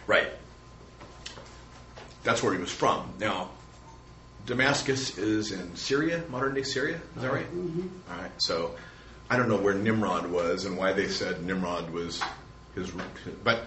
Right. 0.05 0.27
That's 2.23 2.43
where 2.43 2.53
he 2.53 2.59
was 2.59 2.71
from. 2.71 3.11
Now, 3.19 3.49
Damascus 4.49 5.15
is 5.19 5.51
in 5.51 5.75
Syria, 5.75 6.23
modern 6.27 6.55
day 6.55 6.63
Syria. 6.63 6.99
Is 7.15 7.21
that 7.21 7.31
right? 7.31 7.45
Mm-hmm. 7.45 7.87
All 8.11 8.17
right. 8.17 8.31
So 8.39 8.75
I 9.29 9.37
don't 9.37 9.47
know 9.47 9.57
where 9.57 9.75
Nimrod 9.75 10.25
was 10.25 10.65
and 10.65 10.75
why 10.75 10.91
they 10.91 11.07
said 11.07 11.45
Nimrod 11.45 11.91
was 11.91 12.19
his, 12.73 12.91
but 13.43 13.65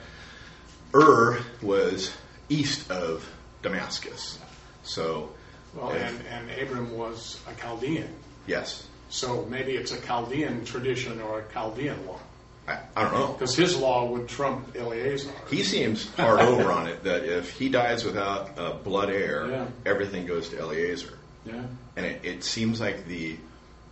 Ur 0.93 1.39
was 1.63 2.13
east 2.49 2.91
of 2.91 3.31
Damascus. 3.63 4.41
So, 4.83 5.31
well, 5.73 5.93
if, 5.93 6.03
and, 6.03 6.51
and 6.51 6.61
Abram 6.61 6.99
was 6.99 7.41
a 7.49 7.55
Chaldean. 7.55 8.13
Yes. 8.49 8.89
So 9.09 9.47
maybe 9.49 9.77
it's 9.77 9.93
a 9.93 10.01
Chaldean 10.01 10.65
tradition 10.65 11.21
or 11.21 11.43
a 11.43 11.53
Chaldean 11.53 12.05
law. 12.09 12.19
I, 12.67 12.79
I 12.97 13.03
don't 13.03 13.13
know. 13.13 13.33
Because 13.33 13.57
his 13.57 13.77
law 13.77 14.07
would 14.07 14.29
trump 14.29 14.77
Eliezer. 14.77 15.31
He 15.51 15.65
seems 15.65 16.13
hard 16.15 16.41
over 16.41 16.71
on 16.71 16.87
it 16.87 17.05
that 17.05 17.25
if 17.25 17.51
he 17.59 17.69
dies 17.69 18.05
without 18.05 18.59
a 18.59 18.75
blood 18.75 19.11
heir, 19.11 19.49
yeah. 19.49 19.67
everything 19.85 20.27
goes 20.27 20.49
to 20.51 20.61
Eliezer. 20.61 21.19
Yeah. 21.45 21.65
And 21.97 22.07
it, 22.07 22.25
it 22.25 22.45
seems 22.45 22.81
like 22.81 23.07
the 23.07 23.37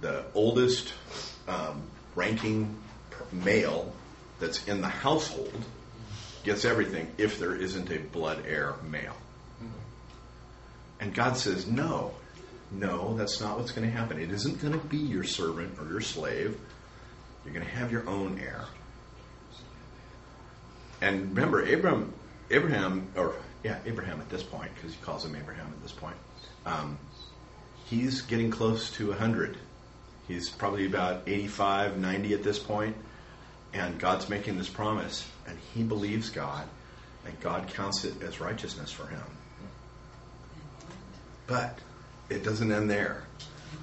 the 0.00 0.24
oldest 0.34 0.94
um, 1.46 1.82
ranking 2.14 2.76
male 3.32 3.92
that's 4.38 4.66
in 4.66 4.80
the 4.80 4.88
household 4.88 5.52
gets 6.42 6.64
everything 6.64 7.10
if 7.18 7.38
there 7.38 7.54
isn't 7.54 7.90
a 7.90 7.98
blood 7.98 8.44
heir 8.46 8.74
male. 8.88 9.16
And 11.00 11.14
God 11.14 11.36
says, 11.36 11.66
no, 11.66 12.12
no, 12.70 13.16
that's 13.16 13.40
not 13.40 13.58
what's 13.58 13.72
going 13.72 13.90
to 13.90 13.96
happen. 13.96 14.20
It 14.20 14.30
isn't 14.30 14.60
going 14.60 14.78
to 14.78 14.86
be 14.86 14.98
your 14.98 15.24
servant 15.24 15.78
or 15.78 15.88
your 15.88 16.02
slave. 16.02 16.58
You're 17.44 17.54
going 17.54 17.66
to 17.66 17.72
have 17.72 17.90
your 17.90 18.08
own 18.08 18.38
heir. 18.38 18.66
And 21.00 21.34
remember, 21.34 21.64
Abraham, 21.64 22.12
Abraham, 22.50 23.08
or 23.16 23.34
yeah, 23.62 23.78
Abraham 23.86 24.20
at 24.20 24.28
this 24.28 24.42
point, 24.42 24.70
because 24.74 24.92
he 24.92 25.00
calls 25.02 25.24
him 25.24 25.34
Abraham 25.34 25.66
at 25.66 25.82
this 25.82 25.92
point, 25.92 26.16
um, 26.66 26.98
he's 27.86 28.22
getting 28.22 28.50
close 28.50 28.90
to 28.92 29.08
100. 29.08 29.56
He's 30.28 30.50
probably 30.50 30.86
about 30.86 31.22
85, 31.26 31.98
90 31.98 32.34
at 32.34 32.42
this 32.42 32.58
point, 32.58 32.96
and 33.72 33.98
God's 33.98 34.28
making 34.28 34.58
this 34.58 34.68
promise, 34.68 35.26
and 35.46 35.58
he 35.74 35.82
believes 35.82 36.30
God, 36.30 36.68
and 37.24 37.38
God 37.40 37.68
counts 37.68 38.04
it 38.04 38.22
as 38.22 38.40
righteousness 38.40 38.92
for 38.92 39.06
him. 39.06 39.22
But 41.46 41.78
it 42.28 42.44
doesn't 42.44 42.70
end 42.70 42.90
there. 42.90 43.24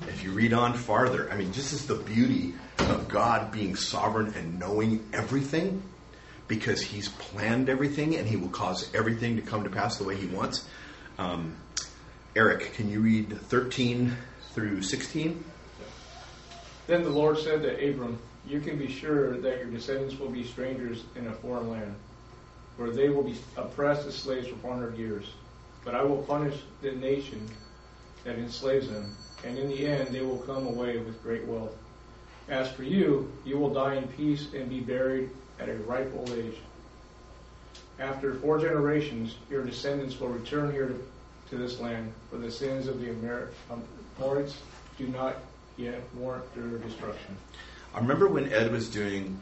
If 0.07 0.23
you 0.23 0.31
read 0.31 0.53
on 0.53 0.73
farther, 0.73 1.29
I 1.31 1.35
mean, 1.37 1.51
this 1.51 1.73
is 1.73 1.85
the 1.85 1.95
beauty 1.95 2.53
of 2.79 3.07
God 3.07 3.51
being 3.51 3.75
sovereign 3.75 4.33
and 4.35 4.59
knowing 4.59 5.07
everything, 5.13 5.83
because 6.47 6.81
He's 6.81 7.09
planned 7.09 7.69
everything 7.69 8.15
and 8.15 8.27
He 8.27 8.37
will 8.37 8.49
cause 8.49 8.89
everything 8.95 9.35
to 9.35 9.41
come 9.41 9.63
to 9.63 9.69
pass 9.69 9.97
the 9.97 10.03
way 10.05 10.15
He 10.15 10.27
wants. 10.27 10.67
Um, 11.17 11.55
Eric, 12.35 12.73
can 12.73 12.89
you 12.89 13.01
read 13.01 13.37
13 13.41 14.15
through 14.53 14.81
16? 14.81 15.43
Then 16.87 17.03
the 17.03 17.09
Lord 17.09 17.37
said 17.37 17.61
to 17.63 17.89
Abram, 17.89 18.17
You 18.47 18.61
can 18.61 18.77
be 18.77 18.87
sure 18.89 19.37
that 19.37 19.57
your 19.57 19.67
descendants 19.67 20.17
will 20.17 20.29
be 20.29 20.43
strangers 20.43 21.03
in 21.15 21.27
a 21.27 21.33
foreign 21.33 21.69
land, 21.69 21.95
where 22.77 22.91
they 22.91 23.09
will 23.09 23.23
be 23.23 23.35
oppressed 23.57 24.07
as 24.07 24.15
slaves 24.15 24.47
for 24.47 24.55
400 24.57 24.97
years. 24.97 25.25
but 25.83 25.95
I 25.95 26.03
will 26.03 26.21
punish 26.23 26.55
the 26.81 26.91
nation 26.91 27.47
that 28.25 28.37
enslaves 28.37 28.89
them, 28.89 29.15
and 29.45 29.57
in 29.57 29.69
the 29.69 29.85
end 29.85 30.09
they 30.09 30.21
will 30.21 30.39
come 30.39 30.67
away 30.67 30.97
with 30.97 31.21
great 31.23 31.45
wealth. 31.45 31.75
As 32.49 32.71
for 32.71 32.83
you, 32.83 33.31
you 33.45 33.57
will 33.57 33.73
die 33.73 33.95
in 33.95 34.07
peace 34.07 34.53
and 34.53 34.69
be 34.69 34.79
buried 34.79 35.29
at 35.59 35.69
a 35.69 35.75
ripe 35.75 36.13
old 36.15 36.31
age. 36.31 36.55
After 37.99 38.35
four 38.35 38.59
generations, 38.59 39.35
your 39.49 39.63
descendants 39.63 40.19
will 40.19 40.29
return 40.29 40.71
here 40.71 40.95
to 41.49 41.57
this 41.57 41.79
land, 41.79 42.13
for 42.29 42.37
the 42.37 42.51
sins 42.51 42.87
of 42.87 43.01
the 43.01 43.09
Amorites 43.09 43.55
um, 43.71 43.83
do 44.97 45.07
not 45.07 45.37
yet 45.77 46.01
warrant 46.15 46.53
their 46.55 46.77
destruction. 46.79 47.35
I 47.93 47.99
remember 47.99 48.27
when 48.27 48.51
Ed 48.51 48.71
was 48.71 48.89
doing 48.89 49.39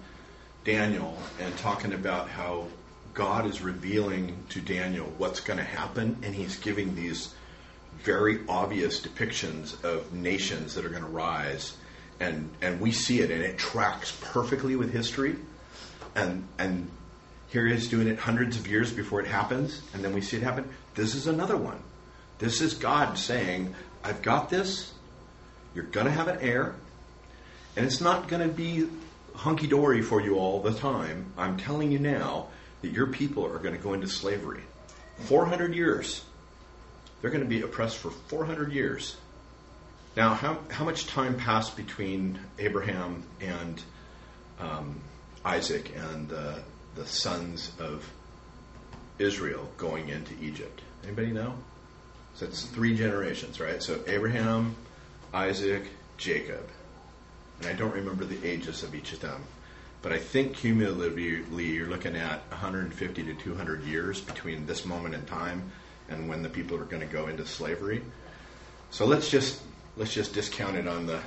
Daniel 0.63 1.17
and 1.39 1.55
talking 1.57 1.93
about 1.93 2.29
how 2.29 2.67
God 3.13 3.45
is 3.45 3.61
revealing 3.61 4.37
to 4.49 4.61
Daniel 4.61 5.05
what's 5.17 5.39
going 5.39 5.57
to 5.57 5.65
happen, 5.65 6.17
and 6.21 6.35
he's 6.35 6.57
giving 6.57 6.95
these 6.95 7.33
very 8.05 8.39
obvious 8.47 9.01
depictions 9.01 9.83
of 9.83 10.13
nations 10.13 10.75
that 10.75 10.85
are 10.85 10.89
going 10.89 11.03
to 11.03 11.09
rise, 11.09 11.75
and 12.19 12.49
and 12.61 12.79
we 12.79 12.91
see 12.91 13.19
it, 13.19 13.31
and 13.31 13.41
it 13.41 13.57
tracks 13.57 14.17
perfectly 14.21 14.75
with 14.75 14.93
history, 14.93 15.35
and 16.15 16.47
and 16.57 16.89
here 17.49 17.65
he 17.65 17.73
is 17.73 17.89
doing 17.89 18.07
it 18.07 18.17
hundreds 18.19 18.57
of 18.57 18.67
years 18.67 18.91
before 18.93 19.19
it 19.19 19.27
happens, 19.27 19.81
and 19.93 20.03
then 20.03 20.13
we 20.13 20.21
see 20.21 20.37
it 20.37 20.43
happen. 20.43 20.69
This 20.93 21.15
is 21.15 21.27
another 21.27 21.57
one. 21.57 21.79
This 22.37 22.61
is 22.61 22.75
God 22.75 23.17
saying, 23.17 23.75
"I've 24.03 24.21
got 24.21 24.49
this. 24.49 24.93
You're 25.73 25.85
going 25.85 26.05
to 26.05 26.11
have 26.11 26.27
an 26.27 26.37
heir, 26.39 26.75
and 27.75 27.85
it's 27.85 27.99
not 27.99 28.29
going 28.29 28.47
to 28.47 28.53
be 28.53 28.87
hunky 29.33 29.67
dory 29.67 30.01
for 30.01 30.21
you 30.21 30.37
all 30.37 30.61
the 30.61 30.73
time. 30.73 31.33
I'm 31.37 31.57
telling 31.57 31.91
you 31.91 31.99
now." 31.99 32.47
that 32.85 32.93
your 32.93 33.07
people 33.07 33.43
are 33.45 33.57
going 33.57 33.75
to 33.75 33.81
go 33.81 33.93
into 33.93 34.07
slavery. 34.07 34.61
400 35.21 35.73
years. 35.73 36.23
They're 37.21 37.31
going 37.31 37.43
to 37.43 37.49
be 37.49 37.61
oppressed 37.61 37.97
for 37.97 38.11
400 38.11 38.71
years. 38.71 39.17
Now, 40.15 40.33
how, 40.33 40.59
how 40.69 40.85
much 40.85 41.07
time 41.07 41.35
passed 41.35 41.75
between 41.75 42.39
Abraham 42.57 43.23
and 43.41 43.81
um, 44.59 45.01
Isaac 45.43 45.91
and 45.95 46.31
uh, 46.31 46.59
the 46.95 47.05
sons 47.05 47.71
of 47.79 48.09
Israel 49.19 49.69
going 49.77 50.09
into 50.09 50.33
Egypt? 50.41 50.81
Anybody 51.03 51.31
know? 51.31 51.55
So 52.35 52.45
it's 52.45 52.63
three 52.63 52.95
generations, 52.95 53.59
right? 53.59 53.81
So 53.81 53.99
Abraham, 54.07 54.75
Isaac, 55.33 55.87
Jacob. 56.17 56.67
And 57.59 57.67
I 57.67 57.73
don't 57.73 57.93
remember 57.93 58.25
the 58.25 58.45
ages 58.45 58.83
of 58.83 58.95
each 58.95 59.13
of 59.13 59.21
them. 59.21 59.43
But 60.01 60.11
I 60.11 60.19
think 60.19 60.55
cumulatively, 60.55 61.65
you're 61.65 61.89
looking 61.89 62.15
at 62.15 62.41
150 62.49 63.23
to 63.23 63.33
200 63.33 63.83
years 63.85 64.21
between 64.21 64.65
this 64.65 64.85
moment 64.85 65.15
in 65.15 65.25
time 65.25 65.71
and 66.09 66.29
when 66.29 66.41
the 66.41 66.49
people 66.49 66.77
are 66.77 66.85
going 66.85 67.01
to 67.01 67.13
go 67.13 67.27
into 67.27 67.45
slavery. 67.45 68.01
So 68.91 69.05
let's 69.05 69.29
just 69.29 69.61
let's 69.97 70.13
just 70.13 70.33
discount 70.33 70.77
it 70.77 70.87
on 70.87 71.05
the 71.05 71.19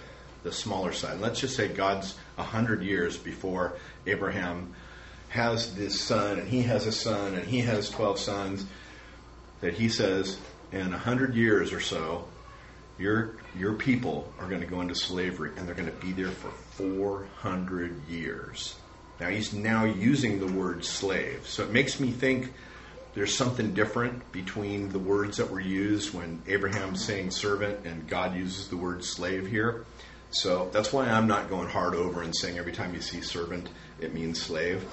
the 0.43 0.53
smaller 0.53 0.93
side. 0.93 1.21
Let's 1.21 1.41
just 1.41 1.57
say 1.57 1.69
God's 1.69 2.15
a 2.37 2.43
100 2.43 2.83
years 2.83 3.17
before 3.17 3.75
Abraham 4.07 4.75
has 5.31 5.75
this 5.75 6.01
son, 6.01 6.39
and 6.39 6.49
he 6.49 6.63
has 6.63 6.87
a 6.87 6.93
son, 6.93 7.35
and 7.35 7.47
he 7.47 7.61
has 7.61 7.91
12 7.91 8.19
sons. 8.19 8.67
That 9.61 9.75
he 9.75 9.89
says, 9.89 10.39
in 10.71 10.87
a 10.87 10.91
100 10.91 11.35
years 11.35 11.73
or 11.73 11.81
so, 11.81 12.29
your 12.99 13.37
your 13.57 13.75
people 13.75 14.33
are 14.39 14.49
going 14.49 14.61
to 14.61 14.67
go 14.67 14.81
into 14.81 14.95
slavery 14.95 15.51
and 15.57 15.67
they're 15.67 15.75
going 15.75 15.91
to 15.91 16.07
be 16.07 16.13
there 16.13 16.31
for 16.31 16.51
400 16.51 18.09
years. 18.09 18.77
Now 19.21 19.29
he's 19.29 19.53
now 19.53 19.85
using 19.85 20.39
the 20.39 20.47
word 20.47 20.85
slave. 20.85 21.47
So 21.47 21.65
it 21.65 21.71
makes 21.71 21.99
me 21.99 22.11
think 22.11 22.53
there's 23.19 23.35
something 23.35 23.75
different 23.75 24.31
between 24.31 24.91
the 24.91 24.99
words 24.99 25.39
that 25.39 25.51
were 25.51 25.59
used 25.59 26.15
when 26.15 26.41
Abraham's 26.47 27.05
saying 27.05 27.33
servant 27.33 27.85
and 27.85 28.09
God 28.09 28.37
uses 28.37 28.69
the 28.69 28.77
word 28.77 29.05
slave 29.05 29.49
here. 29.49 29.85
So 30.31 30.71
that's 30.73 30.93
why 30.93 31.09
I'm 31.09 31.27
not 31.27 31.51
going 31.51 31.69
hard 31.69 31.97
over 31.97 32.23
and 32.23 32.33
saying 32.33 32.59
every 32.59 32.71
time 32.71 32.95
you 32.95 33.01
see 33.01 33.21
servant, 33.21 33.71
it 33.99 34.15
means 34.15 34.41
slave. 34.41 34.85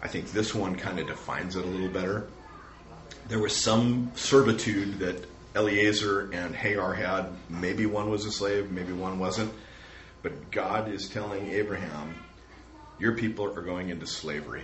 I 0.00 0.06
think 0.06 0.30
this 0.30 0.54
one 0.54 0.76
kind 0.76 1.00
of 1.00 1.08
defines 1.08 1.56
it 1.56 1.64
a 1.64 1.66
little 1.66 1.88
better. 1.88 2.28
There 3.26 3.40
was 3.40 3.56
some 3.56 4.12
servitude 4.14 5.00
that 5.00 5.26
Eliezer 5.56 6.30
and 6.32 6.54
Hagar 6.54 6.94
had. 6.94 7.26
Maybe 7.48 7.86
one 7.86 8.08
was 8.08 8.24
a 8.24 8.30
slave, 8.30 8.70
maybe 8.70 8.92
one 8.92 9.18
wasn't. 9.18 9.52
But 10.22 10.52
God 10.52 10.92
is 10.92 11.08
telling 11.08 11.50
Abraham, 11.50 12.14
Your 13.00 13.16
people 13.16 13.46
are 13.46 13.62
going 13.62 13.88
into 13.88 14.06
slavery, 14.06 14.62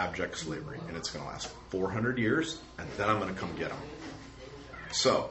abject 0.00 0.38
slavery, 0.38 0.80
and 0.88 0.96
it's 0.96 1.10
going 1.10 1.24
to 1.24 1.30
last 1.30 1.48
400 1.68 2.18
years, 2.18 2.60
and 2.78 2.88
then 2.96 3.10
I'm 3.10 3.20
going 3.20 3.32
to 3.32 3.38
come 3.38 3.54
get 3.56 3.68
them. 3.68 3.78
So, 4.92 5.30